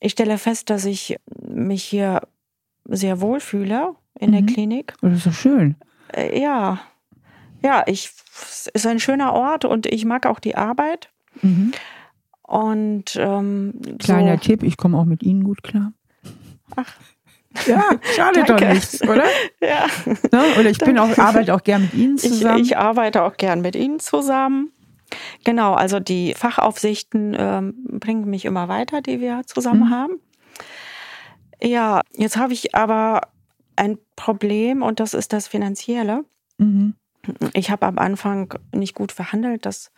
ich 0.00 0.12
stelle 0.12 0.38
fest, 0.38 0.70
dass 0.70 0.86
ich 0.86 1.16
mich 1.46 1.84
hier 1.84 2.22
sehr 2.86 3.20
wohl 3.20 3.38
fühle 3.38 3.96
in 4.18 4.30
mhm. 4.30 4.32
der 4.32 4.54
Klinik. 4.54 4.94
Das 5.02 5.12
ist 5.12 5.24
so 5.24 5.32
schön. 5.32 5.76
Äh, 6.14 6.40
ja, 6.40 6.80
ja, 7.62 7.84
ich, 7.86 8.10
es 8.34 8.70
ist 8.72 8.86
ein 8.86 8.98
schöner 8.98 9.34
Ort 9.34 9.66
und 9.66 9.86
ich 9.86 10.06
mag 10.06 10.24
auch 10.24 10.40
die 10.40 10.56
Arbeit. 10.56 11.10
Mhm. 11.42 11.72
Und 12.42 13.14
ähm, 13.16 13.74
kleiner 13.98 14.38
so. 14.38 14.44
Tipp, 14.44 14.62
ich 14.62 14.78
komme 14.78 14.96
auch 14.96 15.04
mit 15.04 15.22
Ihnen 15.22 15.44
gut 15.44 15.62
klar. 15.62 15.92
Ach. 16.76 16.94
Ja, 17.66 17.84
schade 18.14 18.44
doch 18.44 18.60
nichts, 18.60 19.02
oder? 19.02 19.24
ja. 19.60 19.86
Ne? 20.06 20.42
Oder 20.58 20.70
ich 20.70 20.78
bin 20.78 20.98
auch, 20.98 21.16
arbeite 21.18 21.54
auch 21.54 21.62
gern 21.62 21.82
mit 21.82 21.94
Ihnen 21.94 22.18
zusammen. 22.18 22.58
Ich, 22.58 22.72
ich 22.72 22.78
arbeite 22.78 23.22
auch 23.22 23.36
gern 23.36 23.60
mit 23.60 23.76
Ihnen 23.76 24.00
zusammen. 24.00 24.72
Genau, 25.44 25.74
also 25.74 26.00
die 26.00 26.34
Fachaufsichten 26.34 27.36
ähm, 27.38 27.74
bringen 27.86 28.28
mich 28.28 28.44
immer 28.44 28.68
weiter, 28.68 29.02
die 29.02 29.20
wir 29.20 29.42
zusammen 29.46 29.88
mhm. 29.88 29.90
haben. 29.90 30.20
Ja, 31.62 32.00
jetzt 32.12 32.36
habe 32.36 32.52
ich 32.52 32.74
aber 32.74 33.28
ein 33.76 33.98
Problem 34.16 34.82
und 34.82 35.00
das 35.00 35.14
ist 35.14 35.32
das 35.32 35.48
Finanzielle. 35.48 36.24
Mhm. 36.58 36.94
Ich 37.52 37.70
habe 37.70 37.86
am 37.86 37.98
Anfang 37.98 38.54
nicht 38.74 38.94
gut 38.94 39.12
verhandelt. 39.12 39.64
Das 39.64 39.92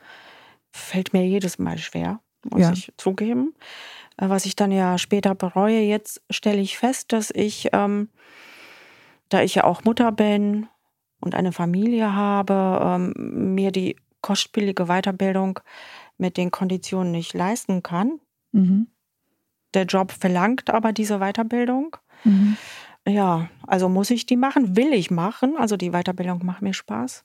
fällt 0.72 1.12
mir 1.12 1.26
jedes 1.26 1.58
Mal 1.58 1.78
schwer, 1.78 2.20
muss 2.44 2.60
ja. 2.60 2.72
ich 2.72 2.92
zugeben. 2.96 3.54
Äh, 4.16 4.28
was 4.28 4.46
ich 4.46 4.56
dann 4.56 4.72
ja 4.72 4.98
später 4.98 5.34
bereue. 5.34 5.80
Jetzt 5.80 6.22
stelle 6.30 6.60
ich 6.60 6.78
fest, 6.78 7.12
dass 7.12 7.30
ich, 7.30 7.70
ähm, 7.72 8.08
da 9.28 9.42
ich 9.42 9.54
ja 9.54 9.64
auch 9.64 9.84
Mutter 9.84 10.12
bin 10.12 10.68
und 11.20 11.34
eine 11.34 11.52
Familie 11.52 12.14
habe, 12.14 12.80
ähm, 12.82 13.54
mir 13.54 13.72
die 13.72 13.96
kostspielige 14.20 14.86
Weiterbildung 14.86 15.60
mit 16.16 16.36
den 16.36 16.50
Konditionen 16.50 17.12
nicht 17.12 17.34
leisten 17.34 17.82
kann. 17.82 18.20
Mhm. 18.52 18.88
Der 19.74 19.84
Job 19.84 20.12
verlangt 20.12 20.70
aber 20.70 20.92
diese 20.92 21.18
Weiterbildung. 21.18 21.96
Mhm. 22.22 22.56
Ja, 23.06 23.50
also 23.66 23.88
muss 23.88 24.10
ich 24.10 24.24
die 24.24 24.36
machen, 24.36 24.76
will 24.76 24.94
ich 24.94 25.10
machen. 25.10 25.56
Also 25.58 25.76
die 25.76 25.90
Weiterbildung 25.90 26.44
macht 26.44 26.62
mir 26.62 26.72
Spaß. 26.72 27.24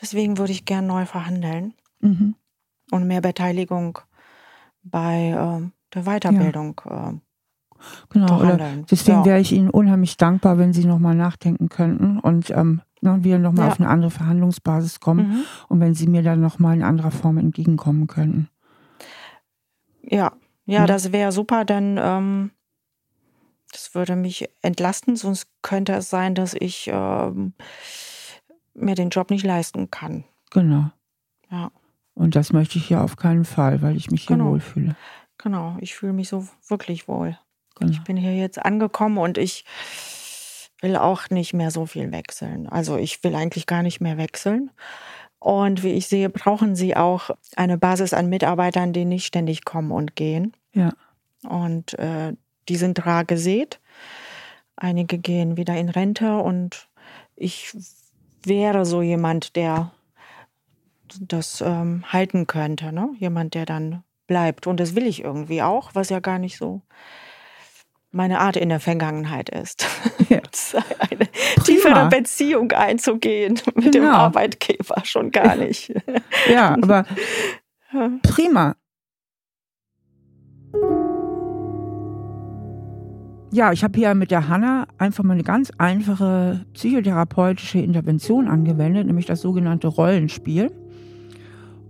Deswegen 0.00 0.38
würde 0.38 0.52
ich 0.52 0.64
gern 0.64 0.86
neu 0.86 1.06
verhandeln 1.06 1.74
mhm. 2.00 2.34
und 2.90 3.06
mehr 3.06 3.22
Beteiligung 3.22 3.98
bei 4.82 5.30
äh, 5.30 5.70
der 5.96 6.04
Weiterbildung. 6.04 6.80
Ja. 6.88 7.10
Äh, 7.10 7.14
genau, 8.10 8.56
deswegen 8.90 9.18
ja. 9.18 9.24
wäre 9.24 9.40
ich 9.40 9.52
Ihnen 9.52 9.70
unheimlich 9.70 10.16
dankbar, 10.16 10.58
wenn 10.58 10.72
Sie 10.72 10.84
nochmal 10.84 11.14
nachdenken 11.14 11.68
könnten 11.68 12.18
und 12.20 12.50
ähm, 12.50 12.82
ne, 13.00 13.18
wir 13.22 13.38
nochmal 13.38 13.66
ja. 13.66 13.72
auf 13.72 13.80
eine 13.80 13.88
andere 13.88 14.10
Verhandlungsbasis 14.10 15.00
kommen 15.00 15.28
mhm. 15.28 15.44
und 15.68 15.80
wenn 15.80 15.94
Sie 15.94 16.06
mir 16.06 16.22
dann 16.22 16.40
nochmal 16.40 16.76
in 16.76 16.82
anderer 16.82 17.10
Form 17.10 17.38
entgegenkommen 17.38 18.06
könnten. 18.06 18.48
Ja, 20.02 20.32
ja, 20.66 20.82
mhm. 20.82 20.86
das 20.86 21.12
wäre 21.12 21.32
super, 21.32 21.64
denn 21.64 21.98
ähm, 22.00 22.50
das 23.72 23.94
würde 23.94 24.16
mich 24.16 24.48
entlasten, 24.62 25.16
sonst 25.16 25.48
könnte 25.62 25.92
es 25.94 26.08
sein, 26.10 26.34
dass 26.34 26.54
ich 26.54 26.90
ähm, 26.92 27.54
mir 28.74 28.94
den 28.94 29.10
Job 29.10 29.30
nicht 29.30 29.44
leisten 29.44 29.90
kann. 29.90 30.24
Genau. 30.50 30.90
Ja. 31.50 31.70
Und 32.14 32.34
das 32.34 32.52
möchte 32.52 32.78
ich 32.78 32.88
ja 32.88 33.02
auf 33.02 33.16
keinen 33.16 33.44
Fall, 33.44 33.82
weil 33.82 33.96
ich 33.96 34.10
mich 34.10 34.26
hier 34.26 34.36
genau. 34.36 34.50
wohlfühle. 34.50 34.96
Genau, 35.38 35.76
ich 35.80 35.94
fühle 35.94 36.12
mich 36.12 36.28
so 36.28 36.46
wirklich 36.68 37.08
wohl. 37.08 37.38
Genau. 37.76 37.90
Ich 37.90 38.02
bin 38.04 38.16
hier 38.16 38.34
jetzt 38.34 38.58
angekommen 38.64 39.18
und 39.18 39.38
ich 39.38 39.64
will 40.80 40.96
auch 40.96 41.30
nicht 41.30 41.54
mehr 41.54 41.70
so 41.70 41.86
viel 41.86 42.12
wechseln. 42.12 42.68
Also 42.68 42.96
ich 42.96 43.22
will 43.22 43.34
eigentlich 43.34 43.66
gar 43.66 43.82
nicht 43.82 44.00
mehr 44.00 44.18
wechseln. 44.18 44.70
Und 45.38 45.82
wie 45.82 45.92
ich 45.92 46.06
sehe, 46.06 46.28
brauchen 46.30 46.74
sie 46.74 46.96
auch 46.96 47.30
eine 47.56 47.78
Basis 47.78 48.14
an 48.14 48.28
Mitarbeitern, 48.28 48.92
die 48.92 49.04
nicht 49.04 49.26
ständig 49.26 49.64
kommen 49.64 49.92
und 49.92 50.16
gehen. 50.16 50.54
Ja. 50.72 50.92
Und 51.46 51.98
äh, 51.98 52.32
die 52.68 52.76
sind 52.76 53.04
rar 53.06 53.24
gesät. 53.24 53.80
Einige 54.76 55.18
gehen 55.18 55.56
wieder 55.56 55.76
in 55.76 55.88
Rente 55.88 56.38
und 56.38 56.88
ich 57.36 57.76
wäre 58.42 58.84
so 58.84 59.02
jemand, 59.02 59.56
der 59.56 59.92
das 61.20 61.60
ähm, 61.60 62.04
halten 62.12 62.46
könnte. 62.46 62.92
Ne? 62.92 63.14
Jemand, 63.18 63.54
der 63.54 63.66
dann 63.66 64.02
bleibt. 64.26 64.66
Und 64.66 64.80
das 64.80 64.94
will 64.94 65.06
ich 65.06 65.22
irgendwie 65.24 65.62
auch, 65.62 65.90
was 65.94 66.10
ja 66.10 66.20
gar 66.20 66.38
nicht 66.38 66.56
so 66.56 66.82
meine 68.10 68.40
Art 68.40 68.56
in 68.56 68.68
der 68.68 68.80
Vergangenheit 68.80 69.48
ist. 69.50 69.86
Ja. 70.28 70.40
Eine 70.98 71.26
Prima. 71.26 71.64
tiefere 71.64 72.08
Beziehung 72.08 72.72
einzugehen 72.72 73.60
mit 73.76 73.92
genau. 73.92 73.92
dem 73.92 74.06
Arbeitgeber 74.06 75.02
schon 75.04 75.30
gar 75.30 75.54
nicht. 75.54 75.92
Ja, 76.50 76.74
aber 76.74 77.04
prima. 78.22 78.74
Ja, 83.52 83.72
ich 83.72 83.84
habe 83.84 83.98
hier 83.98 84.14
mit 84.14 84.30
der 84.30 84.48
Hanna 84.48 84.86
einfach 84.98 85.22
mal 85.22 85.34
eine 85.34 85.44
ganz 85.44 85.70
einfache 85.78 86.66
psychotherapeutische 86.74 87.78
Intervention 87.78 88.48
angewendet, 88.48 89.06
nämlich 89.06 89.26
das 89.26 89.40
sogenannte 89.40 89.86
Rollenspiel. 89.86 90.72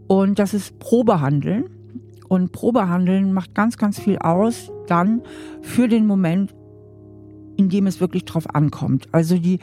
Und 0.07 0.39
das 0.39 0.53
ist 0.53 0.79
Probehandeln. 0.79 1.76
Und 2.29 2.53
Probehandeln 2.53 3.33
macht 3.33 3.55
ganz, 3.55 3.77
ganz 3.77 4.01
viel 4.01 4.19
aus 4.19 4.71
dann 4.87 5.23
für 5.63 5.89
den 5.89 6.07
Moment, 6.07 6.55
in 7.57 7.69
dem 7.69 7.87
es 7.87 8.01
wirklich 8.01 8.25
drauf 8.25 8.55
ankommt. 8.55 9.09
Also 9.13 9.39
die 9.39 9.59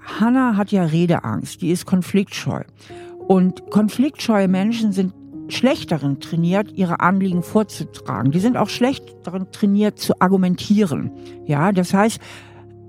Hanna 0.00 0.56
hat 0.56 0.72
ja 0.72 0.84
Redeangst, 0.84 1.62
die 1.62 1.70
ist 1.70 1.86
konfliktscheu. 1.86 2.62
Und 3.26 3.70
konfliktscheue 3.70 4.48
Menschen 4.48 4.92
sind 4.92 5.14
schlecht 5.48 5.92
darin 5.92 6.20
trainiert, 6.20 6.72
ihre 6.72 7.00
Anliegen 7.00 7.42
vorzutragen. 7.42 8.32
Die 8.32 8.40
sind 8.40 8.56
auch 8.56 8.68
schlecht 8.68 9.04
darin 9.24 9.50
trainiert 9.52 9.98
zu 9.98 10.20
argumentieren. 10.20 11.10
Ja, 11.46 11.72
das 11.72 11.92
heißt, 11.92 12.20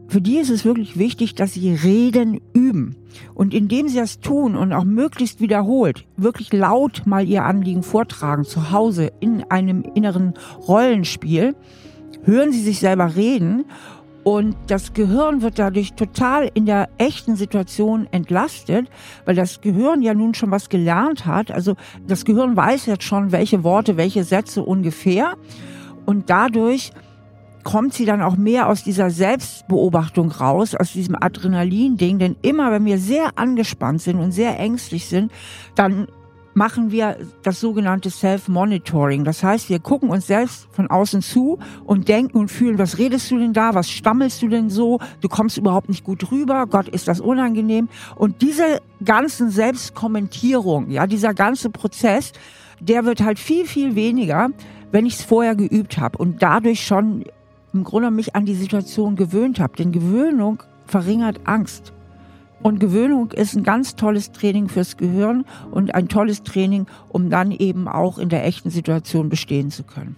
für 0.08 0.22
die 0.22 0.38
ist 0.38 0.50
es 0.50 0.66
wirklich 0.66 0.98
wichtig, 0.98 1.36
dass 1.36 1.54
sie 1.54 1.74
Reden 1.74 2.40
üben. 2.54 2.96
Und 3.34 3.54
indem 3.54 3.88
sie 3.88 3.98
das 3.98 4.20
tun 4.20 4.56
und 4.56 4.74
auch 4.74 4.84
möglichst 4.84 5.40
wiederholt, 5.40 6.06
wirklich 6.18 6.54
laut 6.54 7.04
mal 7.06 7.28
ihr 7.28 7.44
Anliegen 7.44 7.84
vortragen, 7.84 8.44
zu 8.44 8.72
Hause 8.72 9.12
in 9.20 9.44
einem 9.50 9.84
inneren 9.96 10.34
Rollenspiel, 10.68 11.56
hören 12.24 12.52
sie 12.52 12.62
sich 12.62 12.80
selber 12.80 13.16
reden 13.16 13.66
und 14.26 14.56
das 14.66 14.94
Gehirn 14.94 15.44
wird 15.44 15.60
dadurch 15.60 15.94
total 15.94 16.50
in 16.56 16.66
der 16.66 16.90
echten 16.98 17.36
Situation 17.36 18.08
entlastet, 18.10 18.90
weil 19.24 19.36
das 19.36 19.62
Gehirn 19.62 20.02
ja 20.02 20.16
nun 20.16 20.34
schon 20.34 20.50
was 20.50 20.70
gelernt 20.70 21.28
hat. 21.28 21.52
Also 21.52 21.76
das 22.08 22.26
Gehirn 22.26 22.58
weiß 22.58 22.88
jetzt 22.88 23.04
schon, 23.04 23.32
welche 23.32 23.64
Worte, 23.64 23.98
welche 23.98 24.24
Sätze 24.24 24.64
ungefähr. 24.64 25.36
Und 26.08 26.32
dadurch 26.32 26.92
kommt 27.66 27.94
sie 27.94 28.06
dann 28.06 28.22
auch 28.22 28.38
mehr 28.38 28.70
aus 28.70 28.84
dieser 28.84 29.10
Selbstbeobachtung 29.10 30.32
raus, 30.32 30.76
aus 30.76 30.94
diesem 30.94 31.18
Adrenalin-Ding. 31.20 32.20
Denn 32.20 32.38
immer, 32.44 32.72
wenn 32.72 32.86
wir 32.86 33.00
sehr 33.00 33.38
angespannt 33.38 34.02
sind 34.02 34.20
und 34.20 34.32
sehr 34.32 34.58
ängstlich 34.58 35.08
sind, 35.08 35.32
dann 35.74 36.08
machen 36.54 36.92
wir 36.92 37.18
das 37.44 37.60
sogenannte 37.60 38.12
Self-Monitoring. 38.12 39.26
Das 39.26 39.44
heißt, 39.44 39.70
wir 39.70 39.80
gucken 39.80 40.10
uns 40.10 40.28
selbst 40.28 40.68
von 40.72 40.88
außen 40.88 41.22
zu 41.22 41.60
und 41.84 42.08
denken 42.08 42.38
und 42.38 42.50
fühlen, 42.50 42.78
was 42.78 42.98
redest 43.00 43.30
du 43.32 43.40
denn 43.40 43.52
da? 43.52 43.74
Was 43.74 43.90
stammelst 43.90 44.42
du 44.44 44.48
denn 44.48 44.70
so? 44.70 45.00
Du 45.22 45.28
kommst 45.28 45.58
überhaupt 45.58 45.90
nicht 45.90 46.04
gut 46.04 46.32
rüber. 46.32 46.68
Gott, 46.68 46.88
ist 46.88 47.08
das 47.08 47.20
unangenehm. 47.20 47.90
Und 48.16 48.44
diese 48.44 48.80
ganzen 49.04 49.50
Selbstkommentierungen, 49.50 50.92
ja, 50.92 51.08
dieser 51.08 51.34
ganze 51.34 51.72
Prozess, 51.72 52.32
der 52.80 53.06
wird 53.06 53.22
halt 53.22 53.40
viel, 53.40 53.66
viel 53.66 53.96
weniger, 53.96 54.50
wenn 54.92 55.08
ich 55.08 55.16
es 55.16 55.24
vorher 55.24 55.56
geübt 55.56 55.98
habe 55.98 56.20
und 56.20 56.44
dadurch 56.44 56.86
schon 56.86 57.26
im 57.76 57.84
Grunde 57.84 58.10
mich 58.10 58.36
an 58.36 58.46
die 58.46 58.56
Situation 58.56 59.18
gewöhnt 59.18 59.60
habe. 59.60 59.76
Denn 59.76 59.92
Gewöhnung 59.92 60.64
verringert 60.88 61.42
Angst. 61.44 61.92
Und 62.64 62.80
Gewöhnung 62.80 63.32
ist 63.32 63.54
ein 63.54 63.64
ganz 63.64 63.96
tolles 63.96 64.32
Training 64.32 64.70
fürs 64.70 64.98
Gehirn 64.98 65.46
und 65.72 65.94
ein 65.94 66.08
tolles 66.08 66.44
Training, 66.44 66.88
um 67.10 67.30
dann 67.30 67.52
eben 67.52 67.88
auch 67.88 68.18
in 68.18 68.30
der 68.30 68.46
echten 68.46 68.70
Situation 68.70 69.30
bestehen 69.30 69.72
zu 69.72 69.84
können. 69.84 70.16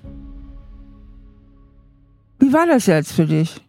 Wie 2.40 2.54
war 2.54 2.68
das 2.68 2.86
jetzt 2.86 3.12
für 3.12 3.26
dich? 3.26 3.60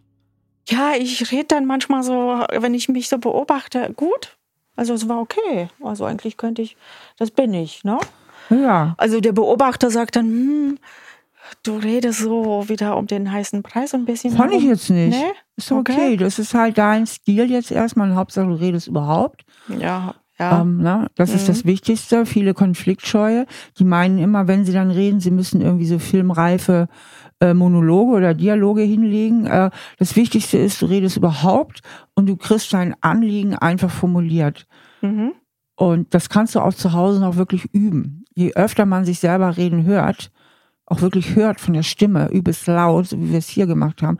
Ja, 0.67 0.91
ich 0.97 1.31
rede 1.31 1.47
dann 1.47 1.65
manchmal 1.65 2.03
so, 2.03 2.45
wenn 2.59 2.75
ich 2.75 2.89
mich 2.89 3.09
so 3.09 3.17
beobachte, 3.17 3.91
gut. 3.95 4.37
Also 4.75 4.93
es 4.93 5.09
war 5.09 5.19
okay. 5.19 5.67
Also 5.83 6.05
eigentlich 6.05 6.37
könnte 6.37 6.61
ich, 6.61 6.77
das 7.17 7.31
bin 7.31 7.53
ich, 7.55 7.83
ne? 7.83 7.97
Ja. 8.51 8.93
Also 8.97 9.19
der 9.19 9.33
Beobachter 9.33 9.89
sagt 9.89 10.15
dann, 10.15 10.25
hm, 10.25 10.79
du 11.63 11.77
redest 11.77 12.19
so 12.19 12.67
wieder 12.69 12.97
um 12.97 13.07
den 13.07 13.31
heißen 13.31 13.63
Preis 13.63 13.93
ein 13.93 14.05
bisschen. 14.05 14.35
Fand 14.35 14.53
ich 14.53 14.63
jetzt 14.63 14.89
nicht. 14.89 15.17
Nee? 15.17 15.31
Ist 15.57 15.71
okay. 15.71 15.93
okay. 15.93 16.17
Das 16.17 16.39
ist 16.39 16.53
halt 16.53 16.77
dein 16.77 17.05
Stil 17.05 17.49
jetzt 17.49 17.71
erstmal. 17.71 18.13
Hauptsache, 18.15 18.47
du 18.47 18.53
redest 18.53 18.87
überhaupt. 18.87 19.45
Ja. 19.67 20.15
Ja. 20.39 20.61
Ähm, 20.61 20.77
ne? 20.77 21.07
Das 21.15 21.29
mhm. 21.29 21.35
ist 21.35 21.49
das 21.49 21.65
Wichtigste. 21.65 22.25
Viele 22.25 22.53
Konfliktscheue, 22.53 23.45
die 23.77 23.83
meinen 23.83 24.17
immer, 24.17 24.47
wenn 24.47 24.65
sie 24.65 24.71
dann 24.71 24.89
reden, 24.89 25.19
sie 25.19 25.31
müssen 25.31 25.61
irgendwie 25.61 25.85
so 25.85 25.99
filmreife 25.99 26.87
äh, 27.41 27.53
Monologe 27.53 28.13
oder 28.13 28.33
Dialoge 28.33 28.81
hinlegen. 28.81 29.45
Äh, 29.45 29.69
das 29.97 30.15
Wichtigste 30.15 30.57
ist, 30.57 30.81
du 30.81 30.85
redest 30.85 31.17
überhaupt 31.17 31.81
und 32.15 32.27
du 32.27 32.37
kriegst 32.37 32.73
dein 32.73 32.95
Anliegen 33.01 33.55
einfach 33.55 33.91
formuliert. 33.91 34.65
Mhm. 35.01 35.33
Und 35.75 36.13
das 36.13 36.29
kannst 36.29 36.55
du 36.55 36.61
auch 36.61 36.73
zu 36.73 36.93
Hause 36.93 37.19
noch 37.19 37.35
wirklich 37.35 37.65
üben. 37.73 38.25
Je 38.33 38.53
öfter 38.53 38.85
man 38.85 39.05
sich 39.05 39.19
selber 39.19 39.57
reden 39.57 39.85
hört, 39.85 40.31
auch 40.89 41.01
wirklich 41.01 41.35
hört 41.35 41.59
von 41.59 41.73
der 41.73 41.83
Stimme, 41.83 42.29
übelst 42.29 42.67
laut, 42.67 43.07
so 43.07 43.19
wie 43.19 43.31
wir 43.31 43.39
es 43.39 43.47
hier 43.47 43.67
gemacht 43.67 44.01
haben, 44.01 44.17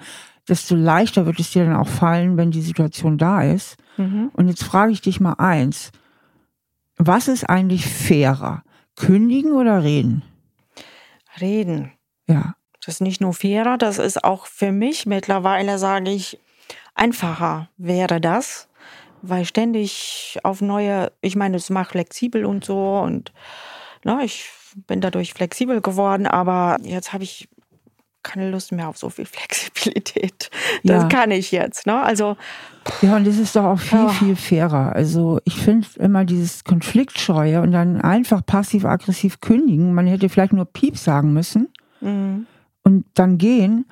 desto 0.48 0.76
leichter 0.76 1.26
wird 1.26 1.40
es 1.40 1.52
dir 1.52 1.66
dann 1.66 1.76
auch 1.76 1.88
fallen, 1.88 2.38
wenn 2.38 2.52
die 2.52 2.62
Situation 2.62 3.18
da 3.18 3.44
ist. 3.44 3.78
Mhm. 3.98 4.30
Und 4.34 4.48
jetzt 4.48 4.64
frage 4.64 4.92
ich 4.92 5.02
dich 5.02 5.20
mal 5.20 5.34
eins. 5.34 5.92
Was 6.98 7.28
ist 7.28 7.50
eigentlich 7.50 7.86
fairer? 7.86 8.64
Kündigen 8.96 9.54
oder 9.54 9.84
reden? 9.84 10.24
Reden. 11.40 11.92
Ja. 12.28 12.56
Das 12.80 12.96
ist 12.96 13.02
nicht 13.02 13.22
nur 13.22 13.34
fairer, 13.34 13.78
das 13.78 13.98
ist 14.00 14.24
auch 14.24 14.46
für 14.46 14.72
mich 14.72 15.06
mittlerweile, 15.06 15.78
sage 15.78 16.12
ich, 16.12 16.40
einfacher 16.96 17.70
wäre 17.78 18.22
das, 18.22 18.70
weil 19.22 19.46
ständig 19.46 20.40
auf 20.44 20.62
neue, 20.62 21.12
ich 21.22 21.36
meine, 21.36 21.58
es 21.58 21.70
macht 21.70 21.92
flexibel 21.92 22.46
und 22.46 22.64
so 22.64 23.00
und 23.00 23.34
na, 24.04 24.16
ne, 24.16 24.26
ich 24.26 24.50
bin 24.88 25.02
dadurch 25.02 25.34
flexibel 25.34 25.82
geworden, 25.82 26.28
aber 26.28 26.78
jetzt 26.84 27.14
habe 27.14 27.24
ich 27.24 27.50
keine 28.24 28.52
Lust 28.52 28.72
mehr 28.72 28.90
auf 28.90 28.98
so 28.98 29.10
viel 29.10 29.26
Flexibilität. 29.26 30.50
Das 30.84 31.04
ja. 31.04 31.10
kann 31.10 31.32
ich 31.32 31.52
jetzt. 31.52 31.86
Ne? 31.86 32.02
Also 32.02 32.38
ja, 33.02 33.16
und 33.16 33.28
das 33.28 33.38
ist 33.38 33.56
doch 33.56 33.64
auch 33.64 33.80
viel, 33.80 34.00
ja. 34.00 34.10
viel 34.10 34.36
fairer. 34.36 34.94
Also 34.94 35.40
ich 35.46 35.56
finde 35.56 35.88
immer 35.98 36.26
dieses 36.26 36.64
Konfliktscheue 36.64 37.62
und 37.62 37.72
dann 37.72 38.02
einfach 38.02 38.46
passiv-aggressiv 38.46 39.42
kündigen. 39.42 39.94
Man 39.94 40.08
hätte 40.08 40.30
vielleicht 40.30 40.54
nur 40.54 40.66
Piep 40.66 40.98
sagen 40.98 41.34
müssen 41.34 41.70
mhm. 42.02 42.48
und 42.84 43.06
dann 43.14 43.38
gehen. 43.38 43.86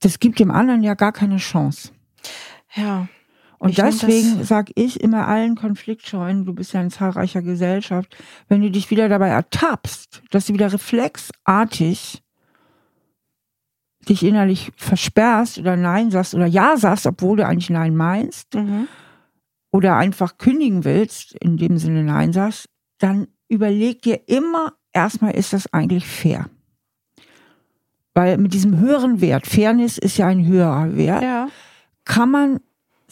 Das 0.00 0.18
gibt 0.18 0.38
dem 0.38 0.50
anderen 0.50 0.82
ja 0.82 0.94
gar 0.94 1.12
keine 1.12 1.36
Chance. 1.36 1.90
Ja. 2.74 3.08
Und 3.60 3.76
deswegen 3.76 4.42
sage 4.42 4.72
ich 4.74 5.00
immer 5.02 5.28
allen 5.28 5.54
Konfliktscheuen, 5.54 6.46
du 6.46 6.54
bist 6.54 6.72
ja 6.72 6.80
in 6.80 6.88
zahlreicher 6.88 7.42
Gesellschaft, 7.42 8.16
wenn 8.48 8.62
du 8.62 8.70
dich 8.70 8.90
wieder 8.90 9.10
dabei 9.10 9.28
ertappst, 9.28 10.22
dass 10.30 10.46
du 10.46 10.54
wieder 10.54 10.72
reflexartig 10.72 12.22
dich 14.08 14.24
innerlich 14.24 14.72
versperrst 14.76 15.58
oder 15.58 15.76
Nein 15.76 16.10
sagst 16.10 16.34
oder 16.34 16.46
Ja 16.46 16.78
sagst, 16.78 17.04
obwohl 17.04 17.36
du 17.36 17.46
eigentlich 17.46 17.68
Nein 17.68 17.94
meinst, 17.96 18.54
mhm. 18.54 18.88
oder 19.70 19.98
einfach 19.98 20.38
kündigen 20.38 20.84
willst, 20.86 21.34
in 21.34 21.58
dem 21.58 21.76
Sinne 21.76 22.02
Nein 22.02 22.32
sagst, 22.32 22.70
dann 22.96 23.28
überleg 23.50 24.00
dir 24.00 24.26
immer, 24.26 24.72
erstmal 24.94 25.34
ist 25.34 25.52
das 25.52 25.70
eigentlich 25.70 26.06
fair. 26.06 26.48
Weil 28.14 28.38
mit 28.38 28.54
diesem 28.54 28.78
höheren 28.78 29.20
Wert, 29.20 29.46
Fairness 29.46 29.98
ist 29.98 30.16
ja 30.16 30.28
ein 30.28 30.46
höherer 30.46 30.96
Wert, 30.96 31.22
ja. 31.22 31.48
kann 32.06 32.30
man 32.30 32.60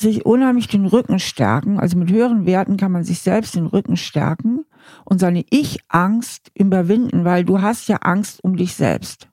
sich 0.01 0.27
unheimlich 0.27 0.69
den 0.69 0.87
Rücken 0.87 1.19
stärken. 1.19 1.79
Also 1.79 1.97
mit 1.97 2.11
höheren 2.11 2.47
Werten 2.47 2.77
kann 2.77 2.93
man 2.93 3.05
sich 3.05 3.21
selbst 3.21 3.55
den 3.55 3.67
Rücken 3.67 3.97
stärken 3.97 4.65
und 5.05 5.19
seine 5.19 5.45
Ich-Angst 5.51 6.51
überwinden, 6.55 7.25
weil 7.25 7.45
du 7.45 7.61
hast 7.63 7.89
ja 7.89 7.97
Angst 7.97 8.43
um 8.43 8.57
dich 8.57 8.75
selbst. 8.75 9.29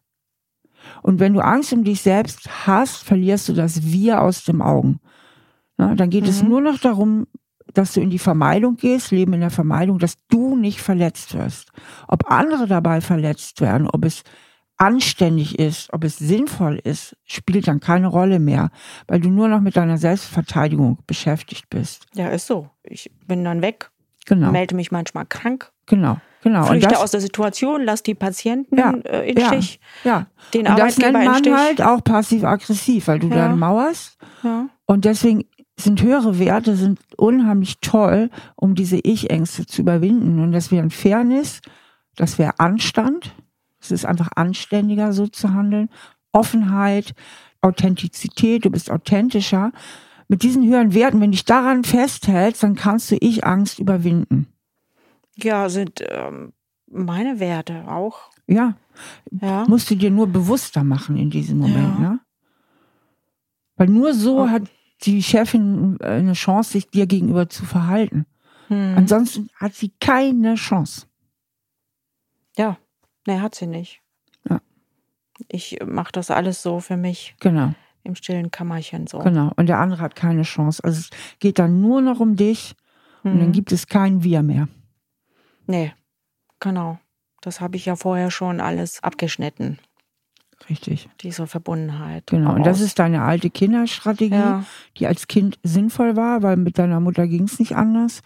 Und 1.02 1.20
wenn 1.20 1.34
du 1.34 1.40
Angst 1.40 1.74
um 1.74 1.84
dich 1.84 2.02
selbst 2.02 2.68
hast, 2.68 3.04
verlierst 3.04 3.50
du 3.50 3.54
das 3.54 3.92
Wir 3.92 4.22
aus 4.22 4.44
dem 4.44 4.62
Augen. 4.62 5.00
Na, 5.78 5.96
dann 5.96 6.10
geht 6.10 6.24
mhm. 6.24 6.30
es 6.30 6.44
nur 6.44 6.62
noch 6.62 6.80
darum, 6.80 7.28
dass 7.74 7.94
du 7.94 8.02
in 8.02 8.10
die 8.10 8.20
Vermeidung 8.20 8.78
gehst, 8.78 9.12
Leben 9.12 9.34
in 9.34 9.42
der 9.42 9.50
Vermeidung, 9.50 10.00
dass 10.00 10.18
du 10.30 10.56
nicht 10.56 10.82
verletzt 10.82 11.34
wirst. 11.34 11.72
Ob 12.08 12.32
andere 12.32 12.68
dabei 12.68 13.02
verletzt 13.02 13.62
werden, 13.62 13.88
ob 13.88 14.06
es 14.06 14.24
anständig 14.78 15.58
ist, 15.60 15.92
ob 15.94 16.04
es 16.04 16.18
sinnvoll 16.18 16.80
ist, 16.84 17.16
spielt 17.24 17.68
dann 17.68 17.80
keine 17.80 18.08
Rolle 18.08 18.40
mehr, 18.40 18.72
weil 19.08 19.20
du 19.20 19.30
nur 19.30 19.48
noch 19.48 19.62
mit 19.62 19.78
deiner 19.78 19.98
Selbstverteidigung 19.98 21.00
beschäftigt 21.08 21.70
bist. 21.70 22.06
Ja, 22.14 22.30
ist 22.30 22.48
so. 22.48 22.70
Ich 22.84 23.12
bin 23.26 23.44
dann 23.44 23.62
weg, 23.62 23.92
genau. 24.26 24.52
melde 24.52 24.76
mich 24.76 24.92
manchmal 24.92 25.26
krank. 25.26 25.72
Genau. 25.86 26.18
Genau. 26.42 26.66
Flüchte 26.66 26.90
das, 26.90 27.00
aus 27.00 27.10
der 27.10 27.22
Situation, 27.22 27.82
lass 27.84 28.04
die 28.04 28.14
Patienten 28.14 28.78
ja, 28.78 28.92
äh, 29.06 29.32
in 29.32 29.38
ja, 29.38 29.48
Stich. 29.48 29.80
Ja. 30.04 30.28
Den 30.54 30.68
und 30.68 30.78
das 30.78 30.98
nennt 31.00 31.14
man 31.14 31.44
halt 31.44 31.82
auch 31.82 32.04
passiv-aggressiv, 32.04 33.08
weil 33.08 33.18
du 33.18 33.30
ja. 33.30 33.36
dann 33.36 33.58
mauerst. 33.58 34.20
Ja. 34.44 34.68
Und 34.86 35.06
deswegen 35.06 35.46
sind 35.78 36.04
höhere 36.04 36.38
Werte 36.38 36.76
sind 36.76 37.00
unheimlich 37.18 37.80
toll, 37.82 38.30
um 38.56 38.76
diese 38.76 38.98
Ich-Ängste 38.98 39.66
zu 39.66 39.82
überwinden. 39.82 40.40
Und 40.40 40.52
das 40.52 40.72
wäre 40.72 40.90
Fairness, 40.92 41.62
das 42.16 42.38
wäre 42.38 42.60
Anstand. 42.60 43.34
Es 43.86 43.92
ist 43.92 44.06
einfach 44.06 44.30
anständiger, 44.36 45.14
so 45.14 45.28
zu 45.28 45.54
handeln. 45.54 45.90
Offenheit, 46.32 47.14
Authentizität, 47.62 48.66
du 48.66 48.70
bist 48.70 48.92
authentischer. 48.92 49.72
Mit 50.28 50.44
diesen 50.44 50.68
höheren 50.68 50.94
Werten, 50.94 51.22
wenn 51.22 51.32
du 51.32 51.36
dich 51.38 51.46
daran 51.46 51.84
festhältst, 51.84 52.64
dann 52.64 52.76
kannst 52.76 53.12
du 53.12 53.18
Ich-Angst 53.20 53.80
überwinden. 53.80 54.48
Ja, 55.36 55.70
sind 55.70 56.04
ähm, 56.10 56.54
meine 56.88 57.40
Werte 57.40 57.88
auch. 57.88 58.32
Ja. 58.48 58.76
ja. 59.42 59.66
Musst 59.68 59.90
du 59.90 59.96
dir 59.96 60.12
nur 60.12 60.28
bewusster 60.28 60.84
machen 60.84 61.18
in 61.18 61.30
diesem 61.30 61.58
Moment, 61.60 62.00
ja. 62.00 62.00
ne? 62.00 62.20
Weil 63.78 63.88
nur 63.88 64.14
so 64.14 64.44
oh. 64.44 64.50
hat 64.50 64.64
die 65.04 65.22
Chefin 65.22 65.98
äh, 66.00 66.08
eine 66.08 66.34
Chance, 66.34 66.72
sich 66.72 66.90
dir 66.90 67.08
gegenüber 67.08 67.50
zu 67.50 67.66
verhalten. 67.66 68.26
Hm. 68.68 68.96
Ansonsten 68.98 69.50
hat 69.56 69.76
sie 69.76 69.92
keine 70.00 70.56
Chance. 70.56 71.08
Ja, 73.28 73.34
ne, 73.34 73.42
hat 73.42 73.56
sie 73.56 73.68
nicht. 73.68 74.02
Ja. 74.50 74.62
Ich 75.48 75.80
mache 75.86 76.12
das 76.12 76.32
alles 76.32 76.62
so 76.62 76.80
für 76.80 76.98
mich. 76.98 77.36
Genau. 77.40 77.74
Im 78.04 78.16
stillen 78.16 78.52
Kammerchen 78.52 79.08
so. 79.08 79.20
Genau. 79.20 79.52
Und 79.56 79.68
der 79.68 79.80
andere 79.80 80.02
hat 80.02 80.16
keine 80.16 80.44
Chance. 80.44 80.84
Also 80.84 81.00
es 81.00 81.10
geht 81.40 81.58
dann 81.58 81.82
nur 81.82 82.02
noch 82.02 82.20
um 82.20 82.36
dich 82.36 82.76
hm. 83.24 83.32
und 83.32 83.38
dann 83.40 83.48
hm. 83.48 83.54
gibt 83.54 83.72
es 83.72 83.88
kein 83.88 84.24
Wir 84.24 84.44
mehr. 84.44 84.68
Nee, 85.66 85.94
genau. 86.60 87.00
Das 87.42 87.62
habe 87.62 87.78
ich 87.78 87.86
ja 87.86 87.96
vorher 87.96 88.32
schon 88.32 88.60
alles 88.62 89.02
abgeschnitten. 89.04 89.80
Richtig. 90.70 91.10
Diese 91.22 91.48
Verbundenheit. 91.48 92.28
Genau. 92.28 92.56
Und 92.56 92.66
das 92.66 92.80
ist 92.80 92.98
deine 92.98 93.24
alte 93.24 93.50
Kinderstrategie, 93.50 94.34
ja. 94.34 94.66
die 94.98 95.06
als 95.06 95.28
Kind 95.28 95.60
sinnvoll 95.64 96.16
war, 96.16 96.42
weil 96.42 96.58
mit 96.58 96.80
deiner 96.80 97.00
Mutter 97.00 97.28
ging 97.28 97.44
es 97.44 97.60
nicht 97.60 97.76
anders. 97.76 98.22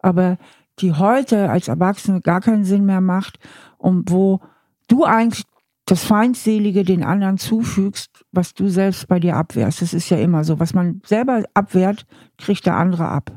Aber 0.00 0.38
die 0.78 0.92
heute 0.92 1.50
als 1.50 1.68
Erwachsene 1.68 2.20
gar 2.20 2.40
keinen 2.40 2.64
Sinn 2.64 2.84
mehr 2.84 3.00
macht 3.00 3.38
und 3.78 4.10
wo 4.10 4.40
du 4.88 5.04
eigentlich 5.04 5.44
das 5.86 6.04
Feindselige 6.04 6.84
den 6.84 7.04
anderen 7.04 7.38
zufügst, 7.38 8.24
was 8.30 8.54
du 8.54 8.68
selbst 8.68 9.08
bei 9.08 9.18
dir 9.18 9.36
abwehrst. 9.36 9.82
Das 9.82 9.92
ist 9.92 10.08
ja 10.10 10.18
immer 10.18 10.44
so. 10.44 10.60
Was 10.60 10.74
man 10.74 11.02
selber 11.04 11.42
abwehrt, 11.54 12.06
kriegt 12.38 12.66
der 12.66 12.76
andere 12.76 13.08
ab. 13.08 13.30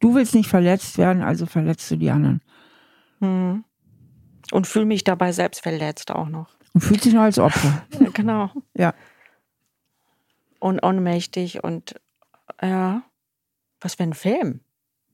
Du 0.00 0.14
willst 0.14 0.34
nicht 0.34 0.48
verletzt 0.48 0.98
werden, 0.98 1.22
also 1.22 1.46
verletzt 1.46 1.90
du 1.90 1.96
die 1.96 2.10
anderen. 2.10 2.42
Hm. 3.20 3.64
Und 4.52 4.66
fühle 4.66 4.86
mich 4.86 5.04
dabei 5.04 5.32
selbst 5.32 5.62
verletzt 5.62 6.10
auch 6.10 6.28
noch. 6.28 6.48
Und 6.72 6.80
fühlt 6.80 7.02
sich 7.02 7.14
noch 7.14 7.22
als 7.22 7.38
Opfer. 7.38 7.82
genau. 8.14 8.50
Ja. 8.76 8.94
Und 10.58 10.82
ohnmächtig 10.84 11.62
und 11.62 11.94
ja, 12.60 13.02
was 13.80 13.94
für 13.94 14.02
ein 14.02 14.14
Film. 14.14 14.60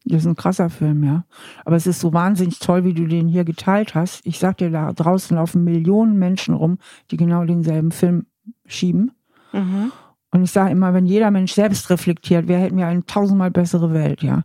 Das 0.09 0.23
ist 0.23 0.27
ein 0.27 0.37
krasser 0.37 0.71
Film, 0.71 1.03
ja. 1.05 1.25
Aber 1.65 1.77
es 1.77 1.87
ist 1.87 2.01
so 2.01 2.13
wahnsinnig 2.13 2.59
toll, 2.61 2.85
wie 2.85 2.95
du 2.95 3.07
den 3.07 3.29
hier 3.29 3.45
geteilt 3.45 3.95
hast. 3.95 4.25
Ich 4.25 4.39
sag 4.39 4.59
dir, 4.59 4.71
da 4.71 4.93
draußen 4.93 5.37
laufen 5.37 5.65
Millionen 5.65 6.19
Menschen 6.19 6.55
rum, 6.55 6.79
die 7.11 7.17
genau 7.17 7.45
denselben 7.45 7.91
Film 7.91 8.27
schieben. 8.67 9.13
Mhm. 9.53 9.91
Und 10.31 10.45
ich 10.45 10.53
sage 10.53 10.71
immer, 10.71 10.95
wenn 10.95 11.07
jeder 11.07 11.31
Mensch 11.31 11.53
selbst 11.53 11.91
reflektiert, 11.91 12.47
wir 12.47 12.59
hätten 12.59 12.79
ja 12.79 12.89
eine 12.89 13.05
tausendmal 13.05 13.51
bessere 13.51 13.93
Welt, 13.93 14.23
ja 14.23 14.45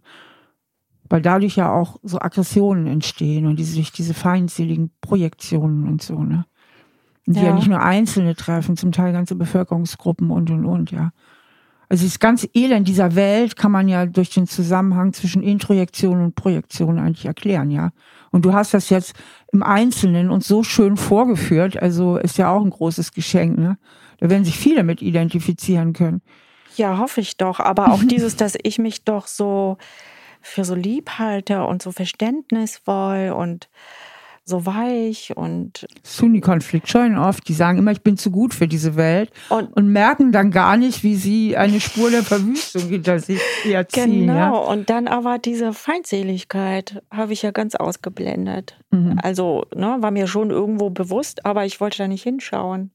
weil 1.11 1.21
dadurch 1.21 1.57
ja 1.57 1.71
auch 1.71 1.97
so 2.03 2.19
Aggressionen 2.19 2.87
entstehen 2.87 3.45
und 3.45 3.57
diese, 3.57 3.75
durch 3.75 3.91
diese 3.91 4.13
feindseligen 4.13 4.91
Projektionen 5.01 5.87
und 5.87 6.01
so, 6.01 6.23
ne? 6.23 6.45
Und 7.27 7.35
die 7.35 7.41
ja. 7.41 7.47
ja 7.47 7.53
nicht 7.53 7.67
nur 7.67 7.81
Einzelne 7.81 8.33
treffen, 8.33 8.77
zum 8.77 8.93
Teil 8.93 9.11
ganze 9.11 9.35
Bevölkerungsgruppen 9.35 10.31
und 10.31 10.49
und 10.49 10.65
und, 10.65 10.91
ja. 10.91 11.11
Also 11.91 12.05
das 12.05 12.19
ganze 12.19 12.47
Elend 12.53 12.87
dieser 12.87 13.15
Welt 13.15 13.57
kann 13.57 13.69
man 13.69 13.89
ja 13.89 14.05
durch 14.05 14.29
den 14.29 14.47
Zusammenhang 14.47 15.11
zwischen 15.11 15.43
Introjektion 15.43 16.23
und 16.23 16.35
Projektion 16.35 16.97
eigentlich 16.97 17.25
erklären, 17.25 17.69
ja. 17.69 17.91
Und 18.31 18.45
du 18.45 18.53
hast 18.53 18.73
das 18.73 18.89
jetzt 18.89 19.13
im 19.51 19.61
Einzelnen 19.61 20.29
uns 20.29 20.47
so 20.47 20.63
schön 20.63 20.95
vorgeführt, 20.95 21.75
also 21.75 22.15
ist 22.15 22.37
ja 22.37 22.49
auch 22.49 22.61
ein 22.63 22.69
großes 22.69 23.11
Geschenk, 23.11 23.57
ne? 23.57 23.77
Da 24.19 24.29
werden 24.29 24.45
sich 24.45 24.57
viele 24.57 24.83
mit 24.83 25.01
identifizieren 25.01 25.91
können. 25.91 26.21
Ja, 26.77 26.97
hoffe 26.97 27.19
ich 27.19 27.35
doch. 27.35 27.59
Aber 27.59 27.91
auch 27.91 28.03
dieses, 28.09 28.37
dass 28.37 28.55
ich 28.63 28.79
mich 28.79 29.03
doch 29.03 29.27
so 29.27 29.77
für 30.39 30.63
so 30.63 30.75
lieb 30.75 31.19
halte 31.19 31.65
und 31.65 31.81
so 31.81 31.91
verständnisvoll 31.91 33.33
und 33.35 33.67
so 34.43 34.65
weich 34.65 35.33
und. 35.35 35.85
Das 36.01 36.17
tun 36.17 36.33
die 36.33 36.41
Konfliktscheuen 36.41 37.17
oft. 37.17 37.47
Die 37.47 37.53
sagen 37.53 37.77
immer, 37.77 37.91
ich 37.91 38.01
bin 38.01 38.17
zu 38.17 38.31
gut 38.31 38.53
für 38.53 38.67
diese 38.67 38.95
Welt 38.95 39.31
und, 39.49 39.75
und 39.75 39.91
merken 39.91 40.31
dann 40.31 40.51
gar 40.51 40.77
nicht, 40.77 41.03
wie 41.03 41.15
sie 41.15 41.57
eine 41.57 41.79
Spur 41.79 42.09
der 42.09 42.23
Verwüstung 42.23 42.83
hinter 42.89 43.19
sich 43.19 43.39
erziehen. 43.65 44.27
Genau. 44.27 44.33
Ja? 44.33 44.49
Und 44.49 44.89
dann 44.89 45.07
aber 45.07 45.37
diese 45.37 45.73
Feindseligkeit 45.73 47.01
habe 47.11 47.33
ich 47.33 47.41
ja 47.41 47.51
ganz 47.51 47.75
ausgeblendet. 47.75 48.77
Mhm. 48.91 49.19
Also, 49.21 49.65
ne, 49.75 49.97
war 49.99 50.11
mir 50.11 50.27
schon 50.27 50.49
irgendwo 50.49 50.89
bewusst, 50.89 51.45
aber 51.45 51.65
ich 51.65 51.79
wollte 51.79 51.99
da 51.99 52.07
nicht 52.07 52.23
hinschauen. 52.23 52.91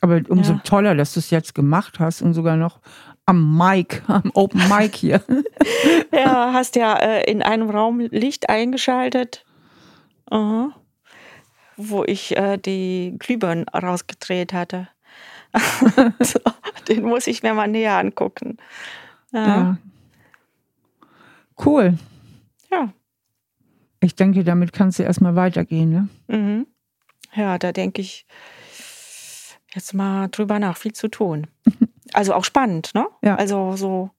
Aber 0.00 0.20
umso 0.28 0.54
ja. 0.54 0.60
toller, 0.64 0.94
dass 0.94 1.14
du 1.14 1.20
es 1.20 1.30
jetzt 1.30 1.54
gemacht 1.54 2.00
hast 2.00 2.20
und 2.20 2.34
sogar 2.34 2.56
noch 2.56 2.80
am 3.26 3.56
Mic, 3.56 4.02
am 4.06 4.30
Open 4.34 4.60
Mic 4.68 4.96
hier. 4.96 5.22
ja, 6.12 6.52
hast 6.52 6.76
ja 6.76 6.96
äh, 6.96 7.30
in 7.30 7.42
einem 7.42 7.70
Raum 7.70 8.00
Licht 8.00 8.48
eingeschaltet. 8.48 9.44
Uh 10.30 10.70
wo 11.76 12.04
ich 12.04 12.36
äh, 12.36 12.58
die 12.58 13.14
Glühbirnen 13.18 13.68
rausgedreht 13.68 14.52
hatte. 14.52 14.88
so, 16.20 16.40
den 16.88 17.02
muss 17.04 17.26
ich 17.26 17.42
mir 17.42 17.54
mal 17.54 17.68
näher 17.68 17.98
angucken. 17.98 18.56
Ja. 19.32 19.46
ja. 19.46 19.78
Cool. 21.64 21.98
Ja. 22.70 22.92
Ich 24.00 24.14
denke, 24.16 24.44
damit 24.44 24.72
kannst 24.72 24.98
du 24.98 25.04
erstmal 25.04 25.36
weitergehen, 25.36 25.90
ne? 25.90 26.08
Mhm. 26.28 26.66
Ja, 27.34 27.58
da 27.58 27.72
denke 27.72 28.02
ich 28.02 28.26
jetzt 29.72 29.94
mal 29.94 30.28
drüber 30.28 30.58
nach, 30.58 30.76
viel 30.76 30.92
zu 30.92 31.08
tun. 31.08 31.46
Also 32.12 32.32
auch 32.34 32.44
spannend, 32.44 32.94
ne? 32.94 33.08
Ja. 33.22 33.34
Also 33.34 33.74
so, 33.74 34.10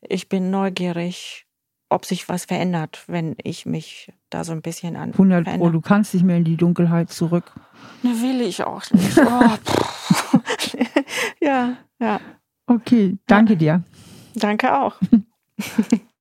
ich 0.00 0.28
bin 0.28 0.50
neugierig, 0.50 1.46
ob 1.92 2.04
sich 2.06 2.28
was 2.28 2.46
verändert, 2.46 3.04
wenn 3.06 3.36
ich 3.42 3.66
mich 3.66 4.12
da 4.30 4.44
so 4.44 4.52
ein 4.52 4.62
bisschen 4.62 4.96
an. 4.96 5.12
100 5.12 5.58
Pro, 5.58 5.70
du 5.70 5.80
kannst 5.80 6.14
nicht 6.14 6.24
mehr 6.24 6.36
in 6.36 6.44
die 6.44 6.56
Dunkelheit 6.56 7.10
zurück. 7.10 7.52
Ne, 8.02 8.10
will 8.20 8.40
ich 8.40 8.64
auch 8.64 8.82
nicht. 8.90 9.18
Oh, 9.18 9.42
ja, 11.40 11.76
ja. 12.00 12.20
Okay, 12.66 13.18
danke 13.26 13.52
ja. 13.54 13.58
dir. 13.58 13.82
Danke 14.34 14.78
auch. 14.80 14.96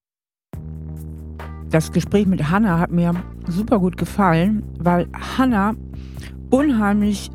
Das 1.69 1.93
Gespräch 1.93 2.27
mit 2.27 2.49
Hanna 2.49 2.79
hat 2.79 2.91
mir 2.91 3.15
super 3.47 3.79
gut 3.79 3.95
gefallen, 3.95 4.61
weil 4.77 5.07
Hanna 5.37 5.73
unheimlich 6.49 7.31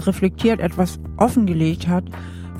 reflektiert 0.00 0.60
etwas 0.60 1.00
offengelegt 1.16 1.88
hat, 1.88 2.04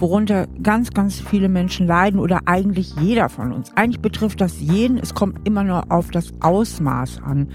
worunter 0.01 0.47
ganz, 0.63 0.91
ganz 0.91 1.21
viele 1.21 1.49
Menschen 1.49 1.87
leiden 1.87 2.19
oder 2.21 2.41
eigentlich 2.47 2.95
jeder 3.01 3.29
von 3.29 3.53
uns. 3.53 3.73
Eigentlich 3.77 4.01
betrifft 4.01 4.41
das 4.41 4.61
jeden, 4.61 4.99
es 4.99 5.15
kommt 5.15 5.47
immer 5.47 5.65
nur 5.65 5.91
auf 5.91 6.11
das 6.11 6.33
Ausmaß 6.41 7.23
an. 7.23 7.49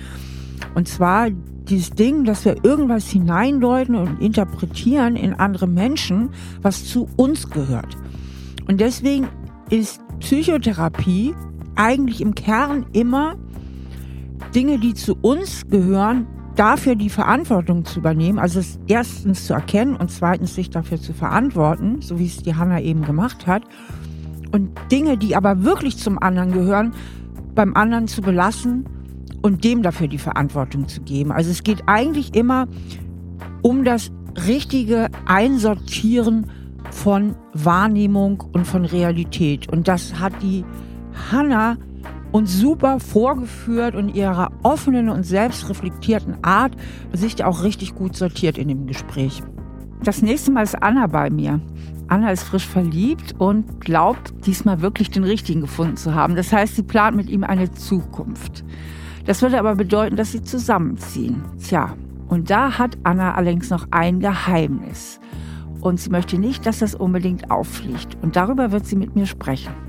Und 0.74 0.88
zwar 0.88 1.30
dieses 1.30 1.92
Ding, 1.92 2.24
dass 2.26 2.46
wir 2.46 2.64
irgendwas 2.64 3.08
hineindeuten 3.10 3.96
und 3.96 4.22
interpretieren 4.22 5.16
in 5.16 5.34
andere 5.34 5.68
Menschen, 5.68 6.30
was 6.62 6.86
zu 6.86 7.08
uns 7.16 7.50
gehört. 7.50 7.98
Und 8.68 8.82
deswegen 8.82 9.28
ist 9.70 10.02
Psychotherapie 10.20 11.34
eigentlich 11.76 12.22
im 12.22 12.36
Kern 12.36 12.86
immer 12.94 13.36
Dinge, 14.54 14.80
die 14.80 14.94
zu 14.94 15.16
uns 15.22 15.68
gehören, 15.68 16.28
dafür 16.56 16.96
die 16.96 17.10
Verantwortung 17.10 17.86
zu 17.86 18.00
übernehmen, 18.00 18.40
also 18.40 18.60
es 18.60 18.80
erstens 18.88 19.46
zu 19.46 19.54
erkennen 19.54 19.96
und 19.96 20.12
zweitens 20.12 20.56
sich 20.56 20.70
dafür 20.70 21.00
zu 21.00 21.14
verantworten, 21.14 22.02
so 22.02 22.20
wie 22.20 22.26
es 22.26 22.38
die 22.38 22.56
Hanna 22.56 22.80
eben 22.80 23.04
gemacht 23.04 23.48
hat. 23.48 23.64
Und 24.52 24.72
Dinge, 24.92 25.18
die 25.18 25.36
aber 25.36 25.64
wirklich 25.64 25.98
zum 25.98 26.22
anderen 26.22 26.52
gehören, 26.52 26.94
beim 27.54 27.74
anderen 27.74 28.08
zu 28.08 28.22
belassen 28.22 28.86
und 29.42 29.64
dem 29.64 29.84
dafür 29.84 30.08
die 30.08 30.18
Verantwortung 30.18 30.88
zu 30.88 31.02
geben. 31.02 31.32
Also 31.32 31.52
es 31.52 31.64
geht 31.64 31.84
eigentlich 31.88 32.36
immer 32.36 32.68
um 33.62 33.84
das 33.84 34.12
richtige 34.48 35.10
Einsortieren 35.26 36.48
von 36.92 37.36
Wahrnehmung 37.54 38.44
und 38.54 38.66
von 38.66 38.86
Realität. 38.86 39.72
Und 39.72 39.88
das 39.88 40.20
hat 40.20 40.34
die 40.42 40.64
Hanna 41.32 41.78
und 42.36 42.48
super 42.48 43.00
vorgeführt 43.00 43.96
und 43.96 44.10
ihrer 44.10 44.52
offenen 44.62 45.08
und 45.08 45.24
selbstreflektierten 45.24 46.44
Art 46.44 46.76
sich 47.14 47.42
auch 47.46 47.64
richtig 47.64 47.96
gut 47.96 48.18
sortiert 48.18 48.58
in 48.58 48.68
dem 48.68 48.88
Gespräch. 48.88 49.42
Das 50.04 50.22
nächste 50.22 50.52
Mal 50.52 50.64
ist 50.64 50.84
Anna 50.84 51.08
bei 51.08 51.30
mir. 51.30 51.62
Anna 52.10 52.32
ist 52.32 52.44
frisch 52.44 52.68
verliebt 52.68 53.36
und 53.38 53.80
glaubt, 53.80 54.34
diesmal 54.46 54.82
wirklich 54.82 55.12
den 55.12 55.24
richtigen 55.24 55.62
gefunden 55.62 55.96
zu 55.96 56.14
haben. 56.14 56.36
Das 56.36 56.52
heißt, 56.52 56.76
sie 56.76 56.84
plant 56.84 57.16
mit 57.16 57.30
ihm 57.30 57.46
eine 57.46 57.72
Zukunft. 57.72 58.66
Das 59.26 59.42
würde 59.42 59.58
aber 59.58 59.76
bedeuten, 59.76 60.18
dass 60.18 60.34
sie 60.34 60.44
zusammenziehen. 60.44 61.42
Tja, 61.66 61.96
und 62.28 62.50
da 62.50 62.78
hat 62.78 62.98
Anna 63.04 63.36
allerdings 63.36 63.70
noch 63.70 63.88
ein 63.92 64.20
Geheimnis. 64.20 65.22
Und 65.80 66.02
sie 66.02 66.10
möchte 66.10 66.38
nicht, 66.38 66.66
dass 66.66 66.80
das 66.80 66.96
unbedingt 66.96 67.50
auffliegt. 67.50 68.18
Und 68.22 68.36
darüber 68.36 68.74
wird 68.74 68.86
sie 68.86 68.98
mit 68.98 69.16
mir 69.16 69.26
sprechen. 69.26 69.85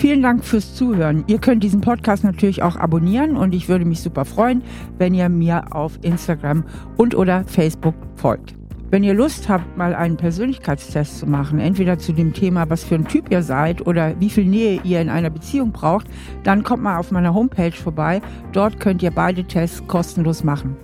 Vielen 0.00 0.22
Dank 0.22 0.46
fürs 0.46 0.74
Zuhören. 0.74 1.24
Ihr 1.26 1.38
könnt 1.40 1.62
diesen 1.62 1.82
Podcast 1.82 2.24
natürlich 2.24 2.62
auch 2.62 2.76
abonnieren 2.76 3.36
und 3.36 3.54
ich 3.54 3.68
würde 3.68 3.84
mich 3.84 4.00
super 4.00 4.24
freuen, 4.24 4.62
wenn 4.96 5.12
ihr 5.12 5.28
mir 5.28 5.76
auf 5.76 5.98
Instagram 6.00 6.64
und 6.96 7.14
oder 7.14 7.44
Facebook 7.44 7.94
folgt. 8.16 8.54
Wenn 8.88 9.04
ihr 9.04 9.12
Lust 9.12 9.50
habt, 9.50 9.76
mal 9.76 9.94
einen 9.94 10.16
Persönlichkeitstest 10.16 11.18
zu 11.18 11.26
machen, 11.26 11.58
entweder 11.58 11.98
zu 11.98 12.14
dem 12.14 12.32
Thema, 12.32 12.70
was 12.70 12.82
für 12.82 12.94
ein 12.94 13.08
Typ 13.08 13.30
ihr 13.30 13.42
seid 13.42 13.86
oder 13.86 14.18
wie 14.18 14.30
viel 14.30 14.46
Nähe 14.46 14.80
ihr 14.84 15.02
in 15.02 15.10
einer 15.10 15.28
Beziehung 15.28 15.70
braucht, 15.70 16.06
dann 16.44 16.62
kommt 16.62 16.82
mal 16.82 16.96
auf 16.96 17.10
meiner 17.10 17.34
Homepage 17.34 17.70
vorbei. 17.70 18.22
Dort 18.52 18.80
könnt 18.80 19.02
ihr 19.02 19.10
beide 19.10 19.44
Tests 19.44 19.86
kostenlos 19.86 20.42
machen. 20.42 20.78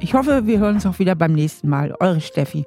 Ich 0.00 0.12
hoffe, 0.12 0.42
wir 0.44 0.58
hören 0.58 0.74
uns 0.74 0.84
auch 0.84 0.98
wieder 0.98 1.14
beim 1.14 1.32
nächsten 1.32 1.70
Mal. 1.70 1.94
Eure 1.98 2.20
Steffi. 2.20 2.66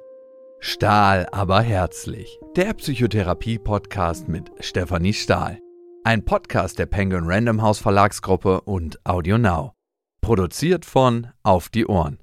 Stahl 0.58 1.28
aber 1.30 1.60
herzlich. 1.60 2.40
Der 2.56 2.74
Psychotherapie-Podcast 2.74 4.28
mit 4.28 4.50
Stefanie 4.58 5.12
Stahl. 5.12 5.60
Ein 6.04 6.24
Podcast 6.24 6.78
der 6.78 6.86
Penguin 6.86 7.24
Random 7.24 7.60
House 7.60 7.80
Verlagsgruppe 7.80 8.62
und 8.62 9.04
Audio 9.04 9.36
Now. 9.36 9.74
Produziert 10.20 10.84
von 10.84 11.28
Auf 11.42 11.68
die 11.68 11.86
Ohren. 11.86 12.18